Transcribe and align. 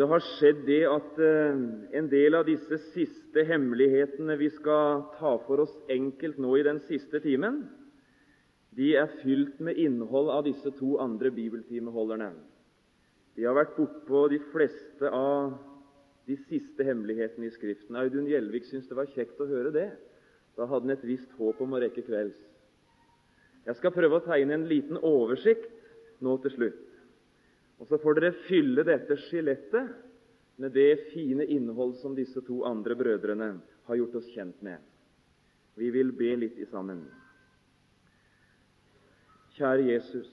det 0.00 0.06
har 0.08 0.22
skjedd 0.24 0.62
det 0.64 0.80
at 0.88 1.18
eh, 1.20 1.58
en 1.98 2.06
del 2.08 2.36
av 2.38 2.46
disse 2.48 2.78
siste 2.94 3.42
hemmelighetene 3.44 4.32
vi 4.40 4.48
skal 4.54 5.02
ta 5.18 5.34
for 5.44 5.66
oss 5.66 5.74
enkelt 5.92 6.38
nå 6.40 6.54
i 6.56 6.64
den 6.64 6.80
siste 6.86 7.20
timen, 7.20 7.66
de 8.72 8.94
er 8.96 9.10
fylt 9.20 9.58
med 9.60 9.76
innhold 9.82 10.30
av 10.32 10.46
disse 10.46 10.72
to 10.78 10.94
andre 11.04 11.28
bibeltimeholderne. 11.34 12.30
De 13.36 13.44
har 13.44 13.58
vært 13.58 13.76
bortpå 13.76 14.24
de 14.32 14.38
fleste 14.54 15.10
av 15.12 15.58
de 16.30 16.38
siste 16.48 16.86
hemmelighetene 16.86 17.50
i 17.50 17.52
Skriften. 17.52 17.98
Audun 18.00 18.28
Gjelvik 18.30 18.70
syntes 18.70 18.88
det 18.88 18.96
var 18.96 19.10
kjekt 19.12 19.40
å 19.42 19.48
høre 19.50 19.74
det. 19.74 19.88
Da 20.56 20.68
hadde 20.70 20.88
han 20.88 20.96
et 20.96 21.08
visst 21.08 21.32
håp 21.36 21.60
om 21.60 21.74
å 21.76 21.82
rekke 21.82 22.06
kvelds. 22.06 22.38
Jeg 23.66 23.76
skal 23.76 23.92
prøve 23.92 24.16
å 24.16 24.24
tegne 24.24 24.56
en 24.56 24.68
liten 24.70 24.96
oversikt 25.04 25.68
nå 26.24 26.38
til 26.44 26.56
slutt. 26.56 26.89
Og 27.80 27.88
Så 27.88 27.98
får 27.98 28.18
dere 28.18 28.36
fylle 28.46 28.84
dette 28.84 29.16
skjelettet 29.26 29.94
med 30.60 30.74
det 30.76 31.12
fine 31.14 31.46
innhold 31.48 31.96
som 32.02 32.14
disse 32.14 32.42
to 32.44 32.60
andre 32.68 32.94
brødrene 32.94 33.54
har 33.88 33.96
gjort 33.96 34.18
oss 34.20 34.28
kjent 34.34 34.60
med. 34.62 34.76
Vi 35.80 35.88
vil 35.94 36.12
be 36.12 36.34
litt 36.36 36.58
i 36.60 36.68
sammen. 36.68 37.06
Kjære 39.56 39.86
Jesus. 39.88 40.28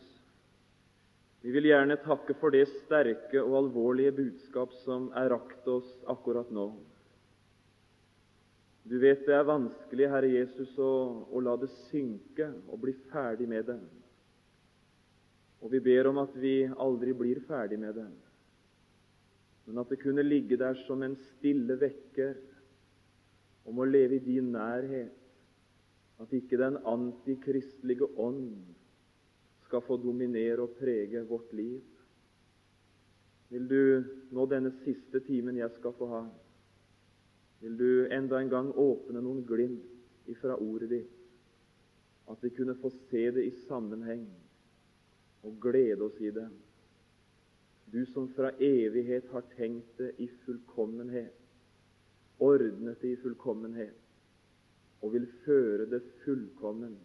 Vi 1.41 1.53
vil 1.55 1.69
gjerne 1.69 1.95
takke 2.03 2.35
for 2.41 2.51
det 2.51 2.65
sterke 2.83 3.39
og 3.39 3.55
alvorlige 3.61 4.11
budskap 4.17 4.73
som 4.83 5.07
er 5.15 5.29
rakt 5.31 5.67
oss 5.71 5.87
akkurat 6.11 6.51
nå. 6.51 6.73
Du 8.87 8.97
vet 8.99 9.23
det 9.27 9.35
er 9.35 9.47
vanskelig, 9.47 10.09
Herre 10.11 10.31
Jesus, 10.31 10.73
å, 10.79 10.91
å 11.31 11.39
la 11.43 11.55
det 11.59 11.69
synke 11.87 12.49
og 12.67 12.81
bli 12.83 12.93
ferdig 13.11 13.47
med 13.47 13.67
det. 13.67 13.79
Og 15.61 15.71
vi 15.73 15.81
ber 15.83 16.09
om 16.11 16.19
at 16.21 16.35
vi 16.37 16.61
aldri 16.69 17.13
blir 17.17 17.41
ferdig 17.47 17.79
med 17.81 17.95
det, 17.97 18.07
men 19.67 19.81
at 19.81 19.89
det 19.91 19.99
kunne 19.99 20.23
ligge 20.23 20.57
der 20.59 20.77
som 20.85 21.01
en 21.03 21.17
stille 21.33 21.75
vekker 21.81 22.37
om 23.67 23.81
å 23.81 23.87
leve 23.87 24.15
i 24.15 24.23
din 24.23 24.53
nærhet, 24.53 25.15
at 26.17 26.33
ikke 26.33 26.57
den 26.57 26.79
antikristelige 26.87 28.07
ånd 28.17 28.55
skal 29.67 29.83
få 29.85 29.97
dominere 30.01 30.63
og 30.63 30.77
prege 30.79 31.21
vårt 31.27 31.51
liv. 31.53 31.83
Vil 33.51 33.67
du 33.67 33.81
nå 34.33 34.45
denne 34.49 34.71
siste 34.85 35.21
timen 35.27 35.59
jeg 35.59 35.73
skal 35.75 35.93
få 35.99 36.07
ha, 36.13 36.23
vil 37.61 37.77
du 37.77 37.91
enda 38.13 38.39
en 38.39 38.51
gang 38.51 38.71
åpne 38.71 39.21
noen 39.23 39.43
glimt 39.47 40.29
ifra 40.31 40.55
ordet 40.61 40.89
ditt, 40.93 41.13
at 42.27 42.43
vi 42.43 42.51
kunne 42.55 42.75
få 42.79 42.91
se 43.07 43.23
det 43.35 43.45
i 43.47 43.55
sammenheng 43.67 44.25
og 45.47 45.59
glede 45.61 46.03
oss 46.03 46.19
i 46.21 46.31
det. 46.31 46.47
Du 47.93 48.05
som 48.11 48.27
fra 48.35 48.51
evighet 48.59 49.29
har 49.31 49.45
tenkt 49.55 49.97
det 49.97 50.11
i 50.19 50.27
fullkommenhet, 50.43 51.35
ordnet 52.39 52.99
det 53.01 53.13
i 53.15 53.19
fullkommenhet, 53.21 53.95
og 55.01 55.13
vil 55.13 55.27
føre 55.45 55.85
det 55.87 56.01
fullkommen 56.25 56.97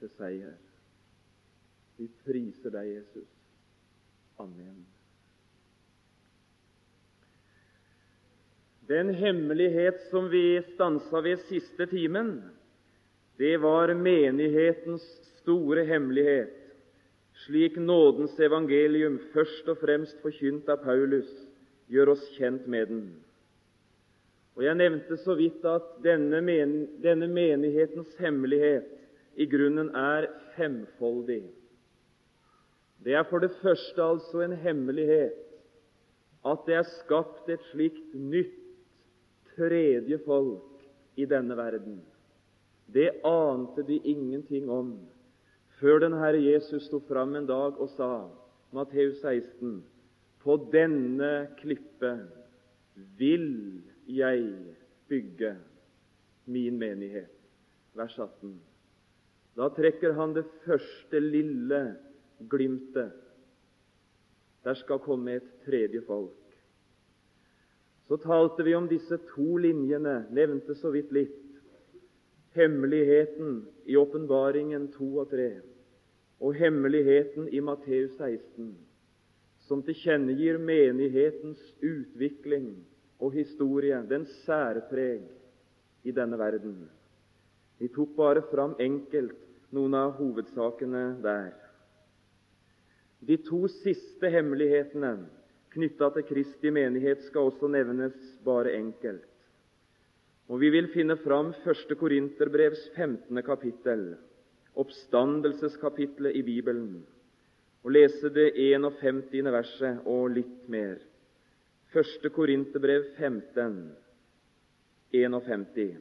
til 0.00 0.12
seier. 0.18 0.58
Vi 1.96 2.10
priser 2.26 2.74
deg, 2.74 2.96
Jesus. 2.98 3.30
Amen. 4.42 4.82
Den 8.90 9.14
hemmelighet 9.14 10.02
som 10.10 10.26
vi 10.32 10.60
stansa 10.74 11.22
ved 11.24 11.40
siste 11.48 11.86
timen, 11.86 12.34
det 13.38 13.54
var 13.62 13.94
menighetens 13.94 15.04
store 15.38 15.86
hemmelighet 15.88 16.61
slik 17.46 17.76
nådens 17.76 18.38
evangelium, 18.40 19.18
først 19.32 19.68
og 19.68 19.78
fremst 19.82 20.18
forkynt 20.22 20.68
av 20.70 20.82
Paulus, 20.84 21.28
gjør 21.90 22.14
oss 22.14 22.24
kjent 22.36 22.66
med 22.70 22.86
den. 22.90 23.04
Og 24.56 24.64
Jeg 24.64 24.76
nevnte 24.76 25.16
så 25.16 25.34
vidt 25.34 25.64
at 25.64 25.86
denne, 26.04 26.40
men, 26.44 26.74
denne 27.02 27.28
menighetens 27.28 28.12
hemmelighet 28.20 28.88
i 29.36 29.46
grunnen 29.48 29.88
er 29.96 30.28
femfoldig. 30.56 31.42
Det 33.04 33.14
er 33.16 33.24
for 33.30 33.42
det 33.42 33.50
første 33.62 34.02
altså 34.02 34.44
en 34.44 34.56
hemmelighet 34.62 35.38
at 36.46 36.66
det 36.66 36.74
er 36.74 36.90
skapt 37.00 37.48
et 37.50 37.62
slikt 37.70 38.14
nytt, 38.14 38.58
tredje 39.56 40.18
folk 40.24 40.82
i 41.16 41.26
denne 41.28 41.56
verden. 41.56 42.00
Det 42.92 43.10
ante 43.24 43.84
de 43.86 43.98
ingenting 44.04 44.70
om 44.70 44.94
før 45.82 45.98
den 45.98 46.14
Herre 46.14 46.38
Jesus 46.38 46.86
sto 46.86 47.00
fram 47.08 47.34
en 47.34 47.48
dag 47.48 47.78
og 47.82 47.88
sa, 47.96 48.28
Matteus 48.72 49.18
16, 49.18 49.80
på 50.42 50.54
denne 50.70 51.48
klippe 51.58 52.12
vil 53.18 53.82
jeg 54.06 54.44
bygge 55.10 55.56
min 56.46 56.78
menighet. 56.78 57.32
Vers 57.98 58.14
18. 58.18 58.54
Da 59.58 59.68
trekker 59.74 60.14
han 60.16 60.36
det 60.36 60.46
første 60.64 61.20
lille 61.20 61.82
glimtet. 62.50 63.18
Der 64.62 64.78
skal 64.78 65.02
komme 65.02 65.34
et 65.40 65.50
tredje 65.66 66.00
folk. 66.06 66.38
Så 68.06 68.16
talte 68.22 68.64
vi 68.64 68.74
om 68.78 68.86
disse 68.88 69.18
to 69.34 69.58
linjene, 69.58 70.28
nevnte 70.30 70.78
så 70.78 70.94
vidt 70.94 71.10
litt. 71.12 71.38
Hemmeligheten 72.54 73.62
i 73.90 73.98
åpenbaringen 73.98 74.88
2 74.94 75.10
og 75.24 75.30
3 75.34 75.50
og 76.42 76.56
hemmeligheten 76.58 77.46
i 77.54 77.60
Matteus 77.62 78.16
16, 78.18 78.72
som 79.62 79.82
tilkjennegir 79.86 80.58
menighetens 80.58 81.60
utvikling 81.78 82.72
og 83.22 83.36
historie, 83.36 84.00
den 84.10 84.26
særpreg 84.42 85.22
i 86.02 86.14
denne 86.14 86.38
verden. 86.38 86.88
Vi 87.78 87.88
tok 87.94 88.16
bare 88.16 88.42
fram 88.50 88.74
enkelt 88.82 89.38
noen 89.70 89.94
av 89.94 90.16
hovedsakene 90.18 91.04
der. 91.22 91.52
De 93.22 93.38
to 93.46 93.68
siste 93.70 94.30
hemmelighetene 94.34 95.12
knytta 95.72 96.10
til 96.16 96.26
Kristi 96.26 96.74
menighet 96.74 97.22
skal 97.28 97.52
også 97.52 97.70
nevnes 97.70 98.18
bare 98.44 98.74
enkelt. 98.80 99.28
Og 100.50 100.58
Vi 100.60 100.72
vil 100.74 100.90
finne 100.90 101.14
fram 101.22 101.54
1. 101.54 101.94
Korinterbrevs 101.96 102.88
15. 102.96 103.42
kapittel 103.46 104.16
oppstandelseskapitlet 104.78 106.36
i 106.36 106.42
Bibelen 106.42 107.02
og 107.82 107.90
lese 107.96 108.30
det 108.30 108.52
51. 108.56 109.50
verset 109.52 110.06
og 110.06 110.30
litt 110.36 110.68
mer. 110.70 111.00
Første 111.92 112.30
Korinterbrev 112.32 113.08
15, 113.18 113.74
51. 115.12 115.98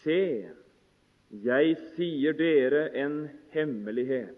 Se, 0.00 0.20
jeg 1.30 1.72
sier 1.94 2.36
dere 2.36 2.88
en 2.98 3.22
hemmelighet. 3.54 4.36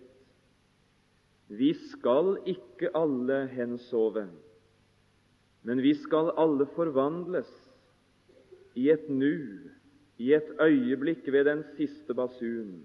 Vi 1.53 1.73
skal 1.91 2.37
ikke 2.49 2.93
alle 2.97 3.47
hensove, 3.53 4.29
men 5.63 5.83
vi 5.85 5.93
skal 5.99 6.33
alle 6.41 6.67
forvandles 6.77 7.51
i 8.79 8.89
et 8.93 9.09
nu 9.11 9.72
i 10.19 10.33
et 10.35 10.49
øyeblikk 10.61 11.33
ved 11.33 11.45
den 11.45 11.65
siste 11.77 12.15
basun. 12.15 12.85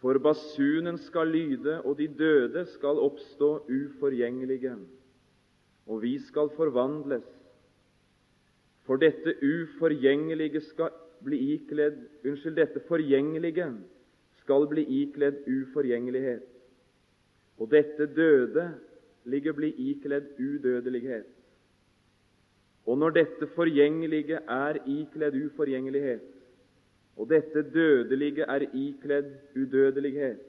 For 0.00 0.18
basunen 0.18 0.98
skal 0.98 1.28
lyde, 1.28 1.82
og 1.82 1.98
de 1.98 2.08
døde 2.08 2.66
skal 2.66 3.00
oppstå 3.00 3.66
uforgjengelige, 3.72 4.76
og 5.86 6.02
vi 6.02 6.18
skal 6.18 6.50
forvandles. 6.56 7.24
For 8.84 8.96
dette 8.96 9.34
uforgjengelige 9.40 10.60
skal 10.60 10.90
bli 11.24 11.38
ikledd 11.54 11.96
Unnskyld, 12.24 12.56
dette 12.56 12.80
forgjengelige 12.88 13.70
skal 14.42 14.66
bli 14.68 14.84
ikledd 15.02 15.46
uforgjengelighet, 15.48 16.44
og 17.58 17.70
dette 17.70 18.06
døde 18.16 18.74
ligger 19.24 19.52
bli 19.52 19.72
ikledd 19.90 20.36
udødelighet. 20.38 21.43
Og 22.86 22.98
når 22.98 23.10
dette 23.16 23.46
forgjengelige 23.56 24.40
er 24.50 24.78
ikledd 24.86 25.36
uforgjengelighet, 25.46 26.24
og 27.16 27.28
dette 27.30 27.62
dødelige 27.72 28.44
er 28.50 28.66
ikledd 28.74 29.30
udødelighet, 29.56 30.40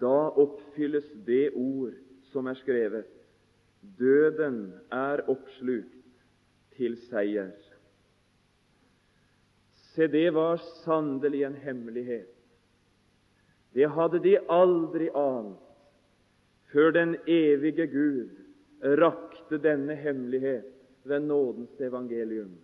da 0.00 0.16
oppfylles 0.42 1.06
det 1.26 1.50
ord 1.54 1.94
som 2.32 2.46
er 2.46 2.58
skrevet. 2.58 3.06
Døden 3.98 4.72
er 4.92 5.22
oppslukt 5.30 5.94
til 6.76 6.96
seier. 7.06 7.52
Se, 9.94 10.08
det 10.12 10.34
var 10.34 10.58
sannelig 10.84 11.44
en 11.46 11.54
hemmelighet. 11.54 12.32
Det 13.74 13.88
hadde 13.90 14.20
de 14.24 14.34
aldri 14.50 15.08
ant 15.14 15.62
før 16.72 16.90
den 16.90 17.14
evige 17.28 17.86
Gud 17.86 18.32
rakte 19.00 19.58
denne 19.62 19.94
hemmelighet 19.94 20.75
ved 21.08 21.26
nådens 21.26 21.80
evangelium. 21.80 22.54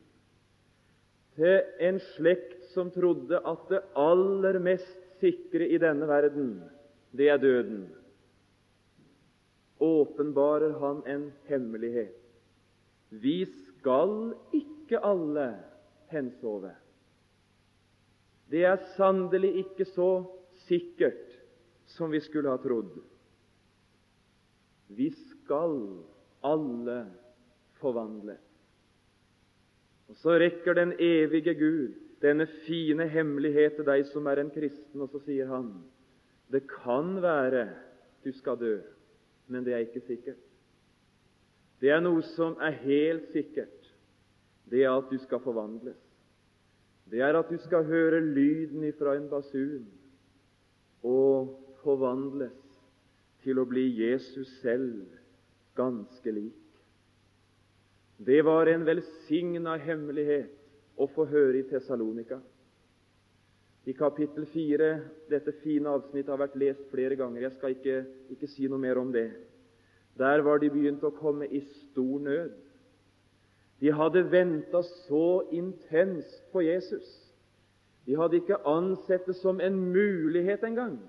Til 1.37 1.63
en 1.81 1.99
slekt 2.13 2.69
som 2.75 2.91
trodde 2.93 3.39
at 3.39 3.69
det 3.71 3.81
aller 3.97 4.59
mest 4.61 4.99
sikre 5.23 5.69
i 5.69 5.79
denne 5.81 6.09
verden, 6.09 6.61
det 7.17 7.29
er 7.29 7.41
døden. 7.41 7.89
åpenbarer 9.83 10.79
han 10.79 11.03
en 11.07 11.33
hemmelighet. 11.49 12.19
Vi 13.09 13.47
skal 13.47 14.35
ikke 14.55 15.01
alle 15.03 15.49
hensove. 16.13 16.71
Det 18.51 18.63
er 18.69 18.79
sannelig 18.97 19.51
ikke 19.65 19.85
så 19.91 20.11
sikkert 20.69 21.35
som 21.97 22.13
vi 22.13 22.21
skulle 22.23 22.53
ha 22.53 22.61
trodd. 22.63 22.95
Vi 24.93 25.11
skal 25.11 25.79
alle 26.47 26.99
forvandle. 27.83 28.39
Og 30.09 30.17
Så 30.17 30.39
rekker 30.39 30.77
den 30.77 30.95
evige 31.01 31.55
Gud 31.59 31.95
denne 32.23 32.47
fine 32.67 33.09
hemmelighet 33.11 33.79
til 33.79 33.87
deg 33.89 34.07
som 34.13 34.27
er 34.31 34.43
en 34.43 34.53
kristen, 34.55 35.01
og 35.03 35.11
så 35.11 35.23
sier 35.25 35.51
han 35.51 35.73
det 36.53 36.67
kan 36.69 37.17
være 37.23 37.65
du 38.23 38.31
skal 38.37 38.59
dø, 38.61 38.77
men 39.49 39.65
det 39.65 39.75
er 39.75 39.87
ikke 39.87 40.05
sikkert. 40.07 40.43
Det 41.81 41.91
er 41.91 42.03
noe 42.05 42.23
som 42.37 42.55
er 42.63 42.77
helt 42.85 43.33
sikkert. 43.33 43.89
Det 44.71 44.85
er 44.85 44.93
at 44.93 45.09
du 45.11 45.17
skal 45.19 45.41
forvandles. 45.43 45.99
Det 47.11 47.21
er 47.21 47.35
at 47.35 47.51
du 47.51 47.59
skal 47.65 47.89
høre 47.89 48.21
lyden 48.21 48.85
ifra 48.87 49.17
en 49.17 49.27
basun 49.33 49.89
og 51.03 51.57
forvandles 51.83 52.55
til 53.43 53.59
å 53.59 53.67
bli 53.67 53.89
Jesus 53.99 54.53
selv 54.63 55.09
ganske 55.75 56.31
lik. 56.31 56.62
Det 58.17 58.43
var 58.43 58.67
en 58.67 58.85
velsigna 58.87 59.77
hemmelighet 59.77 60.51
å 60.97 61.09
få 61.11 61.27
høre 61.31 61.61
i 61.61 61.69
Tessalonika. 61.69 62.41
I 63.85 63.95
kapittel 63.99 64.47
4 64.47 64.91
Dette 65.31 65.55
fine 65.63 65.91
avsnittet 65.91 66.31
har 66.31 66.39
vært 66.45 66.59
lest 66.61 66.85
flere 66.93 67.17
ganger. 67.19 67.49
Jeg 67.49 67.57
skal 67.57 67.75
ikke, 67.75 67.97
ikke 68.31 68.51
si 68.51 68.69
noe 68.71 68.79
mer 68.79 69.01
om 69.01 69.11
det. 69.15 69.31
Der 70.19 70.45
var 70.45 70.61
de 70.61 70.71
begynt 70.71 71.03
å 71.05 71.15
komme 71.17 71.49
i 71.49 71.63
stor 71.89 72.21
nød. 72.23 72.53
De 73.83 73.91
hadde 73.91 74.23
venta 74.31 74.85
så 75.09 75.49
intenst 75.51 76.45
på 76.53 76.63
Jesus. 76.63 77.09
De 78.07 78.15
hadde 78.19 78.39
ikke 78.39 78.61
ansett 78.69 79.27
det 79.27 79.35
som 79.41 79.61
en 79.61 79.79
mulighet 79.91 80.63
engang 80.67 81.01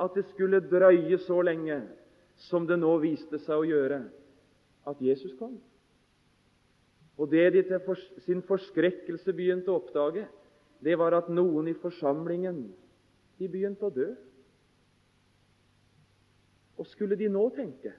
at 0.00 0.16
det 0.16 0.24
skulle 0.32 0.62
drøye 0.64 1.18
så 1.26 1.42
lenge 1.44 1.82
som 2.48 2.66
det 2.66 2.78
nå 2.80 2.96
viste 3.02 3.38
seg 3.44 3.60
å 3.60 3.68
gjøre, 3.68 4.00
at 4.88 5.00
Jesus 5.00 5.36
kom. 5.38 5.54
Og 7.18 7.30
Det 7.30 7.52
de 7.52 7.62
til 7.62 7.96
sin 8.24 8.42
forskrekkelse 8.42 9.32
begynte 9.32 9.70
å 9.70 9.78
oppdage, 9.78 10.26
det 10.84 10.98
var 10.98 11.14
at 11.14 11.28
noen 11.30 11.68
i 11.70 11.76
forsamlingen 11.78 12.64
de 13.38 13.48
begynte 13.48 13.86
å 13.86 13.94
dø. 13.94 14.08
Og 16.78 16.86
skulle 16.90 17.16
de 17.16 17.28
nå 17.30 17.44
tenke? 17.54 17.92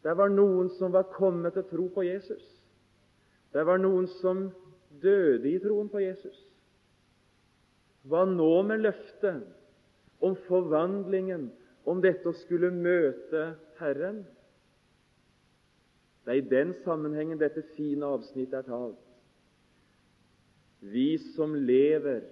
Det 0.00 0.16
var 0.16 0.32
noen 0.32 0.70
som 0.78 0.92
var 0.92 1.10
kommet 1.12 1.54
til 1.54 1.66
tro 1.68 1.88
på 1.92 2.06
Jesus. 2.08 2.42
Det 3.52 3.64
var 3.66 3.80
noen 3.82 4.08
som 4.20 4.46
døde 5.02 5.48
i 5.50 5.58
troen 5.60 5.90
på 5.92 6.00
Jesus. 6.00 6.38
Hva 8.08 8.24
nå 8.24 8.62
med 8.64 8.80
løftet 8.86 9.44
om 10.24 10.36
forvandlingen, 10.46 11.50
om 11.84 12.00
dette 12.00 12.30
å 12.30 12.36
skulle 12.36 12.72
møte 12.72 13.50
Herren? 13.80 14.22
Det 16.24 16.32
er 16.34 16.40
i 16.40 16.50
den 16.50 16.74
sammenhengen 16.84 17.40
dette 17.40 17.62
fine 17.76 18.06
avsnittet 18.06 18.60
er 18.60 18.68
talt. 18.68 19.06
Vi 20.80 21.18
som 21.34 21.54
lever, 21.54 22.22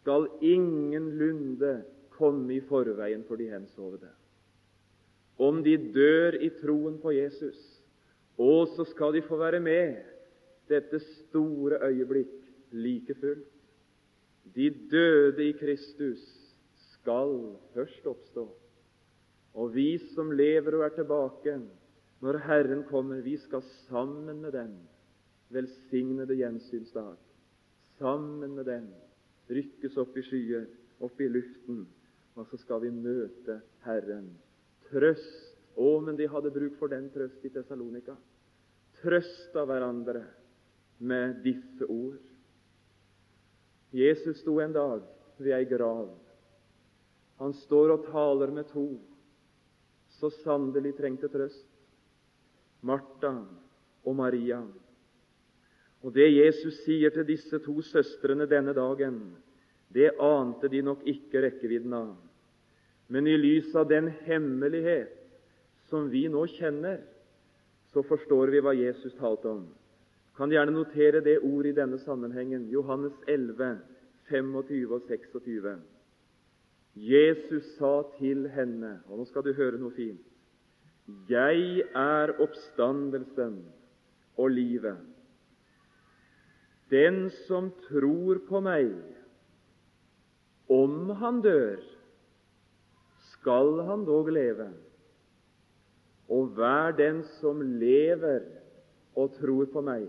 skal 0.00 0.26
ingenlunde 0.44 1.78
komme 2.12 2.58
i 2.58 2.60
forveien 2.68 3.22
for 3.24 3.40
de 3.40 3.46
hensovede. 3.48 4.10
Om 5.40 5.62
de 5.64 5.78
dør 5.94 6.36
i 6.36 6.50
troen 6.60 6.98
på 7.00 7.14
Jesus, 7.16 7.58
og 8.38 8.68
så 8.74 8.84
skal 8.90 9.14
de 9.16 9.22
få 9.24 9.38
være 9.40 9.62
med 9.64 10.02
dette 10.68 11.00
store 11.00 11.80
øyeblikk 11.88 12.34
like 12.74 13.14
fullt. 13.14 13.48
De 14.54 14.68
døde 14.90 15.48
i 15.48 15.52
Kristus 15.56 16.20
skal 16.92 17.56
først 17.74 18.06
oppstå. 18.06 18.44
Og 19.54 19.74
vi 19.74 19.98
som 20.14 20.30
lever 20.30 20.76
og 20.76 20.84
er 20.84 20.94
tilbake, 20.98 21.58
når 22.24 22.40
Herren 22.46 22.84
kommer, 22.88 23.20
vi 23.20 23.36
skal 23.36 23.62
sammen 23.84 24.40
med 24.40 24.54
dem 24.56 24.72
velsignede 25.52 26.36
gjensynsdag. 26.38 27.18
Sammen 27.98 28.54
med 28.56 28.64
dem 28.64 28.86
rykkes 29.52 29.98
opp 30.00 30.16
i 30.16 30.24
skyer, 30.24 30.64
opp 31.04 31.20
i 31.20 31.28
luften, 31.28 31.82
og 32.34 32.48
så 32.48 32.58
skal 32.62 32.80
vi 32.86 32.92
møte 32.94 33.60
Herren. 33.84 34.30
Trøst. 34.90 35.50
Å, 35.74 35.88
men 35.98 36.14
de 36.14 36.28
hadde 36.30 36.52
bruk 36.54 36.76
for 36.78 36.86
den 36.86 37.08
trøst 37.10 37.42
i 37.42 37.50
Tessalonika. 37.50 38.12
Trøst 39.00 39.56
av 39.58 39.66
hverandre 39.66 40.20
med 41.02 41.40
disse 41.42 41.88
ord. 41.90 42.20
Jesus 43.90 44.38
sto 44.38 44.60
en 44.62 44.76
dag 44.76 45.02
ved 45.42 45.56
ei 45.56 45.66
grav. 45.66 46.12
Han 47.42 47.56
står 47.64 47.96
og 47.96 48.06
taler 48.06 48.54
med 48.54 48.70
to 48.70 48.86
så 50.14 50.30
sannelig 50.44 50.94
trengte 50.94 51.26
trøst. 51.34 51.73
Martha 52.84 53.32
og 54.04 54.16
Maria. 54.16 54.60
Og 56.04 56.12
Det 56.14 56.28
Jesus 56.28 56.82
sier 56.84 57.10
til 57.10 57.24
disse 57.26 57.58
to 57.64 57.80
søstrene 57.80 58.46
denne 58.46 58.74
dagen, 58.76 59.20
det 59.88 60.10
ante 60.20 60.68
de 60.68 60.82
nok 60.82 61.00
ikke 61.08 61.40
rekkevidden 61.46 61.92
av. 61.96 62.12
Men 63.08 63.26
i 63.26 63.36
lys 63.40 63.72
av 63.76 63.88
den 63.88 64.10
hemmelighet 64.26 65.16
som 65.88 66.10
vi 66.12 66.26
nå 66.28 66.44
kjenner, 66.58 67.00
så 67.92 68.02
forstår 68.02 68.52
vi 68.52 68.60
hva 68.64 68.74
Jesus 68.76 69.14
talte 69.16 69.48
om. 69.48 69.64
Kan 70.36 70.52
gjerne 70.52 70.74
notere 70.74 71.22
det 71.24 71.38
ordet 71.40 71.72
i 71.72 71.78
denne 71.78 71.98
sammenhengen, 72.02 72.66
Johannes 72.72 73.14
11, 73.28 73.78
25 74.28 74.92
og 74.92 75.08
26. 75.08 75.76
Jesus 76.94 77.74
sa 77.78 78.02
til 78.18 78.48
henne, 78.50 78.98
og 79.08 79.20
nå 79.20 79.28
skal 79.30 79.44
du 79.46 79.54
høre 79.54 79.78
noe 79.78 79.94
fint 79.94 80.33
'Jeg 81.06 81.84
er 81.94 82.32
oppstandelsen 82.40 83.58
og 84.36 84.50
livet'. 84.50 85.04
Den 86.90 87.30
som 87.30 87.70
tror 87.88 88.38
på 88.48 88.60
meg, 88.60 88.92
om 90.68 91.10
han 91.10 91.40
dør, 91.44 91.80
skal 93.32 93.82
han 93.88 94.04
dog 94.04 94.28
leve. 94.32 94.70
Og 96.28 96.46
hver 96.56 96.96
den 96.96 97.22
som 97.40 97.60
lever 97.60 98.46
og 99.16 99.32
tror 99.36 99.68
på 99.72 99.80
meg, 99.84 100.08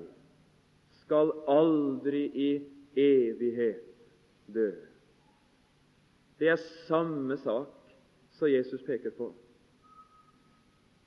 skal 1.03 1.31
aldri 1.51 2.25
i 2.31 2.51
evighet 2.95 3.83
dø. 4.47 4.71
Det 6.39 6.49
er 6.49 6.67
samme 6.87 7.37
sak 7.37 7.91
som 8.31 8.51
Jesus 8.51 8.83
peker 8.83 9.11
på. 9.15 9.33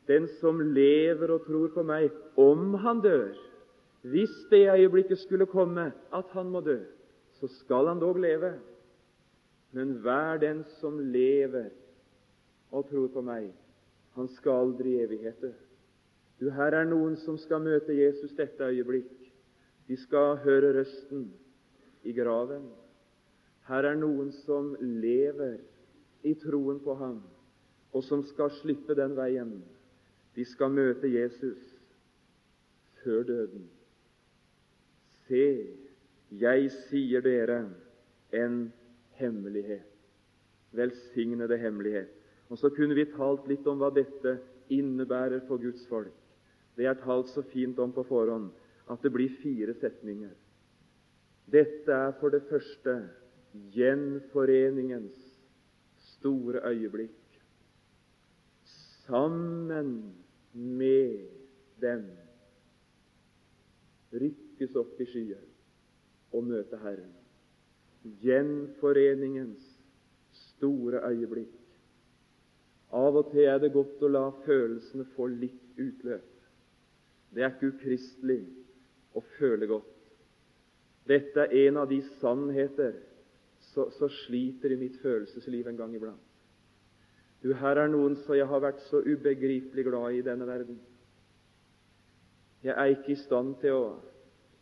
Den 0.08 0.28
som 0.40 0.60
lever 0.60 1.30
og 1.34 1.44
tror 1.44 1.68
på 1.74 1.84
meg, 1.84 2.08
om 2.36 2.74
han 2.80 3.02
dør 3.04 3.36
Hvis 4.02 4.32
det 4.50 4.68
øyeblikket 4.72 5.18
skulle 5.18 5.46
komme 5.46 5.90
at 6.14 6.28
han 6.32 6.50
må 6.50 6.60
dø, 6.60 6.78
så 7.40 7.48
skal 7.60 7.90
han 7.90 8.00
dog 8.00 8.16
leve. 8.16 8.52
Men 9.72 9.98
hver 10.00 10.38
den 10.38 10.64
som 10.80 10.98
lever 10.98 11.68
og 12.70 12.86
tror 12.88 13.08
på 13.12 13.20
meg, 13.20 13.50
han 14.14 14.28
skal 14.38 14.62
aldri 14.62 14.94
i 14.94 15.02
evighet 15.02 15.42
dø. 15.42 15.50
Du, 16.40 16.50
her 16.54 16.72
er 16.78 16.86
noen 16.86 17.16
som 17.18 17.36
skal 17.38 17.60
møte 17.60 17.96
Jesus 17.96 18.36
dette 18.38 18.64
øyeblikk. 18.64 19.10
De 19.88 19.96
skal 19.98 20.38
høre 20.44 20.70
røsten 20.78 21.32
i 22.06 22.14
graven. 22.14 22.68
Her 23.68 23.90
er 23.90 23.98
noen 23.98 24.30
som 24.44 24.70
lever 24.80 25.58
i 26.22 26.34
troen 26.38 26.78
på 26.84 26.94
ham, 26.94 27.18
og 27.92 28.04
som 28.06 28.22
skal 28.30 28.54
slippe 28.62 28.94
den 28.96 29.16
veien 29.18 29.58
de 30.38 30.44
skal 30.46 30.70
møte 30.70 31.08
Jesus 31.10 31.58
før 33.02 33.24
døden. 33.26 33.64
Se, 35.26 35.46
jeg 36.38 36.68
sier 36.86 37.24
dere 37.24 37.64
en 38.38 38.60
hemmelighet. 39.18 39.88
Velsignede 40.78 41.58
hemmelighet. 41.58 42.12
Og 42.48 42.60
så 42.60 42.70
kunne 42.70 42.94
vi 42.94 43.08
talt 43.10 43.48
litt 43.50 43.66
om 43.66 43.80
hva 43.82 43.90
dette 43.90 44.36
innebærer 44.70 45.42
for 45.48 45.58
Guds 45.58 45.82
folk. 45.90 46.14
Det 46.78 46.86
er 46.86 47.00
talt 47.02 47.32
så 47.32 47.42
fint 47.42 47.80
om 47.82 47.90
på 47.92 48.06
forhånd 48.06 48.52
at 48.88 49.02
det 49.02 49.10
blir 49.12 49.34
fire 49.42 49.74
setninger. 49.74 50.36
Dette 51.50 51.90
er 51.90 52.14
for 52.20 52.30
det 52.30 52.44
første 52.46 52.94
gjenforeningens 53.74 55.18
store 56.14 56.62
øyeblikk. 56.70 57.42
Sammen 59.08 60.14
med 60.52 61.28
dem 61.82 62.06
rykkes 64.12 64.76
opp 64.78 65.00
i 65.00 65.06
skyer 65.08 65.44
og 66.34 66.44
møte 66.48 66.78
Herren. 66.82 67.12
Gjenforeningens 68.22 69.64
store 70.32 71.02
øyeblikk. 71.10 71.54
Av 72.96 73.16
og 73.20 73.32
til 73.32 73.44
er 73.44 73.58
det 73.60 73.74
godt 73.74 74.02
å 74.02 74.10
la 74.10 74.24
følelsene 74.46 75.04
få 75.12 75.28
litt 75.28 75.76
utløp. 75.76 76.28
Det 77.34 77.44
er 77.44 77.52
ikke 77.52 77.74
ukristelig 77.74 78.40
å 79.12 79.22
føle 79.36 79.68
godt. 79.68 79.92
Dette 81.08 81.44
er 81.44 81.68
en 81.68 81.82
av 81.82 81.88
de 81.90 82.00
sannheter 82.20 82.96
som 83.74 84.08
sliter 84.24 84.72
i 84.72 84.80
mitt 84.80 84.96
følelsesliv 85.02 85.68
en 85.68 85.76
gang 85.76 85.94
iblant. 85.96 86.27
Du, 87.42 87.52
her 87.54 87.78
er 87.78 87.90
noen 87.90 88.16
som 88.24 88.34
jeg 88.34 88.48
har 88.50 88.62
vært 88.62 88.80
så 88.88 89.00
ubegripelig 89.04 89.84
glad 89.86 90.14
i 90.14 90.20
i 90.20 90.26
denne 90.26 90.46
verden. 90.48 90.78
Jeg 92.64 92.74
er 92.74 92.94
ikke 92.94 93.12
i 93.14 93.20
stand 93.20 93.54
til 93.62 93.76
å, 93.76 93.84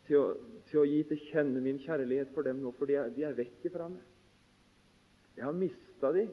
til 0.05 0.19
å, 0.19 0.25
til 0.69 0.83
å 0.83 0.85
gi 0.85 0.99
til 1.09 1.23
kjenne 1.31 1.63
min 1.63 1.79
kjærlighet 1.81 2.29
for 2.35 2.45
dem 2.45 2.59
nå, 2.61 2.73
for 2.77 2.89
de 2.89 2.99
er, 3.01 3.09
de 3.15 3.25
er 3.25 3.37
vekk 3.37 3.65
ifra 3.71 3.87
meg. 3.89 4.03
Jeg 5.37 5.45
har 5.45 5.57
mista 5.57 6.11
dem. 6.13 6.29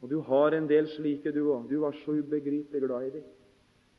Og 0.00 0.08
du 0.08 0.16
har 0.24 0.56
en 0.56 0.68
del 0.68 0.88
slike, 0.94 1.32
du 1.32 1.42
òg. 1.52 1.68
Du 1.68 1.76
var 1.82 1.96
så 2.00 2.14
ubegripelig 2.16 2.80
glad 2.86 3.08
i 3.08 3.12
dem. 3.18 3.26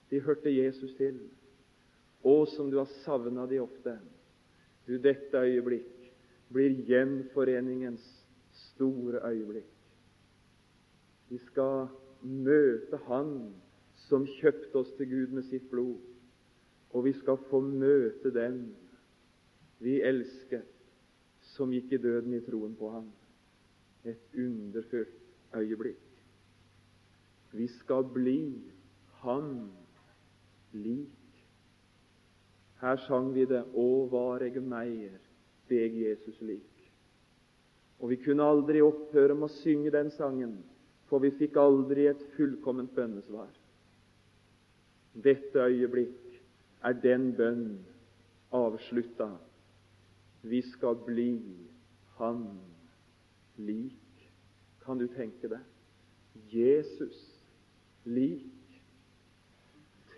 De 0.10 0.22
hørte 0.26 0.54
Jesus 0.54 0.96
til. 0.98 1.20
Å, 2.26 2.34
som 2.56 2.70
du 2.70 2.80
har 2.82 2.90
savna 3.02 3.46
de 3.50 3.62
ofte. 3.62 3.96
Du, 4.90 4.98
dette 5.02 5.46
øyeblikk 5.46 6.10
blir 6.52 6.74
gjenforeningens 6.90 8.04
store 8.72 9.22
øyeblikk. 9.30 9.70
Vi 11.32 11.38
skal 11.40 11.88
møte 12.28 13.00
Han 13.08 13.54
som 14.10 14.26
kjøpte 14.28 14.82
oss 14.82 14.92
til 14.98 15.08
Gud 15.08 15.36
med 15.38 15.46
sitt 15.48 15.70
blod, 15.72 16.02
og 16.92 17.06
vi 17.06 17.14
skal 17.16 17.40
få 17.48 17.62
møte 17.64 18.34
den 18.36 18.66
vi 19.82 20.02
elsket, 20.04 20.68
som 21.56 21.72
gikk 21.74 21.96
i 21.96 22.02
døden 22.04 22.36
i 22.36 22.42
troen 22.44 22.74
på 22.78 22.90
Ham. 22.92 23.08
Et 24.04 24.36
underfullt 24.36 25.56
øyeblikk. 25.56 26.04
Vi 27.56 27.68
skal 27.80 28.04
bli 28.14 28.42
Han 29.22 29.72
lik. 30.74 31.46
Her 32.82 32.98
sang 33.08 33.34
vi 33.34 33.46
det 33.46 33.64
'Å, 33.64 34.10
var 34.10 34.42
eg 34.42 34.58
meier 34.64 35.20
deg, 35.70 35.94
Jesus 35.94 36.42
lik'. 36.42 36.92
Og 38.00 38.10
Vi 38.10 38.16
kunne 38.16 38.44
aldri 38.44 38.82
opphøre 38.82 39.36
med 39.36 39.44
å 39.44 39.56
synge 39.62 39.92
den 39.92 40.10
sangen, 40.12 40.64
for 41.12 41.20
vi 41.20 41.34
fikk 41.36 41.58
aldri 41.60 42.06
et 42.08 42.22
fullkomment 42.38 42.94
bønnesvar. 42.96 43.50
Dette 45.12 45.60
øyeblikk 45.60 46.38
er 46.88 46.96
den 47.04 47.34
bønn 47.36 47.66
avslutta. 48.56 49.28
Vi 50.48 50.62
skal 50.72 50.96
bli 51.06 51.42
Han 52.16 52.46
lik. 53.58 54.30
Kan 54.86 55.00
du 55.00 55.08
tenke 55.08 55.50
deg? 55.52 55.68
Jesus 56.54 57.20
lik. 58.06 58.48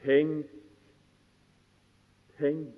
Tenk, 0.03 0.45
tenk 2.37 2.75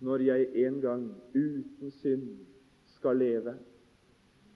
når 0.00 0.24
jeg 0.24 0.66
en 0.66 0.80
gang 0.80 1.06
uten 1.34 1.90
synd 2.00 2.28
skal 2.96 3.20
leve. 3.22 3.54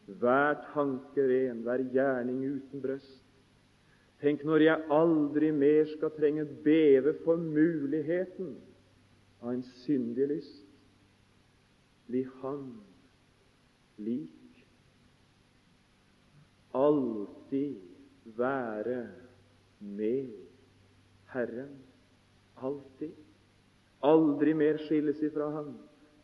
Hver 0.07 0.54
tanke 0.73 1.25
ren, 1.28 1.62
hver 1.62 1.85
gjerning 1.92 2.45
uten 2.45 2.83
brøst. 2.83 3.21
Tenk 4.21 4.42
når 4.45 4.64
jeg 4.66 4.88
aldri 4.92 5.50
mer 5.57 5.87
skal 5.95 6.12
trenge 6.16 6.45
beve 6.64 7.14
for 7.25 7.40
muligheten 7.40 8.57
av 9.40 9.54
en 9.54 9.62
syndig 9.85 10.26
lyst. 10.28 10.66
Bli 12.11 12.26
Han 12.42 12.66
lik 14.00 14.66
alltid 16.75 17.80
være 18.25 19.09
med 19.80 20.33
Herren. 21.33 21.78
Alltid. 22.57 23.12
Aldri 24.02 24.54
mer 24.54 24.78
skilles 24.85 25.23
ifra 25.23 25.50
Ham. 25.50 25.75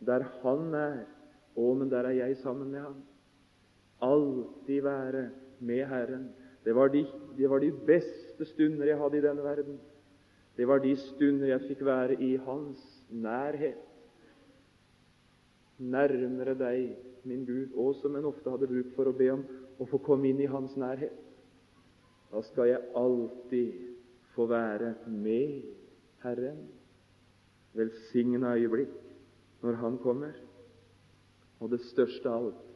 Der 0.01 0.25
Han 0.43 0.75
er, 0.75 1.05
å, 1.57 1.73
men 1.75 1.91
der 1.91 2.09
er 2.09 2.19
jeg 2.21 2.37
sammen 2.43 2.71
med 2.71 2.81
Ham. 2.81 3.01
Alltid 4.03 4.83
være 4.83 5.31
med 5.61 5.87
Herren. 5.87 6.29
Det 6.65 6.75
var, 6.75 6.89
de, 6.89 7.07
det 7.37 7.51
var 7.51 7.59
de 7.59 7.73
beste 7.87 8.45
stunder 8.45 8.87
jeg 8.87 8.99
hadde 8.99 9.19
i 9.19 9.25
denne 9.25 9.43
verden. 9.43 9.79
Det 10.57 10.69
var 10.69 10.79
de 10.79 10.97
stunder 10.97 11.47
jeg 11.47 11.65
fikk 11.69 11.85
være 11.85 12.17
i 12.23 12.37
Hans 12.37 12.81
nærhet. 13.11 13.79
Nærmere 15.79 16.57
deg, 16.59 16.97
min 17.25 17.45
Gud, 17.45 17.75
og 17.77 17.95
som 18.01 18.17
en 18.17 18.25
ofte 18.25 18.51
hadde 18.51 18.69
bruk 18.71 18.93
for 18.97 19.09
å 19.09 19.17
be 19.17 19.31
om 19.33 19.45
å 19.79 19.89
få 19.89 20.01
komme 20.05 20.31
inn 20.31 20.41
i 20.41 20.51
Hans 20.51 20.77
nærhet. 20.81 21.15
Da 22.33 22.43
skal 22.49 22.73
jeg 22.73 22.85
alltid 22.97 23.75
få 24.35 24.49
være 24.51 24.95
med 25.07 25.63
Herren. 26.25 26.65
Velsigna 27.77 28.57
øyeblikk 28.57 28.97
når 29.63 29.83
Han 29.83 29.99
kommer. 30.03 30.33
Og 31.61 31.71
det 31.71 31.81
største 31.89 32.29
av 32.29 32.49
alt 32.51 32.76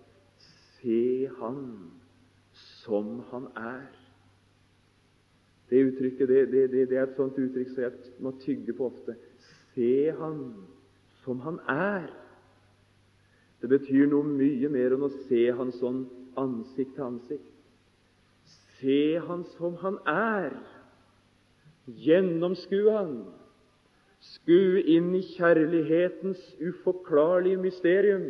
se 0.80 1.30
Han 1.40 1.90
som 2.52 3.20
Han 3.30 3.48
er. 3.56 3.88
Det 5.70 5.84
uttrykket 5.86 6.28
det, 6.28 6.52
det, 6.52 6.70
det, 6.72 6.88
det 6.90 6.98
er 6.98 7.06
et 7.06 7.18
sånt 7.18 7.38
uttrykk 7.38 7.68
som 7.70 7.84
jeg 7.84 8.16
må 8.18 8.32
tygge 8.42 8.74
på 8.74 8.88
ofte. 8.90 9.14
Se 9.74 10.10
Han 10.18 10.40
som 11.24 11.40
Han 11.40 11.60
er. 11.68 12.10
Det 13.60 13.68
betyr 13.68 14.08
noe 14.10 14.26
mye 14.26 14.70
mer 14.72 14.96
enn 14.96 15.06
å 15.06 15.12
se 15.28 15.44
Han 15.56 15.72
sånn 15.76 16.04
ansikt 16.40 16.96
til 16.96 17.06
ansikt. 17.06 17.50
Se 18.80 19.20
Han 19.28 19.44
som 19.56 19.76
Han 19.84 20.00
er. 20.10 20.56
Gjennomskue 21.86 22.96
Han. 22.96 23.20
Skue 24.20 24.82
inn 24.92 25.14
i 25.16 25.22
kjærlighetens 25.36 26.42
uforklarlige 26.60 27.60
mysterium. 27.62 28.26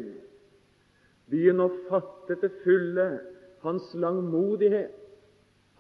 Begynn 1.31 1.63
å 1.63 1.71
fatte 1.89 2.37
til 2.41 2.53
fulle 2.65 3.09
Hans 3.65 3.91
langmodighet, 3.95 4.95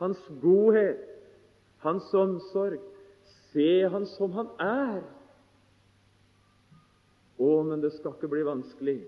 Hans 0.01 0.21
godhet, 0.43 1.01
Hans 1.85 2.11
omsorg. 2.15 2.83
Se 3.51 3.89
Han 3.89 4.07
som 4.07 4.35
Han 4.37 4.53
er. 4.63 5.01
Å, 7.41 7.51
men 7.65 7.81
det 7.81 7.95
skal 7.97 8.15
ikke 8.15 8.31
bli 8.31 8.45
vanskelig 8.45 8.99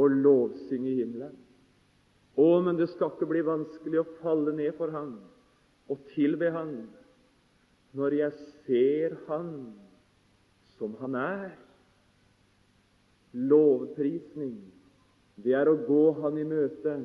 å 0.00 0.08
lovsynge 0.08 0.94
himmelen. 0.96 1.36
Å, 2.40 2.48
men 2.64 2.78
det 2.78 2.88
skal 2.94 3.12
ikke 3.12 3.28
bli 3.28 3.42
vanskelig 3.44 4.00
å 4.00 4.10
falle 4.22 4.54
ned 4.56 4.72
for 4.78 4.92
Han 4.94 5.18
og 5.92 6.06
tilbe 6.14 6.48
Han 6.54 6.76
når 7.92 8.16
jeg 8.16 8.46
ser 8.64 9.18
Han 9.28 9.50
som 10.78 10.96
Han 11.02 11.18
er. 11.20 11.50
Lovprisning, 13.32 14.71
det 15.40 15.54
er 15.56 15.68
å 15.70 15.78
gå 15.86 16.04
Han 16.20 16.38
i 16.38 16.46
møte 16.46 16.96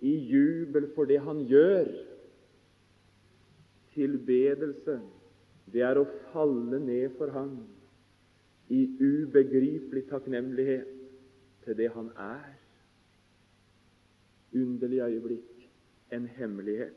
i 0.00 0.14
jubel 0.30 0.88
for 0.94 1.08
det 1.10 1.20
Han 1.24 1.44
gjør. 1.50 1.90
Tilbedelse, 3.94 5.00
det 5.72 5.82
er 5.84 5.98
å 5.98 6.06
falle 6.32 6.78
ned 6.82 7.16
for 7.18 7.34
Han 7.34 7.58
i 8.68 8.84
ubegripelig 9.00 10.04
takknemlighet 10.10 10.90
til 11.64 11.78
det 11.78 11.90
Han 11.94 12.10
er 12.16 12.56
underlig 14.54 15.00
øyeblikk, 15.04 15.70
en 16.12 16.26
hemmelighet. 16.26 16.96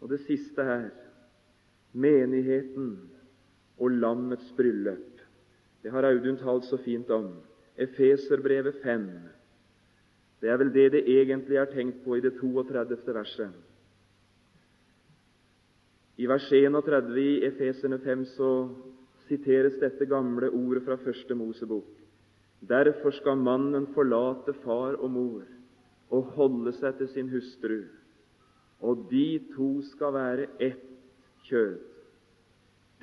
Og 0.00 0.10
det 0.12 0.20
siste 0.26 0.64
her 0.64 0.90
menigheten 1.96 2.90
og 3.78 3.90
lammets 3.90 4.52
bryllup. 4.56 5.20
Det 5.82 5.92
har 5.92 6.04
Audun 6.04 6.36
talt 6.36 6.64
så 6.68 6.76
fint 6.76 7.10
om. 7.10 7.30
Efeserbrevet 7.76 8.82
5. 8.82 9.08
Det 10.40 10.50
er 10.50 10.58
vel 10.60 10.72
det 10.72 10.90
det 10.92 11.04
egentlig 11.08 11.56
er 11.56 11.70
tenkt 11.72 12.02
på 12.04 12.16
i 12.16 12.20
det 12.20 12.34
32. 12.40 13.14
verset. 13.14 13.52
I 16.16 16.26
vers 16.28 16.48
31 16.52 17.16
i 17.20 17.44
Efesene 17.44 17.98
5 17.98 18.24
så 18.36 18.50
siteres 19.28 19.76
dette 19.80 20.06
gamle 20.08 20.48
ordet 20.48 20.84
fra 20.84 20.96
første 20.96 21.34
Mosebok. 21.34 21.88
Derfor 22.68 23.12
skal 23.12 23.36
mannen 23.36 23.86
forlate 23.94 24.54
far 24.64 24.96
og 24.96 25.10
mor 25.10 25.44
og 26.10 26.32
holde 26.38 26.72
seg 26.78 26.96
til 27.00 27.08
sin 27.12 27.28
hustru, 27.28 27.82
og 28.80 29.08
de 29.10 29.40
to 29.56 29.70
skal 29.90 30.14
være 30.14 30.46
ett 30.62 30.86
kjød. 31.48 31.78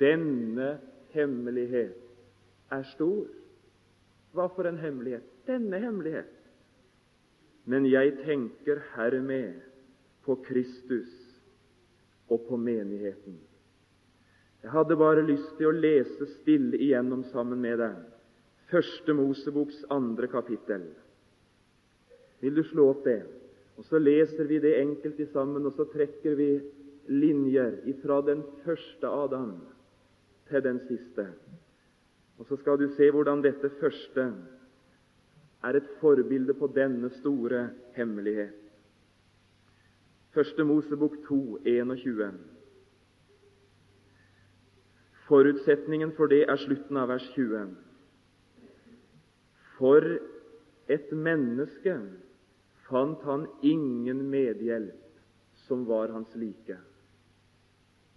Denne 0.00 0.78
hemmelighet 1.14 2.00
er 2.72 2.86
stor. 2.94 3.28
Hva 4.34 4.48
for 4.56 4.66
en 4.66 4.80
hemmelighet? 4.82 5.26
Denne 5.46 5.78
hemmelighet. 5.78 6.33
Men 7.64 7.86
jeg 7.88 8.18
tenker 8.24 8.82
hermed 8.94 9.62
på 10.24 10.36
Kristus 10.44 11.12
og 12.28 12.44
på 12.48 12.56
menigheten. 12.60 13.38
Jeg 14.64 14.72
hadde 14.72 14.96
bare 14.96 15.24
lyst 15.24 15.56
til 15.58 15.68
å 15.68 15.76
lese 15.76 16.28
stille 16.38 16.78
igjennom 16.80 17.24
sammen 17.32 17.60
med 17.60 17.80
deg 17.82 18.02
Første 18.70 19.12
Moseboks 19.12 19.82
andre 19.92 20.26
kapittel. 20.32 20.86
Vil 22.40 22.56
du 22.56 22.62
slå 22.64 22.88
opp 22.94 23.04
det? 23.04 23.20
Og 23.76 23.84
Så 23.84 23.98
leser 23.98 24.48
vi 24.48 24.58
det 24.58 24.78
enkelt 24.80 25.20
i 25.20 25.26
sammen, 25.26 25.66
og 25.66 25.74
så 25.76 25.84
trekker 25.92 26.34
vi 26.38 26.48
linjer 27.08 27.76
fra 28.02 28.20
den 28.24 28.42
første 28.64 29.06
Adam 29.06 29.52
til 30.48 30.64
den 30.64 30.80
siste. 30.88 31.26
Og 32.38 32.46
Så 32.46 32.56
skal 32.56 32.78
du 32.78 32.88
se 32.96 33.10
hvordan 33.10 33.42
dette 33.44 33.70
første 33.80 34.32
er 35.64 35.78
et 35.78 35.88
forbilde 36.00 36.54
på 36.54 36.68
denne 36.76 37.10
store 37.20 37.70
hemmelighet. 37.96 38.60
Første 40.34 40.64
Mosebok 40.64 41.16
2, 41.28 41.58
21. 41.66 42.32
Forutsetningen 45.28 46.12
for 46.16 46.26
det 46.26 46.42
er 46.48 46.58
slutten 46.60 46.98
av 47.00 47.08
vers 47.08 47.26
20. 47.36 47.62
For 49.78 50.08
et 50.90 51.14
menneske 51.14 51.94
fant 52.88 53.22
han 53.24 53.46
ingen 53.62 54.20
medhjelp 54.30 55.00
som 55.64 55.86
var 55.88 56.12
hans 56.12 56.34
like. 56.36 56.76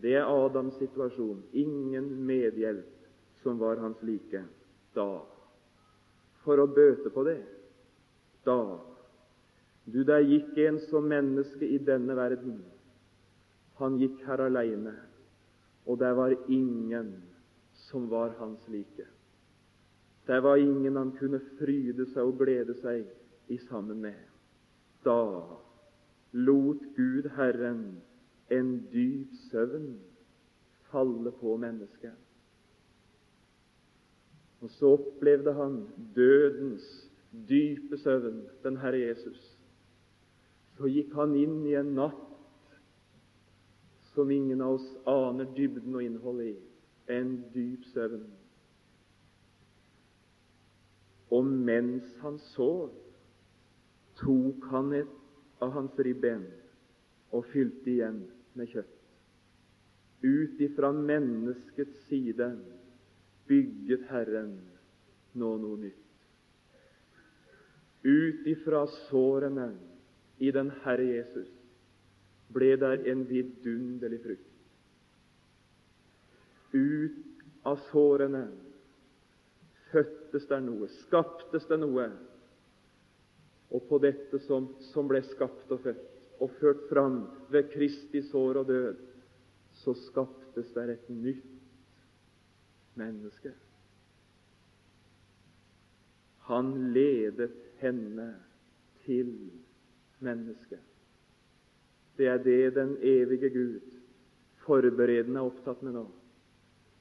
Det 0.01 0.17
er 0.17 0.27
Adams 0.27 0.75
situasjon. 0.81 1.41
Ingen 1.53 2.11
medhjelp 2.27 3.07
som 3.41 3.59
var 3.59 3.79
hans 3.81 4.01
like 4.03 4.43
da. 4.95 5.36
For 6.47 6.63
å 6.63 6.69
bøte 6.71 7.11
på 7.11 7.27
det 7.27 7.41
da 8.47 8.79
Du, 9.87 10.01
der 10.03 10.23
gikk 10.23 10.57
en 10.63 10.77
som 10.87 11.05
menneske 11.07 11.63
i 11.63 11.77
denne 11.79 12.15
verden. 12.15 12.57
Han 13.79 13.95
gikk 14.01 14.17
her 14.27 14.41
aleine, 14.43 14.91
og 15.87 15.99
der 16.01 16.11
var 16.17 16.35
ingen 16.51 17.13
som 17.87 18.09
var 18.11 18.33
hans 18.39 18.65
like. 18.67 19.05
Der 20.27 20.43
var 20.43 20.59
ingen 20.59 20.99
han 20.99 21.13
kunne 21.15 21.39
fryde 21.55 22.03
seg 22.11 22.19
og 22.19 22.41
glede 22.41 22.75
seg 22.81 23.07
i 23.47 23.61
sammen 23.69 24.03
med. 24.03 24.19
Da 25.07 25.23
lot 26.35 26.83
Gud 26.97 27.31
Herren 27.37 28.01
en 28.51 28.73
dyp 28.91 29.39
søvn 29.47 29.93
falle 30.91 31.31
på 31.39 31.55
mennesket. 31.63 32.26
Og 34.61 34.69
så 34.73 34.93
opplevde 34.97 35.53
han 35.53 35.87
dødens 36.15 36.85
dype 37.49 37.97
søvn, 37.97 38.41
den 38.63 38.77
Herre 38.77 38.99
Jesus. 38.99 39.41
Så 40.77 40.89
gikk 40.89 41.13
han 41.17 41.35
inn 41.37 41.61
i 41.65 41.75
en 41.77 41.93
natt 41.97 42.23
som 44.13 44.31
ingen 44.33 44.61
av 44.65 44.79
oss 44.79 44.87
aner 45.05 45.49
dybden 45.57 45.95
og 45.95 46.05
innholdet 46.05 46.53
i. 46.53 46.55
En 47.13 47.35
dyp 47.53 47.85
søvn. 47.93 48.25
Og 51.33 51.45
mens 51.45 52.07
han 52.23 52.39
sov, 52.53 52.89
tok 54.17 54.65
han 54.71 54.93
et 54.97 55.61
av 55.61 55.73
hans 55.75 55.99
ribben 56.01 56.47
og 57.35 57.45
fylte 57.51 57.91
igjen 57.91 58.23
med 58.57 58.71
kjøtt. 58.71 58.93
Ut 60.25 60.61
ifra 60.65 60.89
menneskets 60.95 62.07
side 62.07 62.49
bygget 63.47 64.07
Herren 64.11 64.53
nå 65.37 65.53
noe 65.61 65.79
nytt. 65.81 66.03
Ut 68.07 68.47
ifra 68.47 68.85
sårene 69.09 69.71
i 70.37 70.51
den 70.53 70.69
Herre 70.83 71.07
Jesus 71.09 71.49
ble 72.53 72.75
der 72.79 73.03
en 73.11 73.25
vidunderlig 73.27 74.21
frukt. 74.23 74.53
Ut 76.71 77.67
av 77.67 77.81
sårene 77.91 78.45
fødtes 79.91 80.47
der 80.47 80.63
noe, 80.63 80.87
skaptes 81.03 81.67
det 81.67 81.79
noe. 81.81 82.07
Og 83.75 83.83
på 83.89 83.99
dette 83.99 84.39
som, 84.45 84.69
som 84.93 85.09
ble 85.09 85.23
skapt 85.33 85.71
og 85.73 85.83
født 85.83 86.05
og 86.43 86.53
ført 86.59 86.83
fram 86.91 87.23
ved 87.51 87.71
Kristi 87.73 88.21
sår 88.29 88.61
og 88.61 88.67
død, 88.69 88.99
så 89.81 89.93
skaptes 90.05 90.69
der 90.75 90.93
et 90.93 91.09
nytt 91.09 91.56
menneske. 92.97 93.53
Han 96.47 96.93
ledet 96.95 97.55
henne 97.81 98.27
til 99.05 99.31
mennesket. 100.23 100.83
Det 102.17 102.27
er 102.27 102.41
det 102.43 102.75
den 102.75 102.95
evige 103.03 103.49
Gud 103.53 103.79
forberedende 104.67 105.39
er 105.39 105.49
opptatt 105.49 105.83
med 105.85 105.95
nå. 105.95 106.05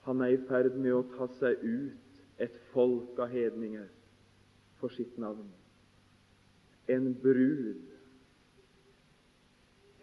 Han 0.07 0.23
er 0.23 0.35
i 0.35 0.43
ferd 0.49 0.77
med 0.79 0.95
å 0.95 1.05
ta 1.17 1.27
seg 1.41 1.63
ut 1.63 2.43
et 2.43 2.59
folk 2.73 3.19
av 3.23 3.33
hedninger 3.33 3.89
for 4.81 4.93
sitt 4.95 5.17
navn. 5.19 5.49
En 6.93 7.09
brud, 7.19 7.83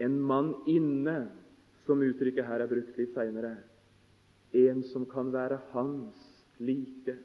en 0.03 0.17
mann 0.19 0.51
inne, 0.67 1.17
som 1.85 2.01
uttrykket 2.03 2.47
her 2.47 2.63
er 2.63 2.71
brukt 2.71 2.97
litt 2.99 3.11
seinere. 3.15 3.57
En 4.53 4.83
som 4.83 5.05
kan 5.09 5.31
være 5.33 5.59
hans 5.71 6.45
like, 6.59 7.17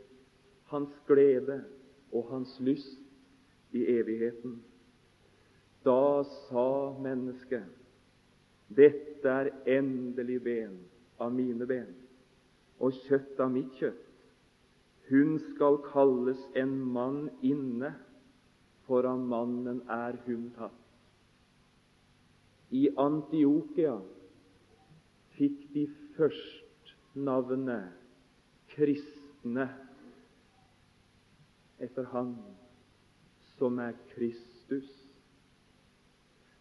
hans 0.72 0.94
glede 1.06 1.64
og 2.12 2.30
hans 2.30 2.60
lyst 2.60 3.00
i 3.72 3.84
evigheten. 3.98 4.62
Da 5.84 6.22
sa 6.48 6.68
mennesket 7.00 7.68
dette 8.68 9.28
er 9.28 9.48
endelig 9.78 10.42
ben 10.44 10.74
av 11.20 11.32
mine 11.32 11.66
ben 11.66 11.94
og 12.78 12.92
kjøtt 13.06 13.40
av 13.40 13.52
mitt 13.54 13.72
kjøtt. 13.80 14.04
Hun 15.08 15.38
skal 15.40 15.78
kalles 15.88 16.40
en 16.56 16.74
mann 16.92 17.30
inne, 17.40 17.94
for 18.84 19.08
av 19.08 19.20
mannen 19.20 19.80
er 19.88 20.16
hun 20.26 20.50
tatt. 20.56 20.76
I 22.72 22.88
Antiokia 23.00 23.96
fikk 25.36 25.64
de 25.72 25.86
først 26.16 26.67
navnet 27.14 27.92
kristne 28.74 29.68
etter 31.78 32.04
Han 32.12 32.34
som 33.56 33.78
er 33.78 33.94
Kristus. 34.14 34.88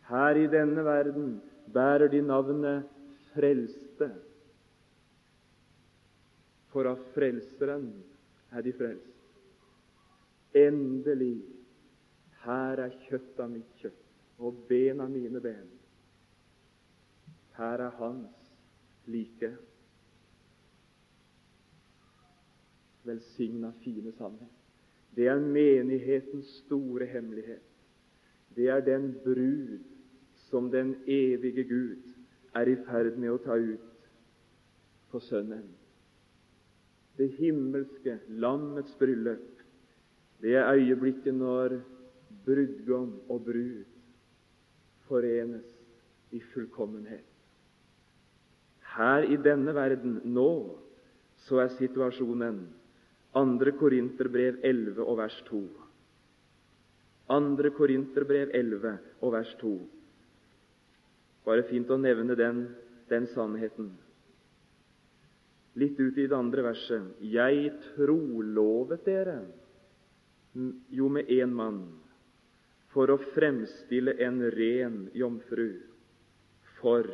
Her 0.07 0.39
i 0.39 0.47
denne 0.47 0.86
verden 0.86 1.41
bærer 1.73 2.07
de 2.07 2.21
navnet 2.21 2.88
frelste, 3.33 4.10
for 6.71 6.89
av 6.89 7.01
Frelseren 7.13 7.89
er 8.51 8.63
de 8.65 8.73
frelst. 8.77 9.13
Endelig, 10.57 11.41
her 12.45 12.79
er 12.86 12.99
kjøttet 13.07 13.41
av 13.43 13.51
mitt 13.51 13.81
kjøtt 13.81 14.03
og 14.39 14.62
ben 14.69 15.01
av 15.03 15.10
mine 15.12 15.41
ben. 15.43 15.65
Her 17.57 17.81
er 17.88 17.97
hans 17.99 18.51
like. 19.10 19.51
Velsigna, 23.08 23.72
fine 23.84 24.12
sannhet. 24.17 24.54
Det 25.15 25.28
er 25.32 25.39
menighetens 25.41 26.50
store 26.65 27.08
hemmelighet. 27.10 27.63
Det 28.56 28.70
er 28.70 28.84
den 28.86 29.13
brud 29.24 29.80
som 30.50 30.70
den 30.72 30.96
evige 31.08 31.63
Gud 31.63 32.13
er 32.56 32.70
i 32.70 32.78
ferd 32.86 33.17
med 33.17 33.34
å 33.34 33.41
ta 33.41 33.58
ut 33.58 34.08
på 35.12 35.22
Sønnen 35.24 35.67
det 37.17 37.32
himmelske 37.39 38.20
lammets 38.28 38.96
bryllup, 39.00 39.62
det 40.41 40.54
er 40.56 40.74
øyeblikket 40.74 41.34
når 41.34 41.80
brudgom 42.46 43.15
og 43.30 43.41
brud 43.46 43.86
forenes 45.08 45.65
i 46.32 46.41
fullkommenhet. 46.54 47.26
Her 48.98 49.26
i 49.26 49.38
denne 49.41 49.74
verden, 49.76 50.20
nå, 50.26 50.78
så 51.48 51.63
er 51.63 51.74
situasjonen 51.78 52.67
2. 53.38 53.76
Korinterbrev 53.78 54.58
11 54.65 55.04
og 55.06 55.19
vers 55.21 55.38
2. 55.50 55.62
2. 57.30 57.71
Korinterbrev 57.78 58.56
11 58.56 58.97
og 59.21 59.34
vers 59.38 59.54
2. 59.62 59.78
Bare 61.45 61.63
fint 61.69 61.93
å 61.93 62.00
nevne 62.02 62.36
den, 62.39 62.65
den 63.12 63.30
sannheten 63.36 63.93
litt 65.78 66.00
ut 66.00 66.17
i 66.17 66.26
det 66.26 66.36
andre 66.36 66.65
verset. 66.65 67.13
Jeg 67.21 67.71
trolovet 67.93 69.06
dere 69.06 69.39
jo 70.89 71.10
med 71.13 71.30
én 71.30 71.54
mann 71.54 71.84
for 72.93 73.12
å 73.13 73.19
fremstille 73.36 74.15
en 74.26 74.41
ren 74.56 75.04
jomfru 75.13 75.69
for 76.80 77.06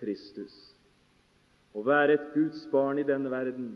Kristus. 0.00 0.54
Å 1.76 1.84
være 1.86 2.16
et 2.16 2.26
Guds 2.34 2.64
barn 2.72 2.98
i 2.98 3.06
denne 3.06 3.30
verden 3.30 3.70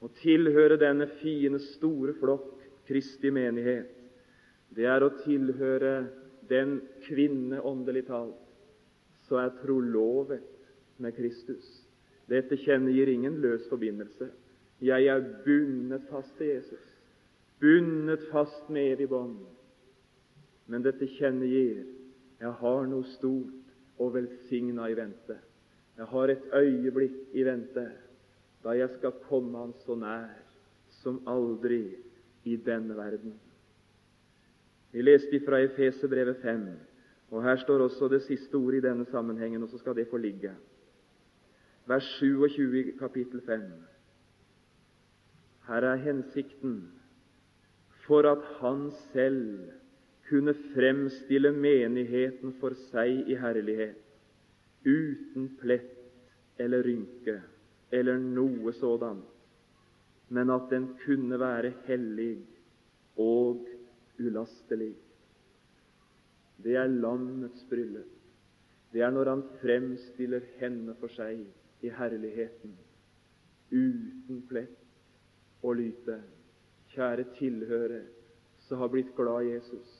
og 0.00 0.14
tilhøre 0.20 0.78
denne 0.80 1.06
fine, 1.20 1.60
store 1.76 2.14
flokk 2.20 2.56
Kristi 2.88 3.30
menighet, 3.30 3.90
det 4.74 4.86
er 4.86 5.04
å 5.04 5.12
tilhøre 5.22 5.94
den 6.50 6.78
kvinne, 7.06 7.60
åndelig 7.62 8.06
talt, 8.08 8.38
så 9.28 9.38
er 9.44 9.54
trolovet 9.60 10.42
med 11.02 11.14
Kristus. 11.14 11.66
Dette 12.30 12.58
kjennegir 12.58 13.10
ingen 13.10 13.38
løs 13.42 13.66
forbindelse. 13.70 14.30
Jeg 14.82 15.06
er 15.12 15.22
bundet 15.44 16.06
fast 16.10 16.32
til 16.38 16.54
Jesus, 16.54 16.84
bundet 17.60 18.24
fast 18.30 18.70
med 18.72 18.94
evig 18.94 19.10
bånd. 19.10 19.38
Men 20.70 20.86
dette 20.86 21.08
kjennegir 21.18 21.86
Jeg 22.40 22.56
har 22.56 22.86
noe 22.88 23.04
stort 23.04 23.98
og 24.00 24.14
velsigna 24.14 24.86
i 24.88 24.94
vente. 24.96 25.34
Jeg 25.98 26.06
har 26.08 26.30
et 26.32 26.46
øyeblikk 26.56 27.34
i 27.36 27.42
vente 27.44 27.82
da 28.64 28.74
jeg 28.76 28.90
skal 28.98 29.12
komme 29.28 29.58
Han 29.58 29.72
så 29.84 29.96
nær 29.96 30.28
som 31.00 31.20
aldri 31.28 31.96
i 32.44 32.56
denne 32.56 32.96
verden. 32.96 33.34
Vi 34.92 35.02
leste 35.02 35.40
fra 35.46 35.60
Efeserbrevet 35.62 36.42
5, 36.42 36.66
og 37.30 37.44
her 37.44 37.56
står 37.56 37.86
også 37.86 38.08
det 38.08 38.22
siste 38.26 38.54
ordet 38.58 38.80
i 38.80 38.88
denne 38.88 39.06
sammenhengen, 39.06 39.62
og 39.62 39.68
så 39.68 39.78
skal 39.78 39.94
det 39.96 40.08
få 40.10 40.16
ligge. 40.16 40.52
Vers 41.86 42.04
27 42.18 42.80
i 42.80 42.96
kapittel 42.98 43.40
5. 43.46 43.62
Her 45.68 45.86
er 45.92 46.02
hensikten 46.02 46.90
for 48.06 48.26
at 48.26 48.42
han 48.60 48.90
selv 49.12 49.70
kunne 50.28 50.54
fremstille 50.74 51.52
menigheten 51.52 52.54
for 52.60 52.74
seg 52.90 53.30
i 53.30 53.38
herlighet, 53.38 53.96
uten 54.86 55.48
plett 55.60 55.96
eller 56.58 56.86
rynke 56.86 57.40
eller 57.90 58.18
noe 58.18 58.72
sådan, 58.72 59.22
men 60.28 60.50
at 60.50 60.70
den 60.70 60.88
kunne 61.04 61.38
være 61.40 61.72
hellig 61.86 62.36
og 63.18 63.66
ulastelig. 64.20 64.94
Det 66.62 66.76
er 66.76 66.86
lammets 66.86 67.64
bryllup. 67.70 68.16
Det 68.92 69.02
er 69.02 69.10
når 69.10 69.30
han 69.30 69.42
fremstiller 69.60 70.44
henne 70.58 70.94
for 70.98 71.12
seg 71.14 71.44
i 71.82 71.90
herligheten, 71.94 72.74
uten 73.70 74.40
plett 74.50 75.62
og 75.62 75.78
lyte. 75.78 76.18
Kjære 76.90 77.28
tilhører 77.38 78.08
som 78.66 78.82
har 78.82 78.90
blitt 78.90 79.12
glad 79.16 79.46
i 79.46 79.52
Jesus, 79.54 79.90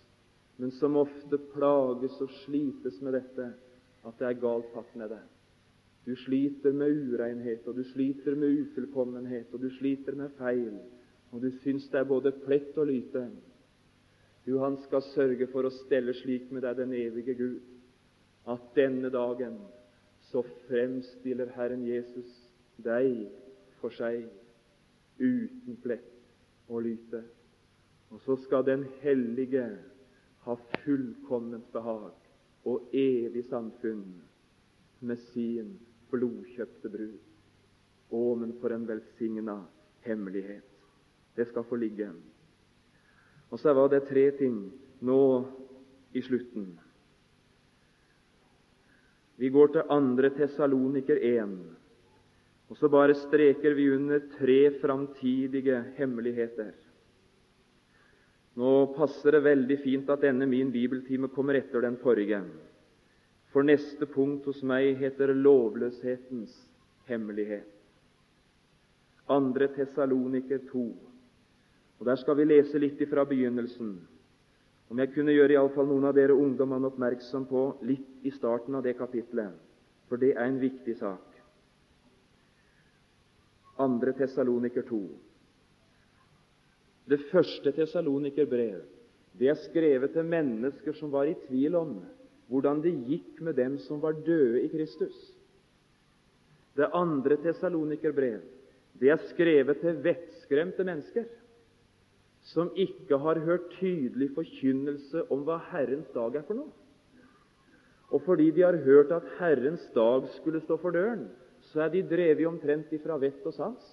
men 0.58 0.72
som 0.74 0.98
ofte 0.98 1.38
plages 1.54 2.18
og 2.20 2.32
slites 2.42 2.98
med 3.02 3.14
dette 3.18 3.46
at 4.06 4.18
det 4.18 4.26
er 4.26 4.42
galt 4.42 4.68
fatt 4.74 4.96
med 4.98 5.12
deg. 5.14 5.22
Du 6.06 6.14
sliter 6.16 6.72
med 6.72 6.96
urenhet, 6.96 7.66
og 7.68 7.76
du 7.76 7.84
sliter 7.84 8.34
med 8.34 8.62
ufullkommenhet, 8.62 9.52
og 9.52 9.60
du 9.60 9.68
sliter 9.76 10.16
med 10.16 10.32
feil, 10.38 10.78
og 11.30 11.42
du 11.42 11.50
syns 11.60 11.88
det 11.92 12.00
er 12.00 12.08
både 12.08 12.32
plett 12.44 12.78
og 12.80 12.88
lyte. 12.88 13.26
Du, 14.46 14.56
han 14.58 14.78
skal 14.86 15.04
sørge 15.12 15.46
for 15.52 15.68
å 15.68 15.74
stelle 15.84 16.14
slik 16.16 16.48
med 16.50 16.64
deg 16.64 16.78
den 16.80 16.94
evige 16.96 17.36
Gud, 17.38 17.60
at 18.48 18.72
denne 18.74 19.10
dagen 19.12 19.58
så 20.30 20.42
fremstiller 20.66 21.52
Herren 21.54 21.84
Jesus 21.84 22.30
deg 22.80 23.28
for 23.82 23.92
seg 23.92 24.24
uten 25.20 25.76
plett 25.84 26.08
og 26.70 26.86
lyte. 26.86 27.20
Og 28.10 28.22
så 28.24 28.38
skal 28.46 28.64
den 28.66 28.86
hellige 29.04 29.66
ha 30.46 30.56
fullkomment 30.80 31.68
behag 31.72 32.16
og 32.68 32.96
evig 32.96 33.44
samfunn 33.50 34.08
med 35.00 35.20
sin 35.30 35.76
blodkjøpte 36.10 36.90
brud. 36.92 37.18
Å, 38.10 38.22
men 38.36 38.52
for 38.60 38.74
en 38.74 38.86
velsigna 38.88 39.60
hemmelighet! 40.06 40.66
Det 41.36 41.46
skal 41.48 41.64
få 41.64 41.78
ligge. 41.78 42.10
Og 43.50 43.58
så 43.58 43.74
var 43.74 43.90
det 43.92 44.06
tre 44.08 44.26
ting 44.38 44.62
nå 45.06 45.20
i 46.12 46.22
slutten. 46.22 46.72
Vi 49.40 49.48
går 49.48 49.70
til 49.72 49.92
andre 49.94 50.28
Tessaloniker 50.36 51.16
1, 51.16 51.54
og 52.70 52.76
så 52.76 52.90
bare 52.92 53.16
streker 53.16 53.74
vi 53.74 53.88
under 53.94 54.20
tre 54.34 54.58
framtidige 54.82 55.78
hemmeligheter. 55.96 56.74
Nå 58.60 58.72
passer 58.98 59.38
det 59.38 59.46
veldig 59.46 59.78
fint 59.80 60.10
at 60.12 60.26
denne 60.26 60.46
min 60.50 60.68
bibeltime 60.74 61.30
kommer 61.32 61.56
etter 61.56 61.86
den 61.86 61.96
forrige. 62.02 62.42
For 63.50 63.66
neste 63.66 64.06
punkt 64.06 64.46
hos 64.46 64.60
meg 64.62 65.00
heter 65.00 65.32
lovløshetens 65.34 66.54
hemmelighet. 67.10 67.66
Andre 69.30 69.68
Tessaloniker 69.74 70.62
2. 70.70 70.84
Og 72.00 72.06
Der 72.06 72.16
skal 72.16 72.36
vi 72.38 72.46
lese 72.46 72.78
litt 72.78 73.00
ifra 73.02 73.24
begynnelsen. 73.28 73.96
Om 74.90 74.98
jeg 74.98 75.12
kunne 75.14 75.34
gjøre 75.34 75.54
iallfall 75.54 75.86
noen 75.86 76.06
av 76.08 76.14
dere 76.16 76.34
ungdommene 76.34 76.88
oppmerksom 76.90 77.44
på 77.46 77.64
litt 77.86 78.26
i 78.26 78.32
starten 78.34 78.74
av 78.74 78.82
det 78.86 78.96
kapitlet, 78.98 79.52
for 80.08 80.18
det 80.18 80.32
er 80.34 80.46
en 80.48 80.58
viktig 80.62 80.96
sak. 80.98 81.26
Andre 83.80 84.14
Tessaloniker 84.18 84.82
2. 84.88 85.02
Det 87.10 87.20
første 87.30 87.72
Tessaloniker-brev 87.74 88.80
det 89.38 89.48
er 89.48 89.60
skrevet 89.62 90.12
til 90.14 90.26
mennesker 90.26 90.96
som 90.98 91.12
var 91.12 91.30
i 91.30 91.36
tvil 91.46 91.76
om 91.78 91.92
hvordan 92.50 92.82
det 92.82 92.96
gikk 93.06 93.38
med 93.46 93.56
dem 93.60 93.78
som 93.86 94.00
var 94.02 94.18
døde 94.26 94.64
i 94.64 94.70
Kristus. 94.72 95.14
Det 96.76 96.90
andre 96.94 97.38
tesalonikerbrev 97.42 98.40
det 99.00 99.08
er 99.12 99.22
skrevet 99.30 99.78
til 99.80 100.00
vettskremte 100.04 100.84
mennesker 100.84 101.28
som 102.50 102.72
ikke 102.76 103.18
har 103.20 103.40
hørt 103.44 103.70
tydelig 103.78 104.30
forkynnelse 104.34 105.26
om 105.32 105.44
hva 105.46 105.60
Herrens 105.70 106.10
dag 106.14 106.40
er 106.40 106.44
for 106.48 106.58
noe. 106.58 106.72
Og 108.10 108.24
fordi 108.26 108.48
de 108.56 108.64
har 108.66 108.80
hørt 108.82 109.12
at 109.14 109.28
Herrens 109.38 109.84
dag 109.94 110.26
skulle 110.34 110.62
stå 110.64 110.76
for 110.82 110.96
døren, 110.96 111.28
så 111.70 111.84
er 111.84 111.92
de 111.92 112.02
drevet 112.02 112.48
omtrent 112.48 112.90
ifra 112.96 113.18
vett 113.20 113.44
og 113.46 113.54
sans. 113.54 113.84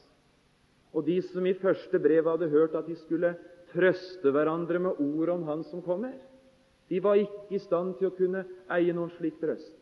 Og 0.95 1.05
de 1.05 1.19
som 1.27 1.45
i 1.45 1.53
første 1.59 1.99
brev 2.01 2.25
hadde 2.25 2.49
hørt 2.49 2.75
at 2.75 2.87
de 2.87 2.95
skulle 3.03 3.35
trøste 3.73 4.31
hverandre 4.33 4.79
med 4.79 5.01
ord 5.03 5.29
om 5.35 5.43
Han 5.43 5.63
som 5.67 5.83
kommer, 5.85 6.15
de 6.89 6.99
var 7.03 7.19
ikke 7.19 7.55
i 7.55 7.59
stand 7.59 7.97
til 7.97 8.09
å 8.09 8.15
kunne 8.15 8.45
eie 8.73 8.93
noen 8.95 9.11
slik 9.17 9.39
trøst. 9.41 9.73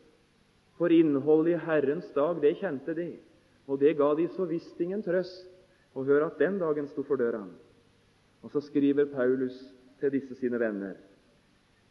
For 0.76 0.92
innholdet 0.92 1.54
i 1.54 1.62
Herrens 1.64 2.08
dag, 2.16 2.40
det 2.42 2.56
kjente 2.60 2.94
de, 2.96 3.12
og 3.66 3.80
det 3.80 3.94
ga 3.98 4.10
de 4.18 4.26
så 4.34 4.46
visst 4.48 4.80
ingen 4.82 5.02
trøst 5.04 5.46
å 5.96 6.04
høre 6.04 6.28
at 6.28 6.40
den 6.42 6.58
dagen 6.60 6.88
sto 6.90 7.04
for 7.06 7.20
døra. 7.20 7.44
Og 8.44 8.52
så 8.52 8.60
skriver 8.62 9.08
Paulus 9.10 9.56
til 10.00 10.12
disse 10.12 10.36
sine 10.38 10.60
venner.: 10.60 10.98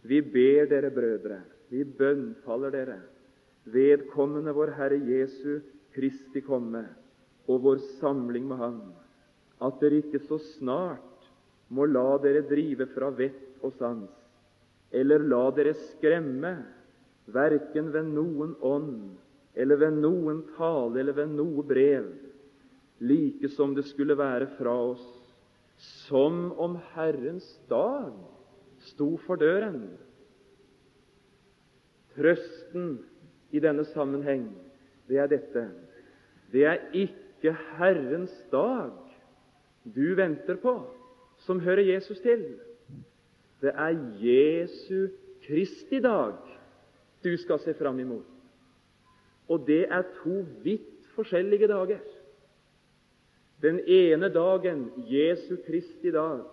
Vi 0.05 0.21
ber 0.21 0.69
dere, 0.69 0.91
brødre, 0.93 1.39
vi 1.69 1.83
bønnfaller 1.83 2.71
dere, 2.71 2.99
vedkommende 3.65 4.53
vår 4.53 4.75
Herre 4.77 4.99
Jesu 5.01 5.63
Kristi 5.95 6.43
komme 6.45 6.83
og 7.47 7.63
vår 7.63 7.81
samling 8.01 8.45
med 8.47 8.61
Ham, 8.61 8.79
at 9.63 9.81
dere 9.81 10.03
ikke 10.03 10.21
så 10.27 10.37
snart 10.57 11.29
må 11.73 11.87
la 11.89 12.17
dere 12.21 12.45
drive 12.45 12.85
fra 12.93 13.09
vett 13.09 13.63
og 13.63 13.73
sans, 13.79 14.11
eller 14.91 15.23
la 15.25 15.49
dere 15.55 15.73
skremme, 15.91 16.55
verken 17.25 17.91
ved 17.93 18.11
noen 18.13 18.53
ånd 18.61 19.15
eller 19.55 19.79
ved 19.79 19.99
noen 20.03 20.43
tale 20.57 20.99
eller 21.01 21.15
ved 21.15 21.31
noe 21.31 21.63
brev, 21.65 22.09
like 22.99 23.49
som 23.55 23.73
det 23.75 23.85
skulle 23.89 24.17
være 24.19 24.49
fra 24.57 24.73
oss, 24.91 25.05
som 26.07 26.51
om 26.61 26.77
Herrens 26.93 27.47
dag 27.69 28.13
sto 28.91 29.15
for 29.25 29.39
døren. 29.39 29.87
Trøsten 32.15 32.99
i 33.51 33.59
denne 33.63 33.83
sammenheng, 33.91 34.47
det 35.07 35.19
er 35.19 35.31
dette. 35.31 35.65
Det 36.51 36.63
er 36.67 36.85
ikke 36.95 37.55
Herrens 37.75 38.35
dag 38.51 38.93
du 39.83 40.15
venter 40.17 40.59
på, 40.59 40.77
som 41.45 41.59
hører 41.59 41.83
Jesus 41.93 42.19
til. 42.23 42.47
Det 43.61 43.71
er 43.71 43.95
Jesu 44.21 45.07
Kristi 45.45 45.99
dag 46.03 46.35
du 47.23 47.37
skal 47.37 47.59
se 47.59 47.73
fram 47.73 47.99
imot. 47.99 48.27
Og 49.49 49.65
det 49.67 49.85
er 49.89 50.05
to 50.23 50.43
vidt 50.63 51.05
forskjellige 51.15 51.67
dager. 51.67 52.03
Den 53.61 53.79
ene 53.87 54.29
dagen, 54.29 54.89
Jesu 55.09 55.55
Kristi 55.65 56.11
dag, 56.11 56.43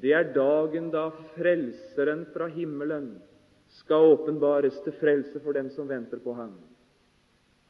det 0.00 0.12
er 0.16 0.32
dagen 0.32 0.88
da 0.92 1.10
Frelseren 1.34 2.24
fra 2.32 2.46
himmelen 2.48 3.12
skal 3.80 4.14
åpenbares 4.14 4.78
til 4.84 4.94
frelse 5.00 5.40
for 5.44 5.52
dem 5.52 5.68
som 5.74 5.88
venter 5.88 6.18
på 6.22 6.34
ham. 6.34 6.54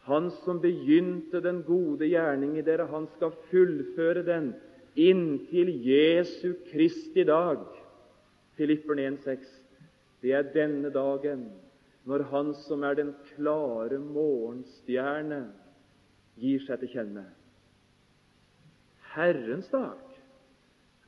Han 0.08 0.30
som 0.44 0.60
begynte 0.62 1.42
den 1.44 1.62
gode 1.66 2.08
gjerning 2.08 2.56
i 2.58 2.64
dere, 2.64 2.86
han 2.88 3.08
skal 3.16 3.34
fullføre 3.50 4.22
den 4.24 4.52
inntil 4.96 5.72
Jesu 5.84 6.54
Kristi 6.70 7.24
dag. 7.28 7.66
Filipperne 8.60 9.06
1,6. 9.16 9.46
Det 10.20 10.34
er 10.36 10.50
denne 10.52 10.90
dagen 10.92 11.46
når 12.04 12.26
Han 12.28 12.50
som 12.66 12.82
er 12.84 12.98
den 12.98 13.14
klare 13.30 13.96
morgenstjerne, 14.02 15.46
gir 16.40 16.60
seg 16.66 16.82
til 16.82 16.92
kjenne. 16.92 17.24
Herrens 19.14 19.68
dag, 19.72 19.96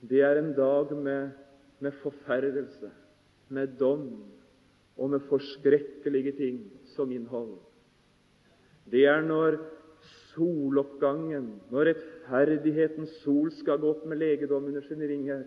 det 0.01 0.25
er 0.25 0.41
en 0.41 0.53
dag 0.57 0.97
med, 0.97 1.37
med 1.85 1.97
forferdelse, 2.01 2.89
med 3.53 3.77
dom 3.81 4.09
og 4.97 5.13
med 5.13 5.29
forskrekkelige 5.29 6.33
ting 6.41 6.59
som 6.97 7.13
innhold. 7.13 7.59
Det 8.89 9.05
er 9.09 9.21
når 9.29 9.61
soloppgangen, 10.33 11.59
når 11.71 11.93
rettferdighetens 11.93 13.13
sol 13.23 13.53
skal 13.61 13.81
gå 13.81 13.93
opp 13.93 14.07
med 14.09 14.25
legedom 14.25 14.73
under 14.73 14.85
sine 14.89 15.09
ringer, 15.09 15.45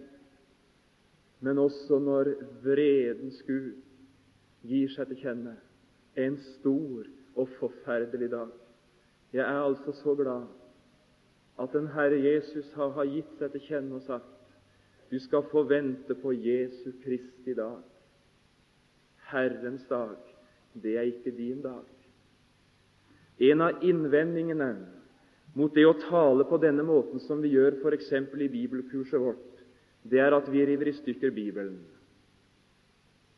men 1.39 1.57
også 1.57 1.99
når 1.99 2.31
vredens 2.63 3.41
Gud 3.47 3.73
gir 4.65 4.91
seg 4.93 5.09
til 5.11 5.21
kjenne. 5.23 5.55
En 6.15 6.37
stor 6.55 7.07
og 7.35 7.49
forferdelig 7.59 8.29
dag. 8.31 8.53
Jeg 9.33 9.43
er 9.43 9.65
altså 9.65 9.91
så 9.91 10.15
glad 10.15 10.45
at 11.59 11.73
den 11.73 11.87
Herre 11.87 12.19
Jesus 12.19 12.71
har, 12.75 13.03
gitt 13.07 13.35
seg 13.39 13.51
til 13.51 13.67
kjenne 13.67 13.99
og 13.99 14.07
sagt 14.07 14.31
du 15.11 15.19
skal 15.21 15.45
få 15.51 15.63
vente 15.69 16.15
på 16.17 16.31
Jesu 16.33 16.91
Kristi 17.03 17.53
dag. 17.53 17.83
Herrens 19.29 19.85
dag, 19.89 20.15
det 20.73 20.97
er 20.97 21.11
ikke 21.11 21.31
din 21.35 21.61
dag. 21.61 21.85
En 23.39 23.61
av 23.61 23.83
innvendingene 23.83 24.71
mot 25.55 25.73
det 25.75 25.85
å 25.87 25.97
tale 26.07 26.47
på 26.49 26.57
denne 26.63 26.83
måten 26.83 27.21
som 27.23 27.41
vi 27.43 27.53
gjør 27.53 27.77
f.eks. 27.81 28.11
i 28.11 28.49
bibelkurset 28.49 29.21
vårt, 29.21 29.64
det 30.09 30.21
er 30.21 30.35
at 30.37 30.47
vi 30.51 30.65
river 30.65 30.91
i 30.91 30.97
stykker 30.99 31.33
Bibelen. 31.33 31.79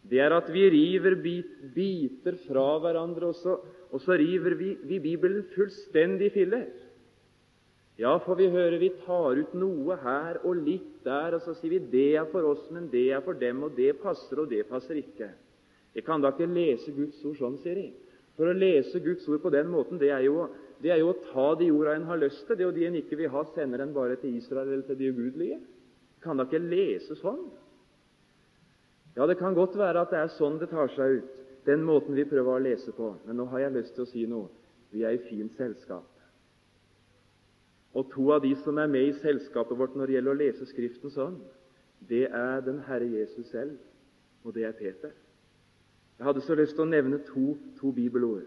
Det 0.08 0.19
er 0.23 0.34
at 0.36 0.47
vi 0.53 0.63
river 0.71 1.15
bit, 1.19 1.56
biter 1.75 2.38
fra 2.47 2.67
hverandre, 2.80 3.32
og 3.32 3.36
så, 3.36 3.58
og 3.91 4.01
så 4.03 4.15
river 4.19 4.56
vi, 4.56 4.75
vi, 4.84 4.99
Bibelen 4.99 5.45
fullstendig 5.56 6.30
i 6.32 6.36
filler. 6.36 6.67
Ja, 7.97 8.13
for 8.21 8.38
vi 8.38 8.47
hører 8.53 8.77
vi 8.80 8.91
tar 9.06 9.39
ut 9.39 9.56
noe 9.58 9.97
her 10.03 10.38
og 10.45 10.60
litt 10.62 11.01
der, 11.03 11.36
og 11.36 11.41
så 11.41 11.56
sier 11.58 11.75
vi 11.75 11.80
det 11.91 12.10
er 12.19 12.27
for 12.32 12.45
oss, 12.45 12.67
men 12.71 12.91
det 12.91 13.08
er 13.15 13.23
for 13.25 13.38
dem, 13.39 13.63
og 13.65 13.73
det 13.75 13.95
passer, 14.03 14.43
og 14.43 14.51
det 14.51 14.67
passer 14.69 14.99
ikke. 15.01 15.32
Jeg 15.97 16.06
kan 16.06 16.21
da 16.21 16.30
ikke 16.30 16.45
lese 16.51 16.93
Guds 16.93 17.23
ord 17.25 17.39
sånn, 17.39 17.58
sier 17.63 17.80
de. 17.80 17.88
For 18.38 18.51
å 18.51 18.53
lese 18.53 19.01
Guds 19.01 19.25
ord 19.32 19.41
på 19.41 19.51
den 19.56 19.71
måten, 19.73 19.97
det 19.97 20.12
er 20.13 20.27
jo, 20.27 20.45
det 20.84 20.93
er 20.93 21.01
jo 21.01 21.10
å 21.10 21.17
ta 21.32 21.47
de 21.58 21.71
orda 21.73 21.95
en 21.97 22.06
har 22.06 22.21
lyst 22.21 22.45
til, 22.45 22.53
det 22.53 22.63
er 22.63 22.69
jo 22.69 22.75
de 22.75 22.86
en 22.91 22.99
ikke 23.01 23.17
vil 23.17 23.34
ha, 23.34 23.41
sender 23.56 23.82
en 23.82 23.95
bare 23.95 24.19
til 24.21 24.38
Israel 24.38 24.69
eller 24.69 24.86
til 24.86 24.99
de 25.01 25.10
ugudelige. 25.10 25.58
Kan 26.27 26.39
da 26.39 26.43
ikke 26.47 26.59
lese 26.59 27.15
sånn? 27.21 27.45
Ja, 29.15 29.25
det 29.25 29.39
kan 29.39 29.55
godt 29.55 29.77
være 29.79 30.03
at 30.03 30.11
det 30.11 30.19
er 30.19 30.33
sånn 30.35 30.59
det 30.61 30.67
tar 30.69 30.91
seg 30.93 31.21
ut, 31.21 31.37
den 31.65 31.85
måten 31.87 32.15
vi 32.17 32.27
prøver 32.27 32.59
å 32.59 32.63
lese 32.63 32.91
på. 32.95 33.13
Men 33.25 33.39
nå 33.39 33.47
har 33.53 33.63
jeg 33.63 33.77
lyst 33.79 33.95
til 33.95 34.03
å 34.03 34.09
si 34.11 34.25
noe. 34.29 34.51
Vi 34.91 35.05
er 35.07 35.15
i 35.15 35.23
fint 35.25 35.55
selskap. 35.57 36.05
Og 37.97 38.11
to 38.11 38.27
av 38.35 38.43
de 38.43 38.51
som 38.61 38.77
er 38.77 38.91
med 38.91 39.07
i 39.07 39.15
selskapet 39.23 39.79
vårt 39.79 39.95
når 39.97 40.07
det 40.07 40.17
gjelder 40.17 40.35
å 40.35 40.41
lese 40.41 40.67
Skriften 40.69 41.11
sånn, 41.15 41.39
det 42.07 42.27
er 42.27 42.61
den 42.61 42.83
Herre 42.85 43.07
Jesus 43.09 43.49
selv, 43.49 43.79
og 44.45 44.53
det 44.53 44.67
er 44.67 44.75
Peter. 44.77 45.15
Jeg 46.19 46.27
hadde 46.27 46.43
så 46.45 46.55
lyst 46.57 46.75
til 46.77 46.85
å 46.85 46.91
nevne 46.91 47.23
to, 47.25 47.55
to 47.79 47.91
bibelord 47.95 48.45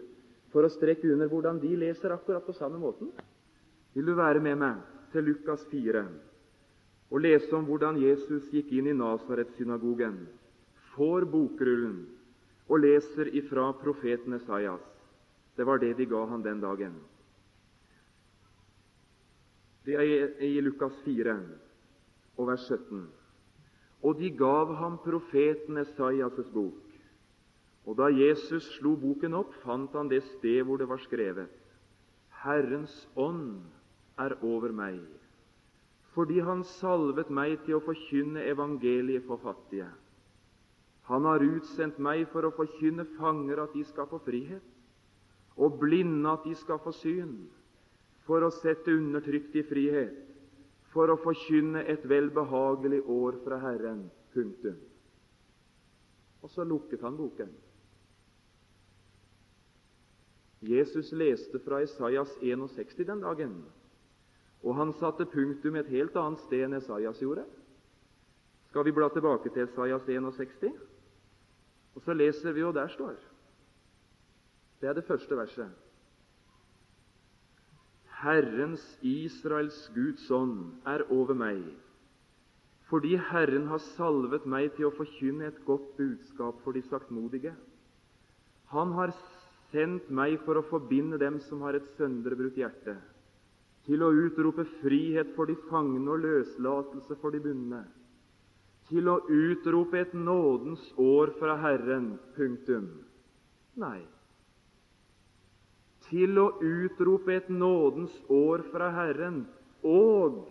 for 0.51 0.67
å 0.67 0.71
strekke 0.71 1.09
under 1.11 1.29
hvordan 1.31 1.59
de 1.61 1.75
leser 1.79 2.13
akkurat 2.13 2.45
på 2.45 2.55
samme 2.55 2.79
måten. 2.79 3.11
Vil 3.95 4.07
du 4.07 4.15
være 4.15 4.39
med 4.43 4.59
meg 4.59 4.81
til 5.11 5.27
Lukas 5.27 5.63
4 5.71 6.03
og 7.11 7.21
lese 7.21 7.51
om 7.55 7.67
hvordan 7.67 7.99
Jesus 7.99 8.47
gikk 8.53 8.71
inn 8.71 8.87
i 8.87 8.95
Nasaret-synagogen, 8.95 10.21
får 10.95 11.27
bokrullen 11.31 12.05
og 12.71 12.79
leser 12.85 13.31
ifra 13.35 13.71
profeten 13.81 14.37
Esaias. 14.37 14.83
Det 15.57 15.67
var 15.67 15.81
det 15.81 15.97
de 15.97 16.07
ga 16.07 16.23
han 16.25 16.43
den 16.43 16.61
dagen. 16.63 16.93
Det 19.85 19.97
er 19.97 20.39
i 20.45 20.61
Lukas 20.61 20.95
4 21.03 21.35
og 22.37 22.47
vers 22.47 22.67
17. 22.69 23.03
Og 24.03 24.17
de 24.17 24.29
gav 24.31 24.75
ham 24.79 24.97
profeten 25.03 25.77
Esaias' 25.77 26.53
bok. 26.53 26.79
Og 27.85 27.97
da 27.97 28.07
Jesus 28.13 28.63
slo 28.77 28.95
boken 28.95 29.33
opp, 29.33 29.53
fant 29.65 29.93
han 29.97 30.09
det 30.09 30.21
sted 30.37 30.63
hvor 30.63 30.77
det 30.77 30.87
var 30.89 31.01
skrevet:" 31.01 31.49
Herrens 32.43 32.93
ånd 33.15 33.61
er 34.17 34.37
over 34.41 34.71
meg, 34.71 35.01
fordi 36.15 36.41
Han 36.43 36.63
salvet 36.77 37.29
meg 37.31 37.61
til 37.65 37.77
å 37.77 37.85
forkynne 37.85 38.43
evangeliet 38.51 39.23
for 39.27 39.39
fattige. 39.43 39.87
Han 41.11 41.25
har 41.27 41.43
utsendt 41.43 41.99
meg 41.99 42.27
for 42.31 42.45
å 42.47 42.53
forkynne 42.55 43.07
fanger 43.17 43.63
at 43.63 43.73
de 43.75 43.83
skal 43.87 44.07
få 44.11 44.19
frihet, 44.25 44.63
og 45.59 45.79
blinde 45.81 46.29
at 46.31 46.45
de 46.47 46.53
skal 46.55 46.79
få 46.83 46.93
syn, 46.95 47.33
for 48.27 48.43
å 48.45 48.51
sette 48.61 48.93
undertrykt 48.93 49.55
i 49.59 49.65
frihet, 49.67 50.19
for 50.93 51.11
å 51.11 51.19
forkynne 51.19 51.83
et 51.89 52.05
velbehagelig 52.07 53.01
år 53.11 53.39
fra 53.43 53.59
Herren. 53.63 54.05
Punktum. 54.31 54.77
Og 56.39 56.49
så 56.49 56.63
lukket 56.63 57.01
han 57.03 57.17
boken. 57.19 57.49
Jesus 60.61 61.11
leste 61.11 61.59
fra 61.65 61.81
Isaias 61.83 62.31
61 62.39 63.03
den 63.09 63.23
dagen, 63.25 63.55
og 64.61 64.77
han 64.77 64.93
satte 64.99 65.25
punktum 65.25 65.75
et 65.79 65.89
helt 65.89 66.15
annet 66.19 66.41
sted 66.45 66.65
enn 66.65 66.77
Esaias 66.77 67.21
gjorde. 67.21 67.45
Skal 68.69 68.85
vi 68.85 68.93
bla 68.95 69.09
tilbake 69.09 69.49
til 69.49 69.65
Esaias 69.65 70.05
61? 70.07 70.75
Og 71.95 72.03
så 72.05 72.13
leser 72.13 72.53
vi, 72.55 72.63
og 72.63 72.73
der 72.73 72.87
står 72.87 73.15
Det 74.81 74.89
er 74.89 74.93
det 74.93 75.05
første 75.05 75.37
verset. 75.37 75.69
Herrens, 78.21 78.83
Israels 79.01 79.91
Guds 79.95 80.31
ånd, 80.31 80.81
er 80.85 81.03
over 81.09 81.33
meg, 81.33 81.63
fordi 82.89 83.15
Herren 83.17 83.67
har 83.71 83.81
salvet 83.95 84.45
meg 84.45 84.75
til 84.77 84.89
å 84.89 84.93
forkynne 84.93 85.47
et 85.49 85.61
godt 85.65 85.95
budskap 85.97 86.59
for 86.63 86.77
de 86.77 86.83
saktmodige. 86.85 87.53
Han 88.73 88.93
har 88.93 89.13
sendt 89.71 90.09
meg 90.13 90.37
for 90.45 90.59
å 90.59 90.65
forbinde 90.69 91.17
dem 91.21 91.39
som 91.47 91.63
har 91.65 91.77
et 91.77 91.87
sønderbrutt 91.97 92.59
hjerte, 92.59 92.97
til 93.91 94.05
å 94.07 94.13
utrope 94.15 94.63
frihet 94.79 95.33
for 95.35 95.49
de 95.51 95.57
fangne 95.67 96.07
og 96.13 96.21
løslatelse 96.23 97.17
for 97.19 97.35
de 97.35 97.41
bundne, 97.43 97.81
til 98.87 99.09
å 99.11 99.17
utrope 99.27 99.99
et 99.99 100.13
nådens 100.15 100.85
år 100.99 101.33
fra 101.35 101.57
Herren. 101.59 102.13
Punktum. 102.37 102.87
Nei. 103.79 103.99
Til 106.07 106.39
å 106.39 106.47
utrope 106.63 107.35
et 107.35 107.51
nådens 107.51 108.15
år 108.31 108.63
fra 108.71 108.87
Herren 108.95 109.43
og 109.83 110.47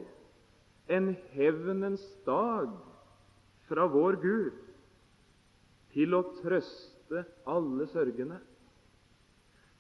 en 0.93 1.15
hevnens 1.33 2.05
dag 2.29 2.77
fra 3.73 3.89
vår 3.89 4.21
Gud, 4.21 4.63
til 5.97 6.13
å 6.17 6.27
trøste 6.43 7.25
alle 7.49 7.89
sørgende 7.89 8.43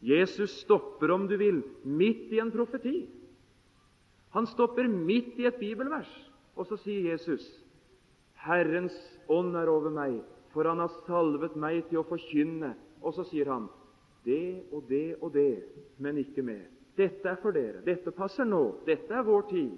Jesus 0.00 0.62
stopper, 0.62 1.12
om 1.12 1.26
du 1.28 1.36
vil, 1.36 1.60
midt 1.84 2.32
i 2.32 2.40
en 2.40 2.48
profeti. 2.52 3.19
Han 4.34 4.46
stopper 4.46 4.88
midt 4.88 5.38
i 5.40 5.48
et 5.48 5.58
bibelvers, 5.58 6.10
og 6.54 6.68
så 6.68 6.78
sier 6.84 7.10
Jesus 7.12 7.44
Herrens 8.40 8.94
ånd 9.28 9.56
er 9.58 9.68
over 9.68 9.92
meg, 9.92 10.20
for 10.54 10.68
han 10.68 10.80
har 10.80 10.92
salvet 11.06 11.56
meg 11.60 11.84
til 11.90 12.00
å 12.00 12.06
forkynne. 12.08 12.72
Og 13.04 13.14
så 13.16 13.24
sier 13.28 13.50
han 13.52 13.68
det 14.24 14.66
og 14.72 14.84
det 14.88 15.16
og 15.20 15.32
det, 15.34 15.62
men 16.00 16.20
ikke 16.20 16.44
mer. 16.44 16.64
Dette 16.96 17.30
er 17.30 17.38
for 17.40 17.56
dere. 17.56 17.82
Dette 17.84 18.12
passer 18.12 18.48
nå. 18.48 18.80
Dette 18.88 19.14
er 19.16 19.26
vår 19.26 19.46
tid. 19.50 19.76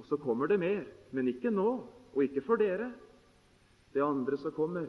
Og 0.00 0.08
så 0.08 0.18
kommer 0.20 0.48
det 0.48 0.58
mer, 0.60 0.82
men 1.12 1.28
ikke 1.28 1.52
nå, 1.52 1.68
og 2.12 2.24
ikke 2.24 2.44
for 2.44 2.60
dere. 2.60 2.90
Det 3.92 4.02
andre 4.04 4.38
som 4.40 4.54
kommer, 4.56 4.88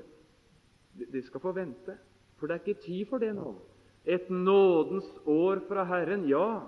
de 0.93 1.21
skal 1.27 1.43
få 1.43 1.51
vente, 1.55 1.95
for 2.39 2.47
det 2.47 2.55
er 2.55 2.63
ikke 2.63 2.85
tid 2.85 3.05
for 3.09 3.23
det 3.23 3.33
nå. 3.35 3.53
Et 4.03 4.29
nådens 4.31 5.07
år 5.27 5.63
fra 5.67 5.83
Herren, 5.87 6.25
ja. 6.27 6.63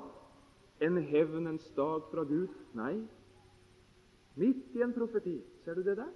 En 0.79 0.97
hevnens 0.97 1.65
dag 1.75 2.09
fra 2.11 2.23
Gud, 2.27 2.51
nei. 2.75 2.97
Midt 4.35 4.75
i 4.75 4.83
en 4.83 4.93
profeti. 4.93 5.37
Ser 5.63 5.77
du 5.77 5.83
det 5.83 5.97
der? 5.97 6.11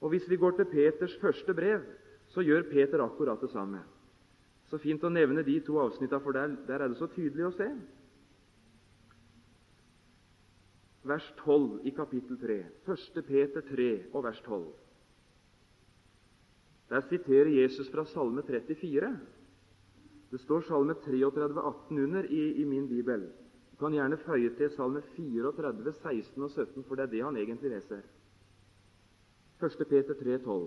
Og 0.00 0.08
Hvis 0.08 0.28
vi 0.30 0.36
går 0.36 0.50
til 0.50 0.64
Peters 0.70 1.16
første 1.20 1.54
brev, 1.54 1.82
så 2.28 2.40
gjør 2.40 2.70
Peter 2.70 3.02
akkurat 3.04 3.40
det 3.40 3.50
samme. 3.50 3.80
Så 4.70 4.78
fint 4.78 5.04
å 5.04 5.12
nevne 5.12 5.42
de 5.44 5.58
to 5.64 5.78
avsnittene, 5.80 6.20
for 6.20 6.32
der, 6.32 6.56
der 6.66 6.82
er 6.82 6.88
det 6.88 6.98
så 6.98 7.08
tydelig 7.12 7.46
å 7.46 7.52
se. 7.56 7.68
Vers 11.04 11.26
12 11.42 11.84
i 11.84 11.92
kapittel 11.92 12.38
3. 12.40 12.58
1. 12.88 13.22
Peter 13.28 13.64
3 13.68 13.88
og 14.12 14.24
vers 14.24 14.40
12. 14.46 14.64
Der 16.88 17.04
siterer 17.08 17.50
Jesus 17.52 17.90
fra 17.92 18.04
Salme 18.08 18.42
34. 18.42 19.10
Det 20.34 20.40
står 20.42 20.64
Salme 20.66 20.94
33, 20.94 21.60
18 21.60 21.98
under 21.98 22.24
i, 22.26 22.60
i, 22.60 22.64
min 22.64 22.88
bibel. 22.88 23.28
Du 23.70 23.76
kan 23.78 23.94
gjerne 23.94 24.16
føye 24.18 24.48
til 24.58 24.70
Salme 24.74 24.98
34, 25.14 25.92
16 25.92 26.42
og 26.42 26.50
17, 26.50 26.82
for 26.88 26.98
det 26.98 27.04
er 27.04 27.12
det 27.12 27.20
han 27.22 27.36
egentlig 27.38 27.70
leser. 27.70 28.00
1. 29.62 29.84
Peter 29.92 30.18
3, 30.18 30.38
12. 30.42 30.64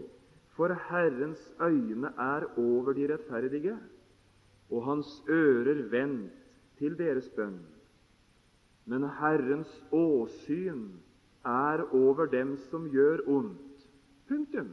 For 0.55 0.71
Herrens 0.87 1.43
øyne 1.59 2.13
er 2.15 2.47
over 2.55 2.95
de 2.95 3.09
rettferdige, 3.11 3.75
og 4.71 4.85
hans 4.85 5.11
ører 5.27 5.83
vendt 5.91 6.39
til 6.79 6.95
deres 6.97 7.27
bønn. 7.35 7.59
Men 8.85 9.03
Herrens 9.19 9.73
åsyn 9.91 10.85
er 11.43 11.83
over 11.91 12.31
dem 12.31 12.55
som 12.71 12.87
gjør 12.87 13.27
ondt. 13.27 13.87
Punktum. 14.31 14.71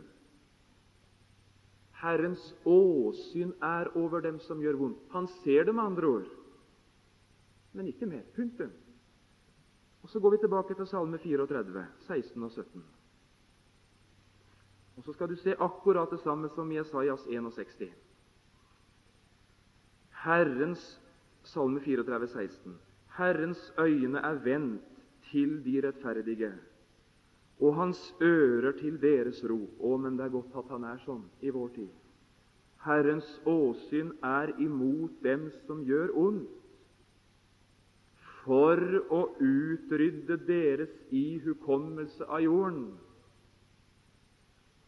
Herrens 2.04 2.42
åsyn 2.68 3.54
er 3.64 3.88
over 3.96 4.20
dem 4.20 4.38
som 4.44 4.60
gjør 4.60 4.76
vondt. 4.80 5.04
Han 5.14 5.28
ser 5.40 5.64
det 5.64 5.74
med 5.74 5.84
andre 5.84 6.10
ord, 6.18 6.32
men 7.72 7.88
ikke 7.88 8.06
mer. 8.06 8.22
Punktum. 8.36 8.72
Og 10.04 10.10
Så 10.10 10.20
går 10.20 10.30
vi 10.30 10.42
tilbake 10.42 10.74
til 10.74 10.86
Salme 10.86 11.18
34, 11.18 11.86
16 12.06 12.42
og 12.42 12.50
17. 12.50 12.84
Og 14.96 15.04
Så 15.04 15.12
skal 15.12 15.28
du 15.28 15.36
se 15.36 15.54
akkurat 15.58 16.10
det 16.10 16.20
samme 16.20 16.48
som 16.54 16.70
i 16.70 16.76
Jesajas 16.76 17.24
61. 17.26 17.88
Herrens 20.24 21.00
Salme 21.42 21.80
34, 21.80 22.28
16. 22.28 22.76
Herrens 23.16 23.72
øyne 23.78 24.18
er 24.18 24.34
vendt 24.44 24.82
til 25.30 25.64
de 25.64 25.86
rettferdige, 25.86 26.52
og 27.60 27.74
hans 27.74 28.00
ører 28.22 28.72
til 28.78 28.96
deres 29.02 29.42
rop. 29.50 29.78
Å, 29.80 29.96
men 29.96 30.18
det 30.18 30.26
er 30.26 30.34
godt 30.34 30.56
at 30.58 30.72
han 30.74 30.86
er 30.88 30.98
sånn 31.04 31.22
i 31.40 31.52
vår 31.54 31.70
tid. 31.76 31.92
Herrens 32.84 33.28
åsyn 33.48 34.10
er 34.26 34.52
imot 34.60 35.22
dem 35.24 35.48
som 35.64 35.84
gjør 35.88 36.12
ondt, 36.20 36.50
for 38.44 38.76
å 39.08 39.22
utrydde 39.40 40.36
deres 40.44 40.92
ihukommelse 41.08 42.26
av 42.28 42.42
jorden. 42.44 42.90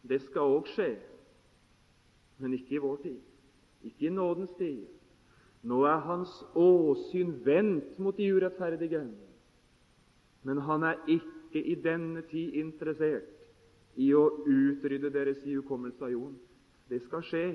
Det 0.05 0.19
skal 0.27 0.59
òg 0.59 0.69
skje, 0.75 0.91
men 2.37 2.53
ikke 2.53 2.77
i 2.77 2.83
vår 2.83 2.99
tid, 3.01 3.17
ikke 3.89 4.11
i 4.11 4.13
nådens 4.13 4.53
tid. 4.59 4.85
Nå 5.65 5.81
er 5.89 6.05
hans 6.05 6.35
åsyn 6.53 7.33
vendt 7.47 7.97
mot 7.97 8.17
de 8.17 8.29
urettferdige, 8.29 9.01
men 10.45 10.61
han 10.69 10.85
er 10.85 11.01
ikke 11.09 11.36
i 11.55 11.75
denne 11.75 12.21
tid 12.31 12.53
interessert 12.59 13.33
i 13.97 14.11
å 14.13 14.25
utrydde 14.45 15.09
deres 15.13 15.39
hukommelse 15.45 16.03
av 16.05 16.11
jorden. 16.11 16.37
Det 16.89 17.01
skal 17.05 17.23
skje, 17.25 17.45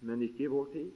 men 0.00 0.22
ikke 0.26 0.44
i 0.44 0.50
vår 0.50 0.66
tid. 0.72 0.90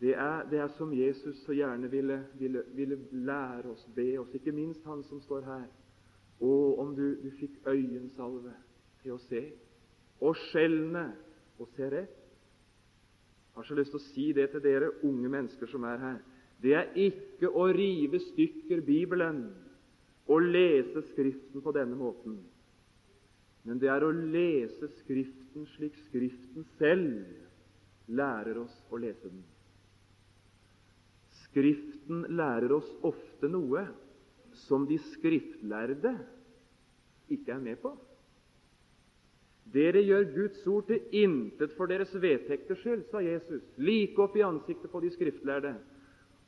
Det 0.00 0.12
er, 0.14 0.44
det 0.50 0.58
er 0.60 0.72
som 0.76 0.92
Jesus 0.92 1.38
så 1.46 1.54
gjerne 1.56 1.88
ville, 1.90 2.18
ville, 2.38 2.62
ville, 2.74 2.98
lære 3.12 3.70
oss, 3.72 3.84
be 3.94 4.18
oss, 4.20 4.34
ikke 4.34 4.52
minst 4.52 4.84
han 4.84 5.02
som 5.08 5.20
står 5.24 5.46
her. 5.48 5.66
Å, 6.44 6.52
om 6.82 6.92
du, 6.96 7.06
du 7.22 7.30
fikk 7.38 7.60
øyensalve 7.70 8.52
til 9.02 9.14
å 9.14 9.20
se, 9.28 9.44
og 10.20 10.36
skjelne 10.50 11.06
og 11.62 11.70
se 11.76 11.88
rett. 11.90 12.20
Jeg 13.54 13.60
har 13.60 13.68
så 13.68 13.76
lyst 13.78 13.94
til 13.94 14.00
å 14.00 14.06
si 14.10 14.26
det 14.34 14.48
til 14.50 14.62
dere 14.64 14.90
unge 15.06 15.30
mennesker 15.30 15.70
som 15.70 15.84
er 15.86 16.00
her. 16.02 16.22
Det 16.62 16.74
er 16.74 16.90
ikke 16.98 17.50
å 17.54 17.68
rive 17.72 18.18
stykker 18.32 18.82
Bibelen 18.86 19.44
og 20.30 20.42
lese 20.42 21.02
Skriften 21.10 21.62
på 21.62 21.72
denne 21.76 21.96
måten. 21.98 22.38
Men 23.64 23.80
det 23.80 23.90
er 23.92 24.04
å 24.04 24.12
lese 24.12 24.88
Skriften 25.00 25.66
slik 25.74 25.96
Skriften 26.06 26.66
selv 26.78 27.24
lærer 28.12 28.60
oss 28.60 28.74
å 28.92 29.00
lese 29.00 29.28
den. 29.30 29.44
Skriften 31.44 32.24
lærer 32.36 32.72
oss 32.76 32.88
ofte 33.06 33.48
noe 33.48 33.86
som 34.66 34.84
de 34.86 34.98
skriftlærde 35.14 36.12
ikke 37.32 37.54
er 37.54 37.62
med 37.62 37.80
på. 37.82 37.94
Dere 39.74 40.02
gjør 40.04 40.28
Guds 40.34 40.66
ord 40.70 40.86
til 40.90 41.22
intet 41.24 41.72
for 41.78 41.90
deres 41.90 42.12
vedtekters 42.20 42.82
skyld, 42.82 43.06
sa 43.10 43.22
Jesus, 43.24 43.62
like 43.80 44.20
opp 44.22 44.36
i 44.36 44.44
ansiktet 44.44 44.92
på 44.92 45.00
de 45.02 45.10
skriftlærde. 45.14 45.72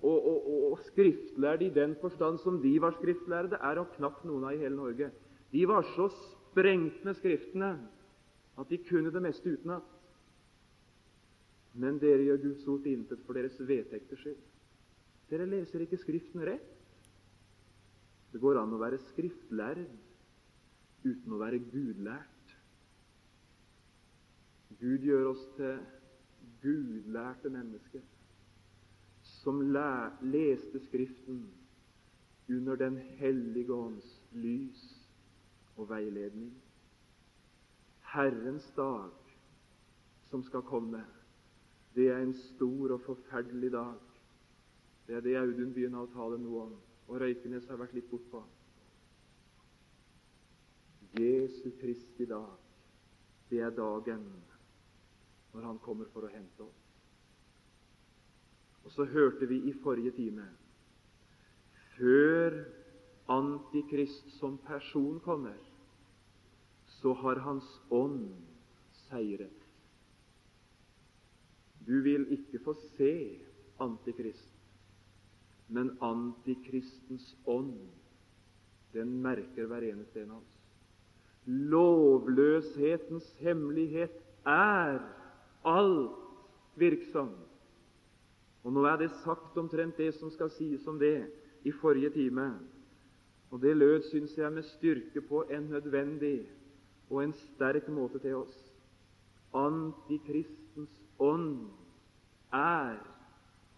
Og, 0.03 0.27
og, 0.29 0.73
og, 0.73 0.79
skriftlærde 0.91 1.67
i 1.67 1.75
den 1.75 1.97
forstand 2.01 2.39
som 2.39 2.61
de 2.63 2.75
var 2.81 2.93
skriftlærde, 2.99 3.57
er 3.57 3.79
det 3.79 3.87
knapt 3.97 4.25
noen 4.29 4.45
av 4.45 4.55
i 4.57 4.61
hele 4.61 4.77
Norge. 4.77 5.11
De 5.53 5.63
var 5.69 5.87
så 5.95 6.11
sprengt 6.13 7.05
med 7.05 7.17
Skriftene 7.17 7.71
at 8.61 8.69
de 8.69 8.79
kunne 8.89 9.13
det 9.13 9.23
meste 9.25 9.53
utenat. 9.53 9.87
Men 11.77 12.01
dere 12.01 12.25
gjør 12.25 12.43
Guds 12.45 12.67
ord 12.69 12.83
til 12.85 12.97
intet 12.97 13.25
for 13.25 13.37
deres 13.37 13.57
vedtekters 13.61 14.21
skyld. 14.21 14.43
Dere 15.31 15.49
leser 15.49 15.85
ikke 15.85 16.01
Skriften 16.01 16.45
rett. 16.45 16.73
Det 18.33 18.41
går 18.41 18.61
an 18.61 18.75
å 18.77 18.81
være 18.81 19.01
skriftlærd 19.11 19.85
uten 21.07 21.33
å 21.33 21.41
være 21.41 21.63
gudlært. 21.71 22.53
Gud 24.77 25.05
gjør 25.09 25.31
oss 25.31 25.45
til 25.57 25.79
gudlærte 26.61 27.53
mennesker 27.53 28.05
som 29.47 29.61
leste 30.21 30.81
Skriften 30.81 31.51
under 32.49 32.77
Den 32.77 32.97
hellige 32.97 33.73
ånds 33.73 34.23
lys 34.33 34.81
og 35.77 35.87
veiledning. 35.91 36.51
Herrens 38.01 38.67
dag 38.77 39.13
som 40.31 40.43
skal 40.43 40.65
komme, 40.67 41.05
det 41.95 42.09
er 42.11 42.25
en 42.25 42.35
stor 42.35 42.97
og 42.97 43.05
forferdelig 43.07 43.71
dag. 43.73 44.01
Det 45.07 45.15
er 45.15 45.23
det 45.23 45.37
Audun 45.39 45.71
begynner 45.77 46.03
å 46.03 46.11
tale 46.11 46.41
noe 46.43 46.65
om, 46.65 46.73
og 47.07 47.21
Røykenes 47.23 47.69
har 47.71 47.79
vært 47.79 47.95
litt 47.95 48.11
bortpå. 48.11 48.43
Jesu 51.21 51.71
Kristi 51.79 52.27
dag, 52.27 52.59
det 53.51 53.63
er 53.63 53.79
dagen 53.79 54.27
når 55.55 55.71
Han 55.71 55.79
kommer 55.87 56.11
for 56.11 56.27
å 56.27 56.35
hente 56.35 56.67
oss. 56.67 56.86
Og 58.87 58.93
så 58.95 59.05
hørte 59.11 59.49
vi 59.51 59.59
i 59.67 59.75
forrige 59.83 60.15
time 60.15 60.47
før 61.97 62.55
Antikrist 63.29 64.29
som 64.39 64.59
person 64.63 65.21
kommer, 65.21 65.57
så 67.01 67.13
har 67.13 67.41
Hans 67.43 67.67
ånd 67.91 68.29
seiret. 69.09 69.65
Du 71.87 71.99
vil 72.03 72.29
ikke 72.31 72.61
få 72.63 72.77
se 72.97 73.41
Antikrist, 73.83 74.55
men 75.69 75.91
Antikristens 76.01 77.33
ånd, 77.47 77.75
den 78.95 79.19
merker 79.23 79.67
hver 79.67 79.89
eneste 79.91 80.23
en 80.23 80.37
av 80.37 80.45
oss. 80.45 80.55
Lovløshetens 81.47 83.27
hemmelighet 83.43 84.15
er 84.47 85.03
alt 85.67 86.23
virksom. 86.79 87.35
Og 88.67 88.73
Nå 88.75 88.83
er 88.91 88.97
det 88.99 89.13
sagt 89.23 89.55
omtrent 89.61 89.99
det 90.01 90.11
som 90.17 90.31
skal 90.35 90.51
sies 90.51 90.87
om 90.91 90.99
det 90.99 91.29
i 91.63 91.71
forrige 91.71 92.11
time. 92.11 92.49
Og 93.55 93.63
det 93.63 93.77
lød, 93.77 94.01
syns 94.11 94.35
jeg, 94.35 94.53
med 94.53 94.67
styrke 94.67 95.23
på 95.29 95.45
en 95.55 95.69
nødvendig 95.71 96.41
og 97.11 97.23
en 97.23 97.33
sterk 97.33 97.87
måte 97.89 98.19
til 98.19 98.35
oss. 98.41 98.57
Antikristens 99.55 100.99
ånd 101.23 101.69
er 102.53 102.99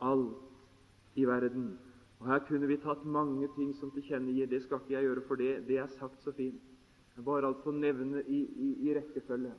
alt 0.00 1.20
i 1.20 1.26
verden. 1.28 1.74
Og 2.18 2.26
Her 2.32 2.40
kunne 2.48 2.66
vi 2.66 2.80
tatt 2.80 3.04
mange 3.04 3.48
ting 3.58 3.74
som 3.76 3.92
tilkjennegir. 3.92 4.48
Det 4.48 4.62
skal 4.64 4.80
ikke 4.80 4.94
jeg 4.96 5.04
gjøre, 5.04 5.26
for 5.28 5.36
det, 5.36 5.52
det 5.68 5.78
er 5.78 5.96
sagt 5.98 6.24
så 6.24 6.32
fint. 6.32 6.64
Jeg 7.16 7.24
bare 7.24 7.46
altså 7.46 7.70
nevne 7.70 8.24
i, 8.24 8.40
i, 8.40 8.88
i 8.88 8.94
rekkefølge. 8.96 9.52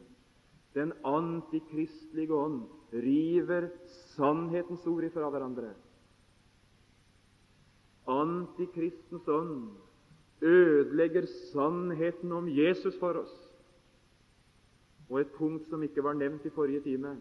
Den 0.77 0.93
antikristelige 1.08 2.34
ånd 2.36 2.63
river 2.93 3.69
sannhetens 4.15 4.86
ord 4.88 5.08
ifra 5.08 5.29
hverandre. 5.34 5.73
Antikristens 8.10 9.27
ånd 9.29 9.69
ødelegger 10.41 11.27
sannheten 11.51 12.32
om 12.32 12.47
Jesus 12.49 12.97
for 13.01 13.21
oss. 13.23 13.36
Og 15.10 15.21
et 15.21 15.36
punkt 15.38 15.67
som 15.69 15.84
ikke 15.84 16.03
var 16.05 16.17
nevnt 16.17 16.45
i 16.45 16.53
forrige 16.53 16.86
time 16.86 17.17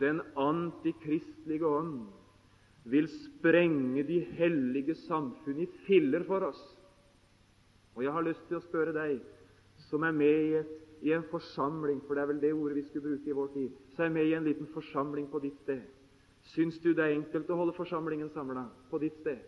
den 0.00 0.20
antikristelige 0.36 1.66
ånd 1.66 2.06
vil 2.84 3.08
sprenge 3.08 4.02
de 4.06 4.20
hellige 4.38 4.94
samfunn 5.06 5.62
i 5.62 5.68
filler 5.86 6.24
for 6.26 6.50
oss. 6.50 6.60
Og 7.94 8.04
jeg 8.04 8.12
har 8.12 8.26
lyst 8.26 8.44
til 8.48 8.58
å 8.58 8.64
spørre 8.66 8.94
deg 8.94 9.22
som 9.88 10.04
er 10.06 10.14
med 10.14 10.42
i, 10.42 10.52
et, 10.60 10.74
i 11.02 11.12
en 11.12 11.24
forsamling, 11.30 12.00
for 12.06 12.14
det 12.14 12.22
er 12.22 12.30
vel 12.30 12.40
det 12.40 12.52
ordet 12.54 12.76
vi 12.76 12.86
skulle 12.88 13.08
bruke 13.10 13.30
i 13.30 13.36
vår 13.36 13.52
tid, 13.54 13.70
så 13.96 14.04
er 14.06 14.14
med 14.14 14.26
i 14.26 14.34
en 14.34 14.44
liten 14.44 14.68
forsamling 14.72 15.28
på 15.30 15.40
ditt 15.42 15.58
sted. 15.62 15.82
Syns 16.54 16.78
du 16.78 16.92
det 16.94 17.04
er 17.04 17.16
enkelt 17.16 17.50
å 17.50 17.58
holde 17.58 17.74
forsamlingen 17.76 18.30
samla 18.34 18.68
på 18.90 19.00
ditt 19.02 19.16
sted? 19.20 19.42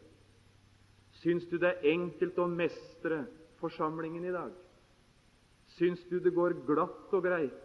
Syns 1.23 1.47
du 1.51 1.57
det 1.59 1.71
er 1.71 1.87
enkelt 1.93 2.39
å 2.39 2.49
mestre 2.51 3.25
forsamlingen 3.63 4.27
i 4.29 4.35
dag? 4.35 4.53
Syns 5.79 6.03
du 6.11 6.19
det 6.21 6.35
går 6.35 6.59
glatt 6.67 7.15
og 7.15 7.25
greit, 7.25 7.65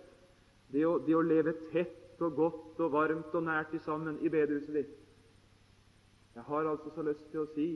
det 0.74 0.86
å, 0.86 0.98
det 1.02 1.16
å 1.18 1.26
leve 1.26 1.54
tett 1.72 2.22
og 2.22 2.38
godt 2.38 2.82
og 2.82 2.94
varmt 2.94 3.34
og 3.36 3.46
nært 3.46 3.74
sammen 3.86 4.20
i 4.22 4.30
bedehuset 4.30 4.74
ditt? 4.78 4.96
Jeg 6.34 6.46
har 6.48 6.70
altså 6.70 6.94
så 6.96 7.06
lyst 7.06 7.26
til 7.32 7.44
å 7.44 7.50
si 7.54 7.68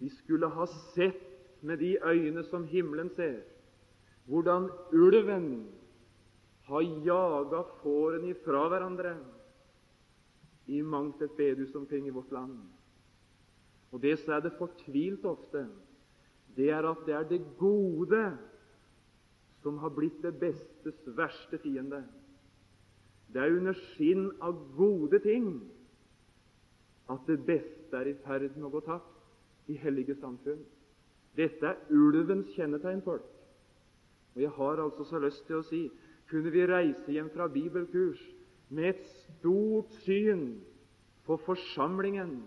vi 0.00 0.08
skulle 0.10 0.48
ha 0.50 0.66
sett 0.94 1.20
med 1.64 1.78
de 1.78 1.94
øyne 2.04 2.44
som 2.48 2.64
himmelen 2.68 3.10
ser, 3.16 3.42
hvordan 4.28 4.68
ulven 4.92 5.48
har 6.68 6.84
jaga 7.04 7.62
fårene 7.82 8.32
ifra 8.32 8.66
hverandre 8.72 9.16
i 10.66 10.80
mangt 10.82 11.20
et 11.22 11.36
bedehus 11.36 11.74
omkring 11.76 12.06
i 12.08 12.14
vårt 12.14 12.32
land. 12.32 12.56
Og 13.92 14.00
det 14.02 14.16
som 14.22 14.32
er 14.34 14.40
det 14.46 14.56
fortvilt 14.58 15.24
ofte, 15.28 15.66
det 16.56 16.70
er 16.70 16.86
at 16.88 17.04
det 17.06 17.14
er 17.14 17.28
det 17.28 17.42
gode 17.58 18.22
som 19.62 19.78
har 19.78 19.92
blitt 19.96 20.22
det 20.22 20.34
bestes 20.40 20.96
verste 21.16 21.58
fiende. 21.62 22.02
Det 23.32 23.42
er 23.42 23.56
under 23.56 23.76
skinn 23.94 24.28
av 24.44 24.56
gode 24.76 25.20
ting 25.24 25.48
at 27.10 27.26
det 27.28 27.40
beste 27.44 27.96
er 27.96 28.08
i 28.08 28.18
ferd 28.24 28.56
med 28.56 28.68
å 28.68 28.72
gå 28.72 28.82
tapt 28.86 29.70
i 29.72 29.76
hellige 29.80 30.16
samfunn. 30.20 30.62
Dette 31.36 31.66
er 31.66 31.92
ulvens 31.92 32.52
kjennetegn, 32.54 33.02
folk. 33.04 33.26
Og 34.34 34.42
Jeg 34.42 34.50
har 34.50 34.82
altså 34.82 35.04
så 35.04 35.18
lyst 35.22 35.46
til 35.46 35.60
å 35.60 35.66
si 35.68 35.82
kunne 36.30 36.50
vi 36.50 36.64
reise 36.66 37.12
hjem 37.12 37.28
fra 37.34 37.46
bibelkurs 37.52 38.20
med 38.74 38.94
et 38.94 39.04
stort 39.06 39.92
syn 40.04 40.56
på 41.24 41.36
forsamlingen, 41.44 42.42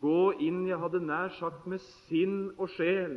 gå 0.00 0.32
inn, 0.44 0.66
jeg 0.68 0.78
hadde 0.80 1.00
nær 1.04 1.32
sagt, 1.38 1.66
med 1.66 1.80
sinn 2.08 2.50
og 2.58 2.68
sjel, 2.76 3.16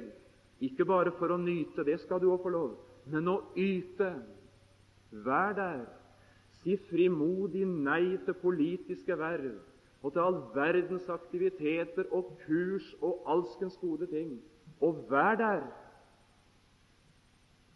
ikke 0.64 0.88
bare 0.88 1.12
for 1.18 1.34
å 1.34 1.40
nyte, 1.40 1.84
det 1.86 2.00
skal 2.04 2.22
du 2.22 2.30
òg 2.32 2.44
få 2.46 2.54
lov, 2.54 2.78
men 3.12 3.28
å 3.28 3.42
yte. 3.60 4.14
Vær 5.12 5.56
der. 5.58 5.84
Si 6.62 6.78
frimodig 6.88 7.66
nei 7.68 8.18
til 8.26 8.38
politiske 8.38 9.18
verv 9.18 9.58
og 10.02 10.14
til 10.14 10.22
all 10.24 10.38
verdens 10.56 11.08
aktiviteter 11.10 12.08
og 12.16 12.36
kurs 12.46 12.86
og 13.02 13.26
alskens 13.30 13.76
gode 13.82 14.08
ting. 14.10 14.38
Og 14.82 15.04
vær 15.10 15.36
der. 15.42 15.66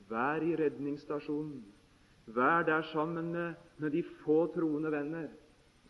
Vær 0.09 0.43
i 0.45 0.55
redningsstasjonen. 0.55 1.63
Vær 2.25 2.63
der 2.65 2.81
sammen 2.93 3.31
med, 3.31 3.53
med 3.77 3.91
de 3.91 4.03
få 4.23 4.45
troende 4.53 4.91
venner 4.91 5.29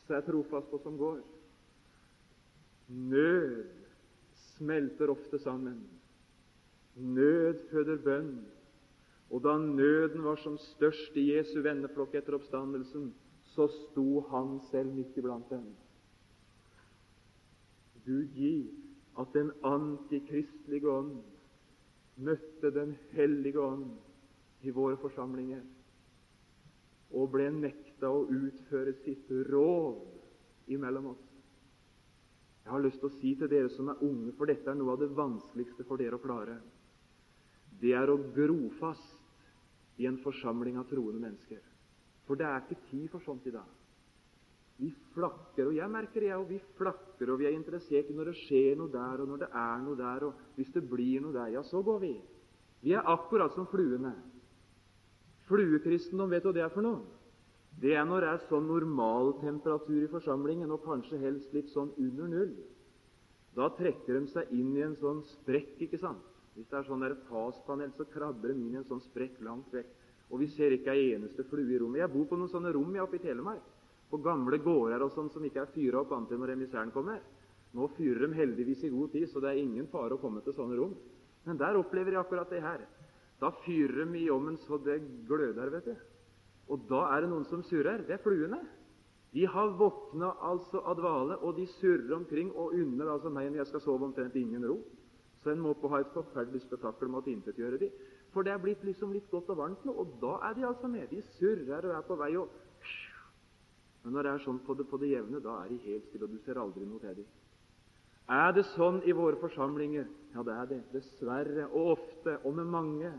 som 0.05 0.15
er 0.15 0.25
trofast 0.25 0.69
på 0.69 0.79
som 0.83 0.97
går. 0.97 1.21
Nød 2.87 3.65
smelter 4.55 5.09
ofte 5.09 5.39
sammen. 5.39 5.79
Nød 6.95 7.69
føder 7.71 7.97
bønn. 8.03 8.35
Og 9.31 9.41
da 9.43 9.57
nøden 9.57 10.23
var 10.23 10.35
som 10.35 10.57
størst 10.57 11.15
i 11.17 11.31
Jesu 11.31 11.57
venneflokk 11.65 12.13
etter 12.15 12.37
oppstandelsen, 12.37 13.09
så 13.55 13.65
sto 13.71 14.21
han 14.29 14.59
selv 14.69 14.93
midt 14.93 15.17
iblant 15.17 15.49
dem. 15.49 15.65
Gud 18.05 18.27
gi 18.37 18.69
at 19.19 19.33
den 19.33 19.49
antikristelige 19.63 20.91
ånd 20.91 21.15
møtte 22.15 22.71
Den 22.71 22.95
hellige 23.11 23.59
ånd 23.59 23.89
i 24.65 24.73
våre 24.73 24.97
forsamlinger 25.01 25.63
og 27.15 27.29
ble 27.31 27.47
nekta 27.53 28.09
å 28.11 28.25
utføre 28.27 28.95
sitt 29.03 29.29
råd 29.49 30.71
imellom 30.73 31.11
oss. 31.13 31.23
Jeg 32.65 32.73
har 32.73 32.81
lyst 32.81 32.97
til 32.97 33.11
å 33.11 33.17
si 33.19 33.35
til 33.37 33.51
dere 33.51 33.69
som 33.75 33.91
er 33.93 34.01
unge, 34.03 34.33
for 34.35 34.49
dette 34.49 34.71
er 34.71 34.77
noe 34.79 34.95
av 34.95 35.03
det 35.03 35.11
vanskeligste 35.13 35.85
for 35.85 36.01
dere 36.01 36.17
å 36.17 36.23
klare, 36.23 36.57
det 37.79 37.93
er 37.93 38.09
å 38.09 38.17
gro 38.33 38.71
fast 38.79 40.01
i 40.01 40.07
en 40.09 40.17
forsamling 40.23 40.79
av 40.81 40.89
troende 40.89 41.21
mennesker. 41.21 41.61
For 42.25 42.39
det 42.39 42.47
er 42.49 42.63
ikke 42.63 42.87
tid 42.89 43.09
for 43.13 43.23
sånt 43.23 43.45
i 43.45 43.53
dag. 43.53 43.69
Vi 44.81 44.89
flakker, 45.13 45.69
og 45.69 45.75
jeg 45.77 45.91
merker 45.91 46.25
det, 46.25 46.31
og 46.35 46.49
vi 46.49 46.57
flakker, 46.75 47.29
og 47.31 47.39
vi 47.39 47.47
er 47.47 47.55
interessert 47.55 48.09
i 48.11 48.15
når 48.15 48.31
det 48.31 48.39
skjer 48.41 48.79
noe 48.79 48.91
der, 48.91 49.21
og 49.21 49.29
når 49.29 49.43
det 49.45 49.51
er 49.61 49.83
noe 49.85 49.99
der, 49.99 50.25
og 50.27 50.57
hvis 50.57 50.73
det 50.73 50.83
blir 50.89 51.21
noe 51.23 51.35
der, 51.35 51.53
ja, 51.53 51.63
så 51.63 51.83
går 51.85 52.01
vi. 52.01 52.15
Vi 52.81 52.95
er 52.97 53.07
akkurat 53.13 53.53
som 53.55 53.69
fluene. 53.71 54.11
Fluekristendom, 55.49 56.31
vet 56.33 56.43
du 56.43 56.49
hva 56.49 56.55
det 56.57 56.63
er 56.65 56.73
for 56.73 56.85
noe? 56.85 57.03
Det 57.81 57.91
er 57.93 58.05
når 58.07 58.23
det 58.23 58.29
er 58.31 58.45
sånn 58.47 58.69
normaltemperatur 58.69 60.05
i 60.05 60.11
forsamlingen, 60.11 60.71
og 60.71 60.85
kanskje 60.85 61.19
helst 61.21 61.51
litt 61.53 61.69
sånn 61.73 61.91
under 62.01 62.31
null. 62.31 62.53
Da 63.55 63.67
trekker 63.75 64.19
de 64.19 64.31
seg 64.31 64.55
inn 64.55 64.71
i 64.75 64.83
en 64.83 64.95
sånn 64.99 65.21
sprekk, 65.27 65.75
ikke 65.85 65.99
sant? 65.99 66.23
Hvis 66.55 66.69
det 66.71 66.79
er 66.79 66.87
sånn 66.87 67.03
faspanel, 67.27 67.91
så 67.95 68.07
krabber 68.07 68.53
de 68.53 68.59
inn 68.63 68.73
i 68.73 68.79
en 68.79 68.87
sånn 68.87 69.03
sprekk 69.03 69.41
langt 69.43 69.73
vekk. 69.75 69.91
Og 70.31 70.41
vi 70.41 70.47
ser 70.55 70.73
ikke 70.73 70.95
ei 70.95 71.13
eneste 71.13 71.43
flue 71.49 71.67
i 71.75 71.79
rommet. 71.79 72.01
Jeg 72.01 72.13
bor 72.15 72.25
på 72.29 72.39
noen 72.39 72.51
sånne 72.51 72.71
rom 72.73 72.95
oppe 73.03 73.19
i 73.19 73.23
Telemark 73.23 73.73
på 74.09 74.21
gamle 74.23 74.57
gårder 74.63 75.03
og 75.03 75.11
sånn 75.13 75.29
som 75.33 75.43
ikke 75.45 75.63
er 75.63 75.73
fyra 75.73 76.01
opp 76.01 76.13
annet 76.15 76.31
enn 76.33 76.41
når 76.41 76.53
emissæren 76.55 76.93
kommer. 76.95 77.19
Nå 77.75 77.89
fyrer 77.97 78.23
de 78.23 78.37
heldigvis 78.37 78.85
i 78.87 78.91
god 78.93 79.11
tid, 79.11 79.27
så 79.29 79.41
det 79.43 79.51
er 79.51 79.61
ingen 79.61 79.89
fare 79.91 80.15
å 80.15 80.21
komme 80.21 80.41
til 80.45 80.55
sånne 80.55 80.77
rom. 80.79 80.93
Men 81.45 81.59
der 81.59 81.77
opplever 81.77 82.15
jeg 82.15 82.23
akkurat 82.23 82.49
det 82.49 82.61
her. 82.63 82.85
Da 83.41 83.51
fyrer 83.65 84.05
de 84.05 84.19
i 84.23 84.31
ommen 84.31 84.57
så 84.63 84.77
det 84.81 85.01
gløder, 85.27 85.69
vet 85.73 85.91
du. 85.91 85.95
Og 86.71 86.85
da 86.89 87.03
er 87.13 87.23
det 87.23 87.29
noen 87.29 87.45
som 87.49 87.63
surrer. 87.67 88.05
Det 88.07 88.15
er 88.15 88.23
fluene. 88.23 88.61
De 89.35 89.43
har 89.51 89.73
våkna 89.75 90.31
altså 90.47 90.79
av 90.87 90.95
dvale, 90.97 91.35
og 91.43 91.57
de 91.57 91.65
surrer 91.75 92.13
omkring 92.15 92.53
og 92.55 92.73
unner 92.73 93.11
altså 93.11 93.29
meg 93.29 93.49
når 93.51 93.65
jeg 93.65 93.71
skal 93.73 93.83
sove 93.83 94.07
omtrent 94.07 94.37
ingen 94.39 94.63
ro. 94.63 94.79
Så 95.43 95.51
en 95.51 95.61
må 95.61 95.75
på 95.77 95.91
ha 95.91 95.99
et 96.01 96.13
forferdelig 96.15 96.63
spetakkel 96.63 97.11
med 97.11 97.19
å 97.19 97.25
tilintetgjøre 97.25 97.81
de. 97.81 97.89
For 98.33 98.47
det 98.47 98.55
er 98.55 98.61
blitt 98.63 98.83
liksom 98.87 99.11
litt 99.13 99.27
godt 99.31 99.51
og 99.51 99.59
varmt 99.59 99.83
nå, 99.85 99.93
og 99.93 100.15
da 100.23 100.39
er 100.47 100.55
de 100.55 100.65
altså 100.69 100.87
med. 100.89 101.11
De 101.11 101.19
surrer 101.35 101.85
og 101.85 101.97
er 101.97 102.07
på 102.07 102.17
vei 102.19 102.31
og 102.39 102.53
men 104.05 104.13
når 104.13 104.27
det 104.27 104.31
er 104.35 104.41
sånn 104.43 104.59
på 104.61 104.75
det, 104.77 104.83
på 104.85 104.99
det 105.01 105.07
jevne, 105.09 105.39
da 105.41 105.55
er 105.63 105.71
de 105.71 105.79
helt 105.81 106.03
stille, 106.05 106.27
og 106.27 106.33
du 106.35 106.41
ser 106.45 106.59
aldri 106.61 106.85
noe 106.85 107.01
til 107.01 107.15
dem. 107.17 107.29
Er 108.31 108.53
det 108.57 108.65
sånn 108.73 109.03
i 109.05 109.13
våre 109.13 109.37
forsamlinger? 109.37 110.07
Ja, 110.33 110.43
det 110.43 110.53
er 110.53 110.69
det. 110.69 110.81
Dessverre. 110.93 111.67
Og 111.71 111.95
ofte, 111.95 112.39
og 112.43 112.55
med 112.57 112.69
mange. 112.73 113.11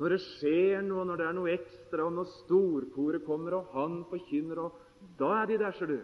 Når 0.00 0.14
det 0.14 0.22
skjer 0.24 0.82
noe, 0.84 1.04
når 1.08 1.20
det 1.20 1.28
er 1.28 1.36
noe 1.36 1.52
ekstra, 1.52 2.06
og 2.06 2.16
når 2.16 2.28
storkoret 2.42 3.24
kommer, 3.24 3.56
og 3.60 3.76
han 3.76 4.02
forkynner, 4.10 4.60
og 4.66 5.14
da 5.18 5.30
er 5.40 5.48
de 5.50 5.60
der, 5.62 5.76
ser 5.78 5.92
du. 5.92 6.00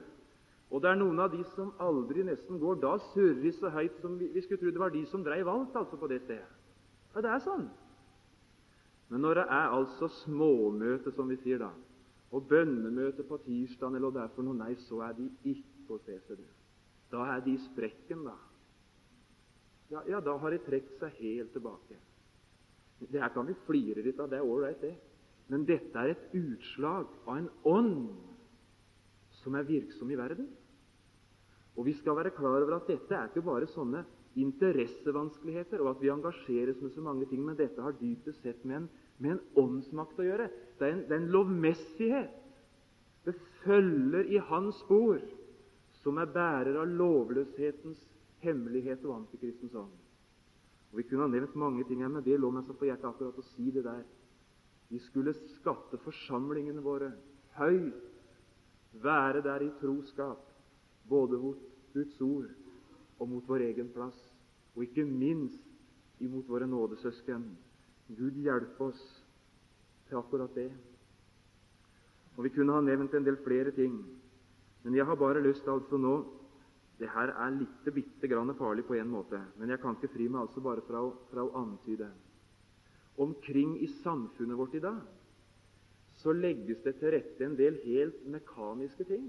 Og 0.68 0.82
det 0.84 0.90
er 0.90 1.00
noen 1.00 1.20
av 1.24 1.32
de 1.32 1.40
som 1.54 1.72
aldri 1.80 2.24
nesten 2.26 2.60
går. 2.60 2.80
Da 2.82 2.96
surrer 3.10 3.40
de 3.42 3.52
så 3.56 3.72
høyt 3.72 4.00
som 4.02 4.18
vi, 4.20 4.28
vi 4.34 4.44
skulle 4.44 4.60
tro 4.60 4.72
det 4.72 4.82
var 4.82 4.92
de 4.92 5.04
som 5.08 5.24
dreiv 5.24 5.48
alt 5.48 5.76
altså 5.80 5.96
på 5.96 6.10
det 6.10 6.20
stedet. 6.26 6.48
Ja, 7.14 7.22
det 7.24 7.30
er 7.32 7.44
sånn. 7.44 7.68
Men 9.08 9.24
når 9.24 9.40
det 9.40 9.46
er 9.48 9.74
altså 9.78 10.10
småmøte, 10.20 11.14
som 11.16 11.30
vi 11.32 11.38
sier 11.40 11.62
da, 11.62 11.70
og 12.28 12.44
bønnemøte 12.50 13.24
på 13.24 13.40
tirsdag 13.46 13.96
eller 13.96 14.10
hva 14.10 14.16
det 14.18 14.24
er 14.26 14.34
for 14.34 14.44
noe, 14.44 14.58
nei, 14.58 14.74
så 14.84 15.00
er 15.06 15.16
de 15.16 15.30
ikke 15.48 15.96
å 15.96 16.00
se, 16.04 16.18
ser 16.26 16.36
du. 16.36 16.44
Da 17.12 17.24
er 17.34 17.42
de 17.44 17.54
i 17.56 17.62
sprekken, 17.70 18.24
da. 18.26 18.36
Ja, 19.88 20.02
ja, 20.08 20.20
da 20.20 20.34
har 20.36 20.52
de 20.52 20.60
trukket 20.66 21.00
seg 21.00 21.20
helt 21.22 21.52
tilbake. 21.54 21.96
Det 22.98 23.22
her 23.22 23.32
kan 23.32 23.46
vi 23.48 23.56
flire 23.64 24.04
litt 24.04 24.18
av, 24.20 24.28
det 24.28 24.40
er 24.40 24.48
ålreit, 24.48 24.82
det. 24.82 24.94
Men 25.48 25.64
dette 25.64 25.96
er 25.96 26.12
et 26.12 26.34
utslag 26.36 27.08
av 27.24 27.38
en 27.38 27.48
ånd 27.64 28.08
som 29.40 29.56
er 29.56 29.64
virksom 29.68 30.10
i 30.12 30.18
verden. 30.18 30.50
Og 31.78 31.86
vi 31.86 31.94
skal 31.96 32.18
være 32.18 32.34
klar 32.36 32.58
over 32.58 32.76
at 32.76 32.90
dette 32.90 33.14
er 33.14 33.30
ikke 33.30 33.46
bare 33.46 33.70
sånne 33.72 34.02
interessevanskeligheter, 34.38 35.80
og 35.80 35.94
at 35.94 36.02
vi 36.02 36.10
engasjeres 36.12 36.82
med 36.82 36.92
så 36.92 37.02
mange 37.06 37.26
ting, 37.30 37.40
men 37.46 37.56
dette 37.56 37.82
har 37.82 37.96
dypest 37.96 38.42
sett 38.44 38.66
med 38.66 38.82
en 38.82 38.90
med 39.18 39.34
en 39.34 39.40
åndsmakt 39.58 40.18
å 40.20 40.26
gjøre. 40.26 40.48
Det 40.78 40.86
er 40.86 40.94
en, 40.94 41.02
det 41.08 41.14
er 41.14 41.22
en 41.22 41.32
lovmessighet. 41.34 42.36
Det 43.26 43.34
følger 43.64 44.30
i 44.30 44.40
hans 44.50 44.78
spor, 44.84 45.18
som 46.08 46.16
er 46.22 46.30
bærer 46.32 46.78
av 46.80 46.88
lovløshetens 46.88 48.00
hemmelighet 48.40 49.02
og 49.04 49.18
antikristens 49.18 49.74
ånd. 49.76 49.92
Og 50.88 50.96
Vi 50.96 51.04
kunne 51.04 51.26
ha 51.26 51.28
nevnt 51.28 51.56
mange 51.60 51.84
ting 51.84 52.00
her, 52.00 52.08
men 52.08 52.24
det 52.24 52.38
lå 52.40 52.48
meg 52.50 52.64
så 52.64 52.72
på 52.72 52.88
hjertet 52.88 53.10
akkurat 53.10 53.36
å 53.36 53.44
si 53.50 53.68
det 53.74 53.84
der. 53.84 54.06
Vi 54.88 55.00
skulle 55.04 55.36
skatte 55.58 56.00
forsamlingene 56.00 56.80
våre 56.80 57.10
høyt, 57.58 58.06
være 59.04 59.42
der 59.44 59.66
i 59.66 59.72
troskap, 59.82 60.40
både 61.04 61.36
mot 61.42 61.60
Guds 61.92 62.16
ord 62.24 62.48
og 63.18 63.28
mot 63.28 63.44
vår 63.44 63.66
egen 63.68 63.92
plass, 63.92 64.16
og 64.72 64.86
ikke 64.86 65.04
minst 65.04 66.24
imot 66.24 66.48
våre 66.48 66.66
nådesøsken 66.66 67.44
Gud 68.16 68.40
hjelpe 68.40 68.88
oss 68.88 69.02
til 70.08 70.16
akkurat 70.16 70.56
det. 70.56 70.70
Og 72.38 72.44
Vi 72.48 72.54
kunne 72.56 72.72
ha 72.72 72.80
nevnt 72.80 73.12
en 73.12 73.28
del 73.28 73.36
flere 73.44 73.76
ting, 73.76 74.00
men 74.88 74.94
jeg 74.96 75.04
har 75.04 75.18
bare 75.20 75.42
lyst 75.44 75.66
altså 75.68 75.98
nå 76.00 76.14
det 76.96 77.10
her 77.12 77.28
er 77.28 77.50
litt 77.52 77.88
bitte 77.92 78.28
grann 78.30 78.48
farlig 78.56 78.86
på 78.88 78.94
en 78.96 79.10
måte, 79.12 79.36
men 79.60 79.68
jeg 79.68 79.82
kan 79.82 79.98
ikke 79.98 80.08
fri 80.14 80.28
meg 80.32 80.46
altså 80.46 80.62
bare 80.64 80.80
fra 80.86 81.02
å, 81.04 81.10
fra 81.28 81.42
å 81.44 81.50
antyde. 81.60 82.06
Omkring 83.20 83.74
i 83.84 83.88
samfunnet 84.00 84.56
vårt 84.56 84.78
i 84.78 84.80
dag 84.80 85.02
så 86.22 86.32
legges 86.32 86.80
det 86.86 86.94
til 87.02 87.12
rette 87.12 87.44
en 87.44 87.58
del 87.58 87.76
helt 87.82 88.22
mekaniske 88.32 89.04
ting 89.10 89.26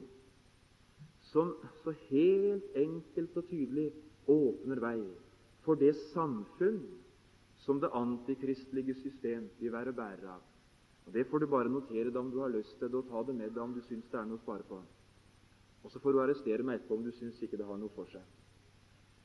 som 1.27 1.51
så 1.83 1.91
helt 2.07 2.79
enkelt 2.79 3.35
og 3.37 3.49
tydelig 3.51 3.89
åpner 4.31 4.79
vei 4.85 5.01
for 5.67 5.75
det 5.75 5.91
samfunn 6.13 6.79
som 7.65 7.83
det 7.83 7.91
antikristelige 7.99 8.95
system 9.01 9.51
vil 9.59 9.75
være 9.75 9.91
bærer 9.91 10.31
av. 10.37 10.39
Og 11.03 11.11
Det 11.13 11.27
får 11.27 11.43
du 11.43 11.47
bare 11.51 11.75
notere 11.75 12.15
deg 12.15 12.23
om 12.23 12.31
du 12.31 12.39
har 12.39 12.55
lyst 12.55 12.79
til 12.79 12.87
det, 12.87 13.03
og 13.03 13.11
ta 13.11 13.27
det 13.27 13.35
med 13.35 13.51
deg 13.51 13.61
om 13.65 13.75
du 13.75 13.83
syns 13.83 14.07
det 14.07 14.21
er 14.23 14.31
noe 14.31 14.39
å 14.39 14.45
spare 14.47 14.63
på. 14.63 14.79
Og 15.83 15.91
så 15.91 16.01
får 16.03 16.13
du 16.13 16.21
arrestere 16.21 16.65
meg 16.65 16.79
etterpå 16.79 16.97
om 16.99 17.05
du 17.05 17.11
syns 17.15 17.39
ikke 17.43 17.57
det 17.59 17.67
har 17.67 17.79
noe 17.79 17.93
for 17.95 18.09
seg. 18.11 18.23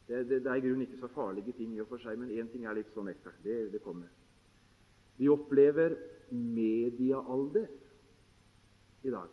Det, 0.07 0.21
det, 0.29 0.43
det 0.45 0.51
er 0.51 0.61
i 0.61 0.65
grunnen 0.65 0.85
ikke 0.85 1.01
så 1.01 1.11
farlige 1.15 1.55
ting 1.57 1.73
i 1.75 1.81
og 1.83 1.89
for 1.91 2.03
seg, 2.03 2.19
men 2.21 2.33
én 2.35 2.51
ting 2.53 2.67
er 2.69 2.77
litt 2.77 2.93
sånn 2.95 3.09
ekstra. 3.13 3.33
Det, 3.45 3.57
det 3.73 3.81
kommer. 3.85 4.11
Vi 5.17 5.31
opplever 5.33 5.97
mediaalder 6.35 7.71
i 9.05 9.13
dag. 9.13 9.33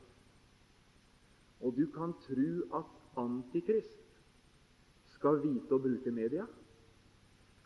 Og 1.61 1.75
du 1.77 1.85
kan 1.93 2.15
tro 2.25 2.51
at 2.79 2.97
Antikrist 3.21 3.99
skal 5.17 5.41
vite 5.43 5.75
å 5.75 5.81
bruke 5.83 6.13
media. 6.15 6.45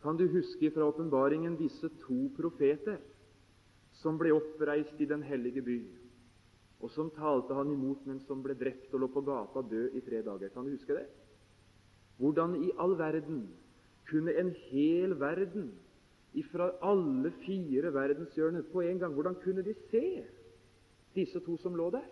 Kan 0.01 0.17
du 0.17 0.25
huske 0.29 0.71
fra 0.73 0.87
åpenbaringen 0.89 1.55
disse 1.59 1.89
to 2.01 2.25
profeter 2.37 2.97
som 3.95 4.17
ble 4.19 4.33
oppreist 4.35 4.99
i 5.01 5.07
den 5.09 5.23
hellige 5.23 5.63
by, 5.65 5.77
og 6.83 6.91
som 6.91 7.09
talte 7.15 7.55
han 7.55 7.71
imot, 7.71 8.03
men 8.05 8.19
som 8.27 8.41
ble 8.43 8.53
drept 8.57 8.93
og 8.93 9.03
lå 9.03 9.07
på 9.13 9.23
gata 9.25 9.63
død 9.69 9.95
i 9.95 10.03
tre 10.05 10.21
dager? 10.25 10.51
Kan 10.53 10.67
du 10.67 10.75
huske 10.75 10.97
det? 10.97 11.05
Hvordan 12.17 12.55
i 12.63 12.71
all 12.79 12.97
verden 12.99 13.45
kunne 14.09 14.35
en 14.39 14.51
hel 14.69 15.15
verden 15.19 15.71
ifra 16.35 16.69
alle 16.83 17.31
fire 17.45 17.93
verdenshjørner 17.93 18.61
på 18.71 18.81
en 18.81 18.99
gang. 18.99 19.13
Hvordan 19.13 19.35
kunne 19.43 19.63
de 19.63 19.73
se 19.89 20.23
disse 21.15 21.39
to 21.39 21.57
som 21.57 21.75
lå 21.75 21.89
der? 21.89 22.05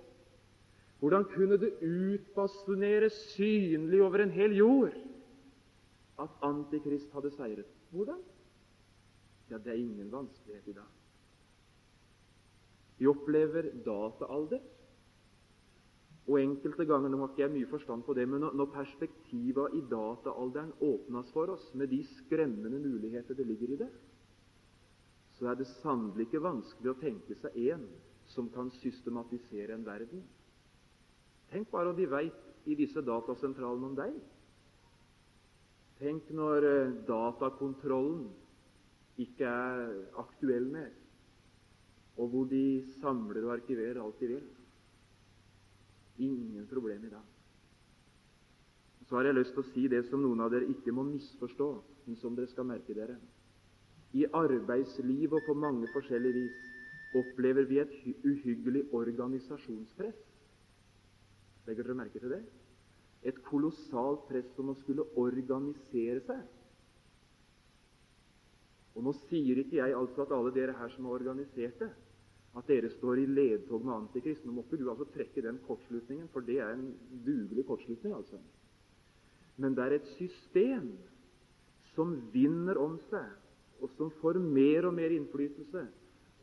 Hvordan 0.99 1.25
kunne 1.25 1.57
det 1.59 1.73
utbasunere 1.81 3.09
synlig 3.09 4.01
over 4.03 4.23
en 4.23 4.31
hel 4.31 4.55
jord 4.55 4.93
at 6.19 6.29
Antikrist 6.41 7.11
hadde 7.11 7.31
seiret? 7.31 7.65
Hvordan? 7.91 8.21
Ja, 9.51 9.57
det 9.57 9.67
er 9.67 9.73
ingen 9.83 10.11
vanskelighet 10.11 10.67
i 10.67 10.73
dag. 10.73 10.91
Vi 13.03 13.09
opplever 13.11 13.67
dataalder. 13.83 14.61
Og 16.23 16.37
enkelte 16.39 16.85
ganger 16.87 17.11
Nå 17.11 17.17
har 17.19 17.33
ikke 17.33 17.41
jeg 17.41 17.51
mye 17.51 17.67
forstand 17.67 18.05
på 18.07 18.13
det, 18.15 18.23
men 18.31 18.45
når 18.45 18.69
perspektiva 18.71 19.65
i 19.75 19.81
dataalderen 19.91 20.69
åpnes 20.79 21.33
for 21.35 21.51
oss, 21.51 21.65
med 21.75 21.91
de 21.91 21.99
skremmende 22.13 22.79
muligheter 22.79 23.35
det 23.35 23.47
ligger 23.49 23.73
i 23.73 23.79
det, 23.81 23.89
så 25.35 25.49
er 25.51 25.59
det 25.59 25.67
sannelig 25.81 26.29
ikke 26.29 26.45
vanskelig 26.45 26.93
å 26.93 27.01
tenke 27.01 27.35
seg 27.41 27.59
en 27.73 27.83
som 28.31 28.47
kan 28.55 28.71
systematisere 28.77 29.75
en 29.75 29.83
verden. 29.83 30.23
Tenk 31.51 31.67
bare 31.75 31.91
om 31.91 31.99
de 31.99 32.07
veit 32.07 32.71
i 32.71 32.79
disse 32.79 33.03
datasentralene 33.03 33.91
om 33.91 33.99
deg. 33.99 34.15
Tenk 35.99 36.31
når 36.31 36.69
eh, 36.71 36.95
datakontrollen 37.09 38.29
ikke 39.19 39.49
er 39.49 39.97
aktuell 40.23 40.71
mer, 40.71 40.93
og 42.17 42.29
hvor 42.29 42.49
de 42.49 42.83
samler 42.99 43.45
og 43.47 43.55
arkiverer 43.57 44.01
alt 44.01 44.19
de 44.19 44.27
vil. 44.35 44.43
Ingen 46.17 46.67
problem 46.69 47.05
i 47.05 47.09
dag. 47.09 47.29
Så 49.07 49.15
har 49.15 49.27
jeg 49.27 49.35
lyst 49.35 49.55
til 49.55 49.63
å 49.63 49.71
si 49.73 49.87
det 49.91 50.03
som 50.07 50.21
noen 50.23 50.43
av 50.45 50.51
dere 50.53 50.69
ikke 50.71 50.93
må 50.95 51.03
misforstå, 51.07 51.69
men 52.05 52.19
som 52.21 52.35
dere 52.37 52.51
skal 52.51 52.67
merke 52.69 52.95
dere. 52.95 53.17
I 54.13 54.27
arbeidslivet 54.29 55.33
og 55.33 55.47
på 55.47 55.55
mange 55.57 55.89
forskjellige 55.93 56.37
vis 56.37 56.61
opplever 57.17 57.65
vi 57.69 57.79
et 57.81 57.93
uhyggelig 58.25 58.85
organisasjonspress. 58.93 60.19
Legger 61.67 61.87
dere 61.87 61.97
merke 61.97 62.21
til 62.21 62.33
det? 62.35 62.43
Et 63.23 63.37
kolossalt 63.45 64.27
press 64.29 64.59
om 64.61 64.71
å 64.73 64.77
skulle 64.81 65.05
organisere 65.19 66.21
seg. 66.27 66.41
Og 68.93 69.05
Nå 69.05 69.13
sier 69.25 69.59
ikke 69.61 69.79
jeg 69.79 69.95
altså 69.97 70.25
at 70.25 70.33
alle 70.35 70.53
dere 70.53 70.75
her 70.77 70.91
som 70.93 71.07
har 71.07 71.17
organisert 71.17 71.79
det, 71.81 71.89
at 72.53 72.67
dere 72.69 72.91
står 72.93 73.23
i 73.23 73.25
ledtog 73.25 73.85
med 73.85 73.95
Antikrist. 73.95 74.43
Nå 74.45 74.53
må 74.53 74.65
ikke 74.67 74.77
du 74.83 74.89
altså 74.91 75.07
trekke 75.15 75.41
den 75.41 75.57
kortslutningen, 75.65 76.27
for 76.33 76.45
det 76.45 76.59
er 76.61 76.75
en 76.75 76.91
dugelig 77.25 77.65
kortslutning. 77.65 78.13
altså. 78.13 78.37
Men 79.57 79.75
det 79.75 79.83
er 79.83 79.95
et 79.97 80.11
system 80.17 80.91
som 81.95 82.13
vinner 82.33 82.77
om 82.81 82.99
seg, 83.09 83.25
og 83.81 83.89
som 83.97 84.13
får 84.21 84.37
mer 84.41 84.87
og 84.89 84.93
mer 84.97 85.13
innflytelse, 85.13 85.87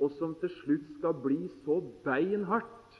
og 0.01 0.12
som 0.18 0.34
til 0.40 0.51
slutt 0.61 0.90
skal 0.98 1.16
bli 1.22 1.44
så 1.62 1.78
beinhardt 2.05 2.98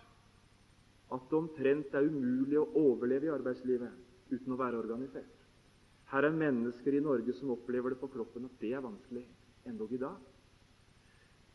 at 1.11 1.27
det 1.27 1.39
omtrent 1.39 1.95
er 1.97 2.07
umulig 2.07 2.59
å 2.61 2.69
overleve 2.79 3.27
i 3.27 3.35
arbeidslivet 3.35 4.31
uten 4.31 4.55
å 4.55 4.59
være 4.61 4.79
organisert. 4.79 5.37
Her 6.11 6.27
er 6.27 6.35
mennesker 6.35 6.95
i 6.95 7.03
Norge 7.03 7.35
som 7.39 7.53
opplever 7.55 7.95
det 7.95 8.01
på 8.01 8.11
kroppen 8.13 8.47
at 8.47 8.63
det 8.63 8.73
er 8.75 8.85
vanskelig, 8.85 9.25
endog 9.67 9.93
i 9.93 10.01
dag. 10.01 10.19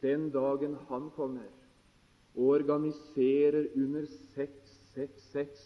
Den 0.01 0.29
dagen 0.33 0.75
han 0.89 1.09
kommer 1.15 1.47
og 2.35 2.47
organiserer 2.57 3.69
under 3.75 4.05
666 4.35 5.63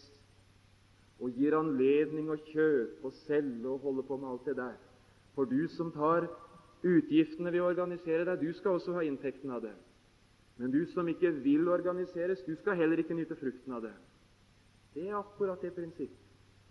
og 1.20 1.36
gir 1.36 1.56
anledning 1.58 2.30
å 2.32 2.38
kjøpe 2.48 3.04
og 3.04 3.16
selge 3.26 3.68
og 3.68 3.82
holde 3.84 4.06
på 4.08 4.16
med 4.16 4.30
alt 4.30 4.46
det 4.48 4.56
der 4.56 4.78
For 5.34 5.44
du 5.44 5.68
som 5.68 5.92
tar 5.92 6.26
utgiftene 6.82 7.52
ved 7.52 7.60
å 7.60 7.68
organisere 7.68 8.24
deg, 8.24 8.40
du 8.40 8.52
skal 8.56 8.78
også 8.78 8.96
ha 8.96 9.04
inntekten 9.04 9.50
av 9.52 9.62
det. 9.62 9.74
Men 10.56 10.72
du 10.72 10.80
som 10.92 11.08
ikke 11.08 11.30
vil 11.44 11.68
organiseres, 11.68 12.42
du 12.44 12.54
skal 12.56 12.76
heller 12.76 13.00
ikke 13.00 13.14
nyte 13.14 13.36
frukten 13.36 13.72
av 13.76 13.84
det. 13.84 13.94
Det 14.94 15.06
er 15.08 15.18
akkurat 15.18 15.62
det 15.62 15.74
prinsipp 15.76 16.16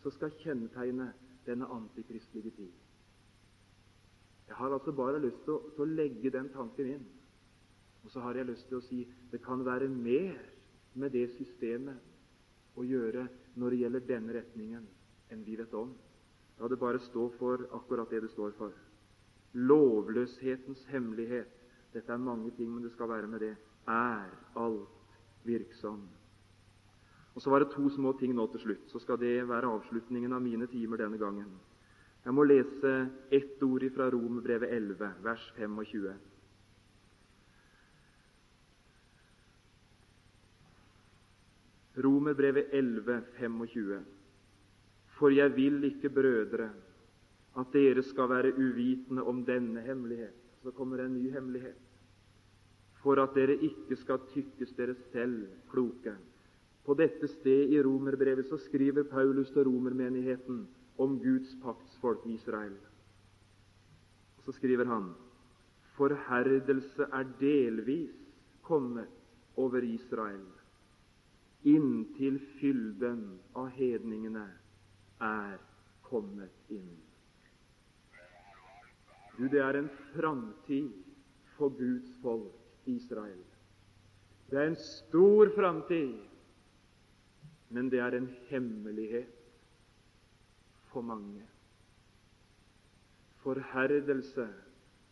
som 0.04 0.14
skal 0.14 0.34
kjennetegne 0.42 1.12
denne 1.46 1.70
antikristelige 1.74 2.52
tid. 2.58 2.74
Jeg 4.50 4.58
har 4.58 4.74
altså 4.74 4.92
bare 4.98 5.22
lyst 5.22 5.44
til 5.46 5.56
å, 5.56 5.62
til 5.76 5.86
å 5.86 5.96
legge 6.02 6.32
den 6.34 6.50
tanken 6.54 6.94
inn. 6.96 7.08
Og 8.04 8.12
så 8.12 8.24
har 8.24 8.38
jeg 8.40 8.50
lyst 8.50 8.68
til 8.70 8.80
å 8.80 8.86
si 8.86 9.04
det 9.32 9.42
kan 9.46 9.62
være 9.66 9.90
mer 9.92 10.40
med 10.98 11.14
det 11.14 11.28
systemet 11.36 12.78
å 12.80 12.86
gjøre 12.88 13.28
når 13.60 13.76
det 13.76 13.82
gjelder 13.84 14.06
denne 14.08 14.36
retningen, 14.40 14.86
enn 15.30 15.46
vi 15.46 15.58
vet 15.60 15.74
om. 15.78 15.92
La 16.60 16.68
det 16.68 16.80
bare 16.80 17.02
stå 17.04 17.30
for 17.38 17.68
akkurat 17.76 18.10
det 18.12 18.24
det 18.26 18.32
står 18.34 18.56
for. 18.58 18.74
Lovløshetens 19.54 20.82
hemmelighet. 20.92 21.52
Dette 21.94 22.14
er 22.14 22.22
mange 22.22 22.52
ting, 22.58 22.70
men 22.74 22.84
det 22.86 22.92
skal 22.94 23.10
være 23.10 23.28
med 23.28 23.42
det 23.46 23.56
er 23.90 24.34
alt 24.56 25.16
virksom. 25.46 26.02
Og 27.36 27.42
Så 27.42 27.50
var 27.50 27.60
det 27.60 27.72
to 27.72 27.90
små 27.90 28.12
ting 28.20 28.34
nå 28.36 28.48
til 28.52 28.60
slutt. 28.60 28.90
Så 28.92 29.00
skal 29.00 29.20
det 29.20 29.48
være 29.48 29.70
avslutningen 29.70 30.34
av 30.34 30.42
mine 30.42 30.68
timer 30.68 30.98
denne 30.98 31.18
gangen. 31.18 31.48
Jeg 32.26 32.36
må 32.36 32.44
lese 32.44 32.94
ett 33.32 33.64
ord 33.64 33.86
fra 33.96 34.10
Romerbrevet 34.12 34.74
11, 34.76 35.12
vers 35.24 35.46
25. 35.58 36.14
Romerbrevet 42.04 42.74
11, 42.74 43.22
25. 43.40 44.00
For 45.20 45.36
jeg 45.36 45.56
vil 45.56 45.84
ikke, 45.84 46.10
brødre, 46.10 46.70
at 47.60 47.74
dere 47.74 48.04
skal 48.04 48.30
være 48.30 48.56
uvitende 48.56 49.24
om 49.24 49.44
denne 49.46 49.82
hemmelighet. 49.82 50.36
Så 50.64 50.72
kommer 50.72 50.98
det 50.98 51.06
en 51.06 51.18
ny 51.18 51.32
hemmelighet 51.32 51.90
for 53.00 53.20
at 53.24 53.36
dere 53.36 53.56
ikke 53.64 53.96
skal 53.96 54.20
tykkes 54.34 54.74
dere 54.78 54.96
selv 55.12 55.48
kloke. 55.72 56.16
På 56.86 56.96
dette 57.00 57.28
sted 57.28 57.72
i 57.72 57.82
romerbrevet 57.82 58.46
så 58.50 58.58
skriver 58.58 59.04
Paulus 59.04 59.52
til 59.52 59.68
romermenigheten 59.68 60.66
om 61.00 61.18
Guds 61.24 61.56
paktsfolk 61.64 62.26
Israel. 62.28 62.76
Og 64.38 64.44
Så 64.44 64.52
skriver 64.52 64.86
han 64.86 65.14
forherdelse 66.00 67.08
er 67.14 67.26
delvis 67.40 68.16
kommet 68.62 69.08
over 69.56 69.84
Israel, 69.84 70.46
inntil 71.64 72.40
fylden 72.60 73.24
av 73.56 73.68
hedningene 73.76 74.46
er 75.20 75.58
kommet 76.08 76.72
inn. 76.72 76.94
Du, 79.36 79.48
det 79.48 79.60
er 79.64 79.80
en 79.80 79.90
framtid 80.14 80.94
for 81.58 81.76
Guds 81.76 82.14
folk 82.24 82.88
Israel. 82.88 83.44
Det 84.50 84.58
er 84.58 84.72
en 84.72 84.80
stor 84.80 85.52
framtid, 85.56 86.16
men 87.70 87.92
det 87.92 88.00
er 88.00 88.16
en 88.18 88.30
hemmelighet 88.50 89.39
for 90.94 91.06
mange. 91.06 91.46
Forherdelse 93.44 94.48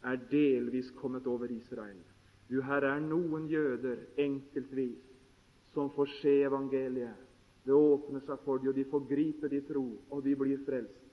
er 0.03 0.15
delvis 0.32 0.91
kommet 0.97 1.28
over 1.28 1.51
Israel. 1.51 1.99
Du, 2.49 2.61
her 2.61 2.86
er 2.88 2.99
noen 3.03 3.47
jøder 3.51 4.03
enkeltvis 4.19 5.03
som 5.73 5.89
får 5.95 6.11
se 6.21 6.34
evangeliet. 6.47 7.23
Det 7.67 7.75
åpner 7.75 8.23
seg 8.23 8.39
for 8.45 8.61
dem, 8.61 8.71
og 8.71 8.78
de 8.78 8.86
får 8.88 9.07
gripe 9.09 9.49
de 9.51 9.59
tro, 9.67 9.86
og 10.09 10.23
de 10.23 10.36
blir 10.39 10.61
frelst. 10.65 11.03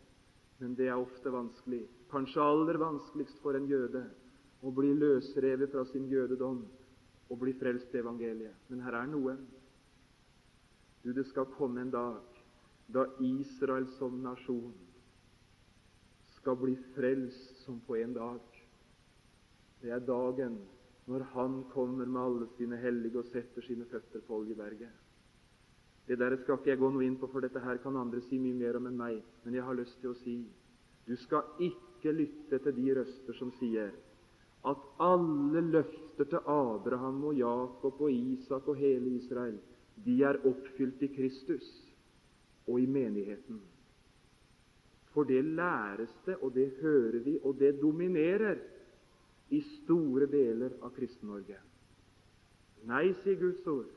Men 0.61 0.77
det 0.79 0.87
er 0.87 1.01
ofte 1.01 1.33
vanskelig, 1.35 1.83
kanskje 2.13 2.43
aller 2.43 2.79
vanskeligst 2.79 3.41
for 3.43 3.59
en 3.59 3.67
jøde, 3.67 4.05
å 4.63 4.71
bli 4.73 4.93
løsrevet 4.97 5.73
fra 5.75 5.83
sin 5.91 6.07
jødedom 6.09 6.63
og 7.29 7.41
bli 7.41 7.53
frelst 7.59 7.91
til 7.91 8.05
evangeliet. 8.05 8.55
Men 8.71 8.85
her 8.87 8.97
er 9.01 9.11
noen. 9.11 9.43
Du, 11.03 11.11
det 11.13 11.27
skal 11.29 11.51
komme 11.59 11.83
en 11.83 11.93
dag 11.93 12.34
da 12.87 13.07
Israel 13.21 13.87
som 13.99 14.23
nasjon 14.23 14.73
skal 16.37 16.57
bli 16.61 16.75
frelst 16.95 17.65
som 17.65 17.81
på 17.87 17.97
en 17.97 18.13
dag. 18.13 18.41
Det 19.81 19.93
er 19.93 20.05
dagen 20.05 20.59
når 21.07 21.21
Han 21.33 21.65
kommer 21.73 22.07
med 22.07 22.21
alle 22.21 22.47
sine 22.57 22.77
hellige 22.81 23.19
og 23.19 23.29
setter 23.29 23.63
sine 23.63 23.85
føtter 23.85 24.21
på 24.27 24.39
Oljeberget. 24.41 24.93
Det 26.09 26.19
der 26.19 26.37
skal 26.37 26.59
ikke 26.59 26.71
jeg 26.71 26.81
gå 26.81 26.91
noe 26.93 27.05
inn 27.05 27.17
på, 27.17 27.29
for 27.33 27.41
dette 27.41 27.61
her 27.65 27.81
kan 27.81 27.97
andre 27.97 28.21
si 28.25 28.39
mye 28.39 28.57
mer 28.57 28.77
om 28.77 28.89
enn 28.89 28.97
meg. 28.97 29.23
Men 29.45 29.57
jeg 29.57 29.65
har 29.65 29.77
lyst 29.77 30.01
til 30.01 30.13
å 30.13 30.19
si 30.21 30.37
du 31.05 31.17
skal 31.21 31.45
ikke 31.61 32.13
lytte 32.13 32.61
til 32.65 32.77
de 32.77 32.95
røster 32.97 33.37
som 33.37 33.53
sier 33.59 33.93
at 34.65 34.85
alle 35.05 35.61
løfter 35.61 36.29
til 36.31 36.47
Abraham 36.49 37.25
og 37.29 37.37
Jakob 37.37 38.01
og 38.01 38.13
Isak 38.13 38.69
og 38.69 38.79
hele 38.81 39.13
Israel 39.19 39.59
de 40.07 40.15
er 40.25 40.41
oppfylt 40.49 41.03
i 41.05 41.11
Kristus 41.13 41.67
og 42.67 42.81
i 42.81 42.87
menigheten. 42.87 43.61
For 45.15 45.25
det 45.25 45.45
læres 45.45 46.15
det, 46.27 46.37
og 46.43 46.55
det 46.55 46.73
hører 46.81 47.19
vi, 47.25 47.39
og 47.43 47.59
det 47.59 47.77
dominerer 47.83 48.59
i 49.51 49.61
store 49.61 50.27
deler 50.27 50.75
av 50.83 50.91
Kristen-Norge. 50.97 51.61
Nei, 52.89 53.13
sier 53.23 53.39
Guds 53.41 53.67
ord, 53.71 53.89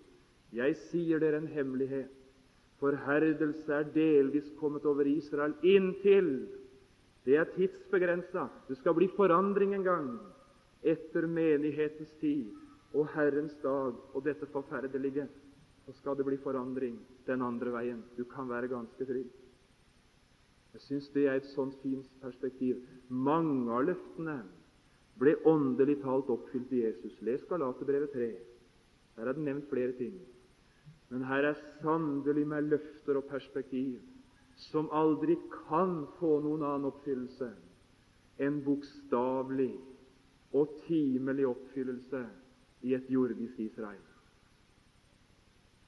jeg 0.54 0.78
sier 0.88 1.20
dere 1.20 1.42
en 1.42 1.50
hemmelighet. 1.52 2.14
Forherdelse 2.78 3.74
er 3.74 3.90
delvis 3.96 4.52
kommet 4.60 4.86
over 4.86 5.08
Israel 5.10 5.56
inntil 5.66 6.30
det 7.28 7.36
er 7.36 7.50
tidsbegrensa. 7.58 8.46
Det 8.70 8.78
skal 8.78 8.94
bli 8.96 9.10
forandring 9.12 9.74
en 9.76 9.84
gang 9.84 10.12
etter 10.88 11.26
menighetens 11.28 12.14
tid 12.22 12.54
og 12.96 13.10
Herrens 13.12 13.58
dag 13.64 13.98
og 14.14 14.24
dette 14.24 14.48
forferdelige, 14.54 15.26
så 15.88 15.94
skal 15.96 16.18
det 16.20 16.26
bli 16.28 16.36
forandring 16.44 16.98
den 17.26 17.42
andre 17.42 17.72
veien. 17.72 18.02
Du 18.18 18.26
kan 18.28 18.50
være 18.50 18.68
ganske 18.68 19.06
trygg. 19.08 19.30
Jeg 20.74 20.82
syns 20.84 21.06
det 21.14 21.24
er 21.26 21.40
et 21.40 21.48
sånt 21.54 21.78
fint 21.80 22.10
perspektiv. 22.20 22.82
Mange 23.08 23.72
av 23.72 23.86
løftene 23.88 24.42
ble 25.18 25.38
åndelig 25.48 26.02
talt 26.02 26.28
oppfylt 26.30 26.74
i 26.76 26.82
Jesus. 26.84 27.16
Les 27.24 27.46
Galaterbrevet 27.48 28.12
3. 28.12 28.28
Der 29.16 29.32
er 29.32 29.38
det 29.38 29.46
nevnt 29.48 29.70
flere 29.72 29.96
ting. 29.96 30.20
Men 31.08 31.24
her 31.24 31.48
er 31.54 31.64
sannelig 31.80 32.44
med 32.52 32.68
løfter 32.68 33.22
og 33.22 33.32
perspektiv 33.32 34.04
som 34.68 34.92
aldri 34.92 35.38
kan 35.54 36.02
få 36.20 36.42
noen 36.44 36.68
annen 36.68 36.90
oppfyllelse 36.92 37.48
enn 38.44 38.60
bokstavelig 38.66 39.72
og 40.52 40.76
timelig 40.84 41.48
oppfyllelse 41.48 42.26
i 42.84 42.94
et 42.98 43.08
jordisk 43.10 43.64
Israel. 43.70 44.07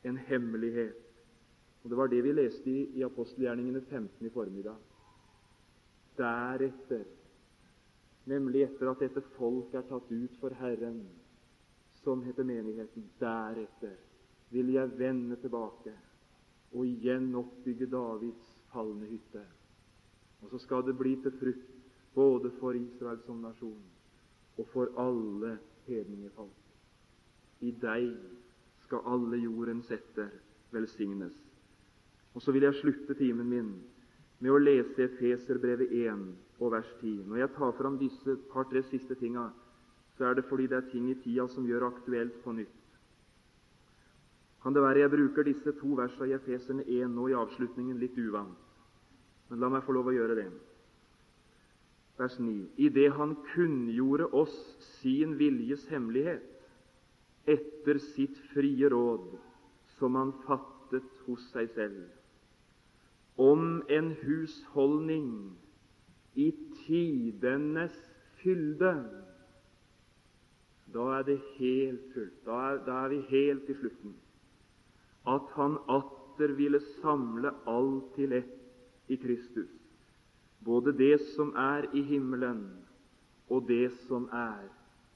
En 0.04 0.18
hemmelighet. 0.18 1.06
Og 1.84 1.90
Det 1.90 1.98
var 1.98 2.08
det 2.08 2.24
vi 2.24 2.32
leste 2.32 2.70
i, 2.70 2.86
i 3.00 3.04
apostelgjerningene 3.04 3.82
15 3.82 4.28
i 4.28 4.30
formiddag. 4.30 4.76
Deretter, 6.18 7.06
nemlig 8.26 8.64
etter 8.64 8.92
at 8.92 9.00
dette 9.00 9.24
folk 9.38 9.74
er 9.74 9.88
tatt 9.88 10.12
ut 10.12 10.36
for 10.42 10.56
Herren, 10.60 11.02
som 12.04 12.24
heter 12.24 12.44
menigheten, 12.44 13.08
deretter 13.20 13.96
vil 14.50 14.74
jeg 14.74 15.00
vende 15.00 15.36
tilbake 15.36 15.94
og 16.72 16.86
igjen 16.86 17.32
oppbygge 17.36 17.88
Davids 17.90 18.50
falne 18.74 19.08
hytte. 19.10 19.44
Og 20.42 20.52
så 20.52 20.60
skal 20.64 20.86
det 20.88 20.98
bli 20.98 21.16
til 21.22 21.34
frukt 21.40 21.72
både 22.16 22.52
for 22.60 22.78
Israel 22.78 23.20
som 23.26 23.42
nasjon 23.44 23.82
og 24.58 24.68
for 24.74 24.92
alle 25.00 25.58
hedningefolk. 25.88 26.56
I 27.60 27.72
deg 27.72 28.14
skal 28.90 29.06
alle 29.06 29.38
jordens 29.38 29.92
etter 29.94 30.32
velsignes. 30.74 31.36
Og 32.34 32.42
Så 32.42 32.52
vil 32.52 32.64
jeg 32.64 32.74
slutte 32.82 33.14
timen 33.14 33.50
min 33.50 33.70
med 34.40 34.52
å 34.52 34.58
lese 34.58 35.04
Efeserbrevet 35.06 35.92
1 35.94 36.24
og 36.60 36.72
vers 36.74 36.90
10. 37.02 37.28
Når 37.28 37.38
jeg 37.38 37.52
tar 37.58 37.76
fram 37.78 37.98
disse 38.00 38.36
par-tre 38.54 38.82
siste 38.90 39.16
tinga, 39.20 39.50
så 40.18 40.26
er 40.26 40.34
det 40.34 40.46
fordi 40.50 40.68
det 40.68 40.78
er 40.78 40.90
ting 40.90 41.10
i 41.12 41.18
tida 41.22 41.46
som 41.48 41.68
gjør 41.68 41.90
aktuelt 41.90 42.42
på 42.44 42.54
nytt. 42.56 42.78
Kan 44.64 44.74
det 44.74 44.82
være 44.82 45.04
jeg 45.04 45.12
bruker 45.14 45.44
disse 45.44 45.72
to 45.80 45.94
versene 46.00 46.32
i 46.32 46.36
Efeserne 46.40 46.84
1 46.84 47.14
nå 47.14 47.30
i 47.30 47.38
avslutningen 47.38 48.00
litt 48.00 48.18
uvant? 48.18 48.58
Men 49.50 49.60
la 49.60 49.70
meg 49.70 49.86
få 49.86 49.94
lov 49.94 50.10
å 50.10 50.16
gjøre 50.16 50.36
det. 50.40 50.50
Vers 52.18 52.40
9. 52.40 52.66
Idet 52.78 53.14
Han 53.16 53.38
kunngjorde 53.54 54.32
oss 54.34 54.56
sin 55.00 55.38
viljes 55.38 55.86
hemmelighet 55.94 56.49
etter 57.48 58.00
sitt 58.14 58.38
frie 58.54 58.90
råd, 58.90 59.38
som 59.98 60.16
Han 60.16 60.34
fattet 60.46 61.08
hos 61.26 61.44
seg 61.54 61.70
selv, 61.76 62.06
om 63.38 63.82
en 63.90 64.14
husholdning 64.24 65.32
i 66.36 66.52
tidenes 66.86 67.96
fylde. 68.42 68.94
Da 70.94 71.06
er 71.20 71.24
det 71.24 71.38
helt 71.58 72.14
fullt. 72.14 72.40
Da 72.46 72.58
er, 72.72 72.82
da 72.86 73.04
er 73.06 73.14
vi 73.14 73.22
helt 73.30 73.70
i 73.70 73.78
slutten 73.78 74.16
at 75.28 75.52
han 75.56 75.78
atter 75.90 76.54
ville 76.58 76.80
samle 77.02 77.52
alt 77.68 78.14
til 78.16 78.34
ett 78.34 79.12
i 79.12 79.16
Kristus, 79.16 79.72
både 80.66 80.94
det 80.98 81.20
som 81.36 81.54
er 81.56 81.90
i 81.94 82.02
himmelen, 82.02 82.64
og 83.50 83.68
det 83.68 83.92
som 84.08 84.30
er 84.32 84.70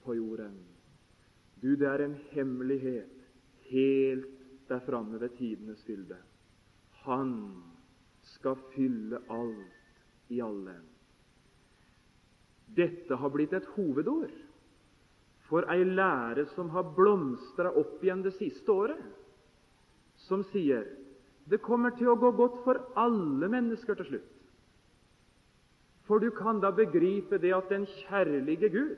på 0.03 0.13
jorden. 0.17 0.57
Du, 1.64 1.76
det 1.80 1.88
er 1.88 2.03
en 2.03 2.18
hemmelighet 2.34 3.20
helt 3.72 4.28
der 4.68 4.82
framme 4.84 5.20
ved 5.22 5.30
tidenes 5.38 5.84
fylde. 5.88 6.18
Han 7.05 7.32
skal 8.36 8.59
fylle 8.76 9.22
alt 9.32 10.32
i 10.32 10.41
alle. 10.43 10.76
Dette 12.76 13.16
har 13.16 13.32
blitt 13.32 13.53
et 13.55 13.70
hovedord 13.78 14.34
for 15.47 15.68
ei 15.72 15.84
lære 15.86 16.47
som 16.55 16.72
har 16.74 16.93
blomstra 16.97 17.72
opp 17.80 18.03
igjen 18.03 18.24
det 18.26 18.34
siste 18.39 18.72
året 18.74 18.99
som 20.26 20.43
sier 20.51 20.88
det 21.51 21.59
kommer 21.64 21.91
til 21.97 22.09
å 22.11 22.20
gå 22.20 22.32
godt 22.39 22.61
for 22.64 22.80
alle 22.99 23.49
mennesker 23.51 23.97
til 23.99 24.07
slutt. 24.07 24.30
For 26.07 26.20
du 26.20 26.30
kan 26.36 26.59
da 26.64 26.72
begripe 26.76 27.39
det 27.39 27.51
at 27.55 27.72
den 27.72 27.86
kjærlige 27.88 28.70
Gud, 28.72 28.95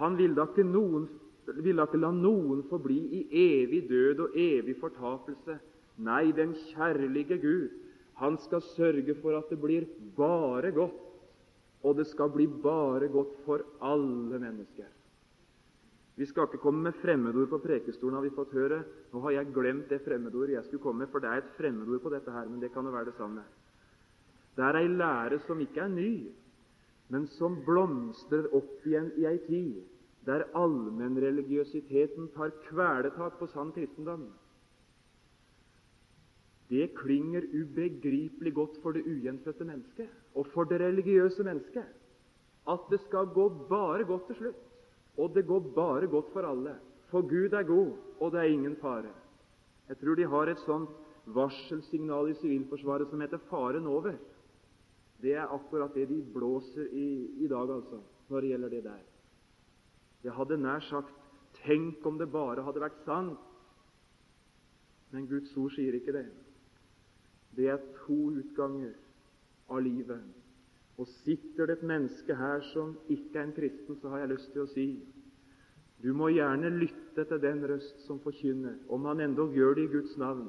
han 0.00 0.16
vil 0.16 0.34
da 0.36 0.46
ikke, 0.48 0.64
noen, 0.64 1.08
vil 1.56 1.80
da 1.80 1.86
ikke 1.88 2.00
la 2.00 2.10
noen 2.12 2.62
forbli 2.68 2.98
i 3.18 3.20
evig 3.42 3.86
død 3.88 4.24
og 4.26 4.36
evig 4.36 4.76
fortapelse. 4.80 5.58
Nei, 6.04 6.30
den 6.36 6.54
kjærlige 6.68 7.38
Gud, 7.42 7.68
han 8.20 8.38
skal 8.42 8.62
sørge 8.74 9.14
for 9.22 9.38
at 9.38 9.50
det 9.50 9.58
blir 9.62 9.86
bare 10.16 10.70
godt, 10.74 11.00
og 11.82 11.96
det 11.98 12.06
skal 12.10 12.30
bli 12.34 12.46
bare 12.46 13.08
godt 13.08 13.34
for 13.46 13.64
alle 13.80 14.38
mennesker. 14.38 14.86
Vi 16.18 16.26
skal 16.26 16.48
ikke 16.48 16.58
komme 16.58 16.82
med 16.82 16.98
fremmedord 16.98 17.48
på 17.48 17.60
prekestolen, 17.62 18.16
har 18.18 18.24
vi 18.26 18.34
fått 18.34 18.52
høre. 18.52 18.80
Nå 19.12 19.20
har 19.22 19.36
jeg 19.36 19.52
glemt 19.54 19.90
det 19.90 20.00
fremmedordet 20.02 20.56
jeg 20.56 20.64
skulle 20.66 20.82
komme 20.82 21.04
med, 21.04 21.12
for 21.12 21.22
det 21.22 21.30
er 21.30 21.44
et 21.44 21.52
fremmedord 21.54 22.02
på 22.02 22.10
dette 22.10 22.34
her, 22.34 22.48
men 22.50 22.58
det 22.60 22.72
kan 22.74 22.84
jo 22.84 22.90
være 22.90 23.12
det 23.12 23.14
samme. 23.14 23.44
Det 24.58 24.64
er 24.66 24.80
ei 24.80 24.88
lære 24.90 25.38
som 25.46 25.60
ikke 25.62 25.84
er 25.84 25.92
ny, 25.92 26.10
men 27.14 27.28
som 27.38 27.60
blomstrer 27.62 28.50
opp 28.50 28.82
igjen 28.86 29.12
i 29.16 29.28
ei 29.30 29.38
tid 29.46 29.78
der 30.28 30.44
allmennreligiøsiteten 30.56 32.28
tar 32.34 32.52
kvelertak 32.68 33.38
på 33.40 33.48
sann 33.48 33.72
kristendom. 33.72 34.26
Det 36.68 36.90
klinger 36.98 37.46
ubegripelig 37.48 38.52
godt 38.54 38.76
for 38.82 38.92
det 38.92 39.06
ugjenfødte 39.08 39.64
mennesket 39.64 40.08
og 40.36 40.50
for 40.52 40.68
det 40.68 40.82
religiøse 40.82 41.44
mennesket 41.44 41.86
at 42.68 42.90
det 42.90 43.00
skal 43.06 43.30
gå 43.32 43.48
bare 43.70 44.04
godt 44.04 44.26
til 44.28 44.36
slutt. 44.42 44.64
Og 45.18 45.34
det 45.34 45.46
går 45.46 45.72
bare 45.74 46.06
godt 46.06 46.32
for 46.32 46.46
alle. 46.46 46.76
For 47.10 47.24
Gud 47.24 47.52
er 47.56 47.62
god, 47.62 47.92
og 48.20 48.32
det 48.32 48.40
er 48.40 48.52
ingen 48.52 48.76
fare. 48.76 49.10
Jeg 49.88 49.98
tror 49.98 50.14
de 50.14 50.26
har 50.28 50.50
et 50.52 50.60
sånt 50.66 50.90
varselsignal 51.26 52.30
i 52.30 52.34
Sivilforsvaret 52.34 53.08
som 53.10 53.20
heter 53.20 53.38
'faren 53.38 53.86
over'. 53.86 54.16
Det 55.22 55.34
er 55.34 55.54
akkurat 55.54 55.94
det 55.94 56.08
de 56.08 56.22
blåser 56.34 56.86
i, 56.92 57.26
i 57.44 57.48
dag, 57.48 57.74
altså, 57.74 57.98
når 58.28 58.40
det 58.40 58.48
gjelder 58.48 58.68
det 58.68 58.84
der. 58.84 59.00
Jeg 60.24 60.32
hadde 60.32 60.56
nær 60.56 60.80
sagt 60.80 61.14
'tenk 61.54 62.06
om 62.06 62.18
det 62.18 62.32
bare 62.32 62.62
hadde 62.62 62.80
vært 62.80 63.04
sant'. 63.04 63.38
Men 65.10 65.26
Guds 65.26 65.56
ord 65.56 65.70
sier 65.70 65.94
ikke 65.94 66.12
det. 66.12 66.26
Det 67.56 67.68
er 67.68 67.78
to 68.06 68.18
utganger 68.30 68.94
av 69.70 69.80
livet. 69.82 70.22
Og 70.98 71.06
sitter 71.06 71.66
det 71.66 71.78
et 71.78 71.86
menneske 71.86 72.34
her 72.34 72.60
som 72.72 72.96
ikke 73.08 73.38
er 73.38 73.42
en 73.42 73.52
kristen, 73.52 73.96
så 74.00 74.08
har 74.08 74.18
jeg 74.18 74.28
lyst 74.28 74.52
til 74.52 74.62
å 74.62 74.72
si 74.72 74.88
du 76.02 76.12
må 76.14 76.28
gjerne 76.30 76.70
lytte 76.70 77.24
til 77.26 77.40
den 77.42 77.64
røst 77.66 78.04
som 78.06 78.20
forkynner, 78.22 78.76
om 78.88 79.04
han 79.10 79.20
endog 79.20 79.54
gjør 79.54 79.74
det 79.74 79.88
i 79.88 79.92
Guds 79.96 80.16
navn, 80.16 80.44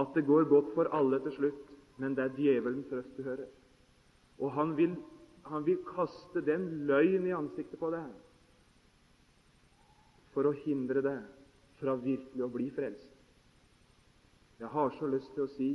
at 0.00 0.14
det 0.14 0.24
går 0.24 0.48
godt 0.48 0.70
for 0.74 0.88
alle 0.96 1.18
til 1.26 1.32
slutt, 1.32 1.66
men 2.00 2.14
det 2.16 2.24
er 2.24 2.36
djevelens 2.38 2.92
røst 2.92 3.16
du 3.16 3.22
hører. 3.22 3.50
Og 4.40 4.52
han 4.52 4.72
vil, 4.76 4.96
han 5.44 5.66
vil 5.66 5.82
kaste 5.84 6.40
den 6.40 6.86
løgn 6.88 7.26
i 7.28 7.36
ansiktet 7.36 7.78
på 7.78 7.92
deg 7.92 8.08
for 10.34 10.50
å 10.50 10.56
hindre 10.64 11.02
deg 11.04 11.22
fra 11.80 11.94
virkelig 11.98 12.44
å 12.44 12.52
bli 12.52 12.68
frelst. 12.74 13.10
Jeg 14.60 14.70
har 14.70 14.94
så 14.98 15.08
lyst 15.10 15.32
til 15.34 15.46
å 15.46 15.52
si 15.56 15.70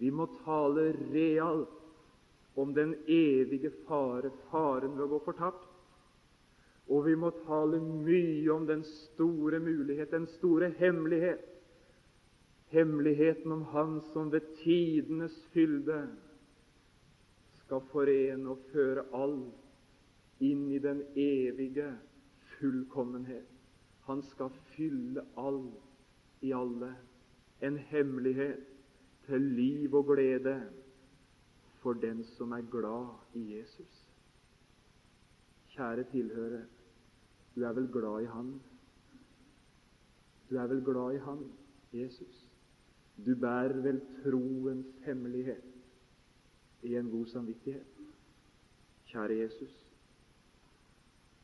vi 0.00 0.10
må 0.12 0.26
tale 0.44 0.90
realt 1.12 1.76
om 2.56 2.72
den 2.74 2.94
evige 3.08 3.70
fare, 3.86 4.30
faren 4.50 4.96
ved 4.96 5.06
å 5.06 5.10
gå 5.14 5.20
fortapt. 5.24 5.64
Og 6.86 7.02
vi 7.08 7.16
må 7.18 7.32
tale 7.44 7.80
mye 7.82 8.46
om 8.54 8.66
den 8.68 8.84
store 8.86 9.58
mulighet, 9.60 10.12
den 10.12 10.28
store 10.36 10.70
hemmelighet. 10.78 11.42
Hemmeligheten 12.70 13.52
om 13.52 13.64
Han 13.72 13.98
som 14.12 14.30
ved 14.30 14.46
tidenes 14.62 15.34
fylde 15.54 16.06
skal 17.64 17.82
forene 17.90 18.52
og 18.54 18.62
føre 18.72 19.06
alt 19.16 20.42
inn 20.44 20.66
i 20.70 20.78
den 20.82 21.02
evige 21.18 21.90
fullkommenhet. 22.56 23.55
Han 24.06 24.22
skal 24.22 24.50
fylle 24.50 25.22
all 25.36 25.64
i 26.40 26.52
alle. 26.52 26.92
En 27.62 27.78
hemmelighet 27.78 28.66
til 29.26 29.40
liv 29.40 29.94
og 29.94 30.06
glede 30.06 30.60
for 31.82 31.92
den 31.92 32.24
som 32.24 32.52
er 32.52 32.62
glad 32.70 33.08
i 33.34 33.58
Jesus. 33.58 34.02
Kjære 35.74 36.04
tilhører, 36.10 36.64
du 37.56 37.64
er 37.64 37.72
vel 37.72 37.88
glad 37.92 38.22
i 38.22 38.26
Han? 38.26 38.60
Du 40.50 40.56
er 40.56 40.66
vel 40.66 40.84
glad 40.84 41.14
i 41.14 41.18
Han, 41.18 41.52
Jesus? 41.92 42.48
Du 43.26 43.34
bærer 43.40 43.80
vel 43.82 44.00
troens 44.22 44.86
hemmelighet 45.04 45.64
i 46.82 46.96
en 46.96 47.10
god 47.10 47.26
samvittighet? 47.26 47.86
Kjære 49.06 49.38
Jesus, 49.38 49.85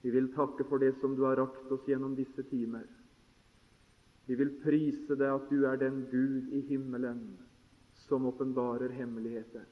Vi 0.02 0.10
vil 0.10 0.32
takke 0.34 0.66
for 0.66 0.82
det 0.82 0.96
som 1.00 1.14
du 1.16 1.22
har 1.22 1.38
rakt 1.38 1.70
oss 1.72 1.86
gjennom 1.86 2.16
disse 2.18 2.42
timer. 2.50 2.86
Vi 4.26 4.34
vil 4.38 4.54
prise 4.62 5.14
deg 5.18 5.28
at 5.30 5.50
du 5.50 5.64
er 5.66 5.78
den 5.78 6.04
Gud 6.10 6.50
i 6.54 6.62
himmelen 6.66 7.22
som 8.06 8.26
åpenbarer 8.26 8.94
hemmeligheter. 8.94 9.66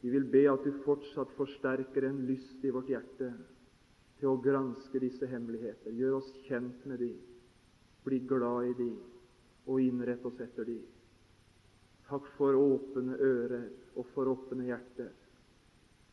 Vi 0.00 0.10
vil 0.10 0.26
be 0.30 0.44
at 0.50 0.64
du 0.66 0.72
fortsatt 0.84 1.32
forsterker 1.38 2.06
en 2.06 2.24
lyst 2.28 2.64
i 2.64 2.70
vårt 2.74 2.90
hjerte 2.90 3.30
til 4.20 4.30
å 4.30 4.40
granske 4.42 5.00
disse 5.02 5.26
hemmeligheter. 5.30 5.94
Gjør 5.94 6.20
oss 6.20 6.30
kjent 6.46 6.84
med 6.86 7.00
de, 7.02 7.12
bli 8.06 8.20
glad 8.28 8.70
i 8.70 8.74
de, 8.78 8.90
og 9.66 9.82
innrett 9.82 10.24
oss 10.26 10.38
etter 10.42 10.68
de. 10.68 10.78
Takk 12.06 12.26
for 12.36 12.54
åpne 12.54 13.16
ører 13.18 13.66
og 13.96 14.06
for 14.14 14.30
åpne 14.30 14.68
hjerter. 14.68 15.10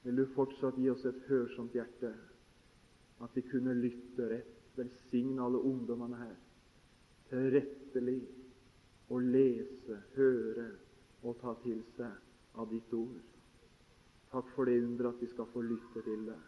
Vil 0.03 0.17
du 0.17 0.25
fortsatt 0.33 0.79
gi 0.81 0.89
oss 0.91 1.05
et 1.05 1.21
hørsomt 1.29 1.75
hjerte, 1.77 2.11
at 3.21 3.35
vi 3.37 3.45
kunne 3.51 3.75
lytte 3.77 4.29
rett. 4.29 4.49
Velsigne 4.73 5.37
alle 5.37 5.59
ungdommene 5.61 6.17
her 6.17 6.37
tilrettelig 7.33 8.19
å 9.13 9.19
lese, 9.21 9.99
høre 10.17 10.67
og 11.23 11.37
ta 11.41 11.55
til 11.63 11.81
seg 11.97 12.59
av 12.59 12.69
ditt 12.73 12.93
ord. 12.97 13.21
Takk 14.33 14.53
for 14.55 14.69
det 14.69 14.79
under 14.81 15.11
at 15.11 15.21
vi 15.21 15.29
skal 15.29 15.49
få 15.53 15.65
lytte 15.65 16.05
til 16.05 16.27
det. 16.29 16.39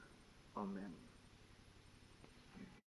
Amen. 0.61 1.04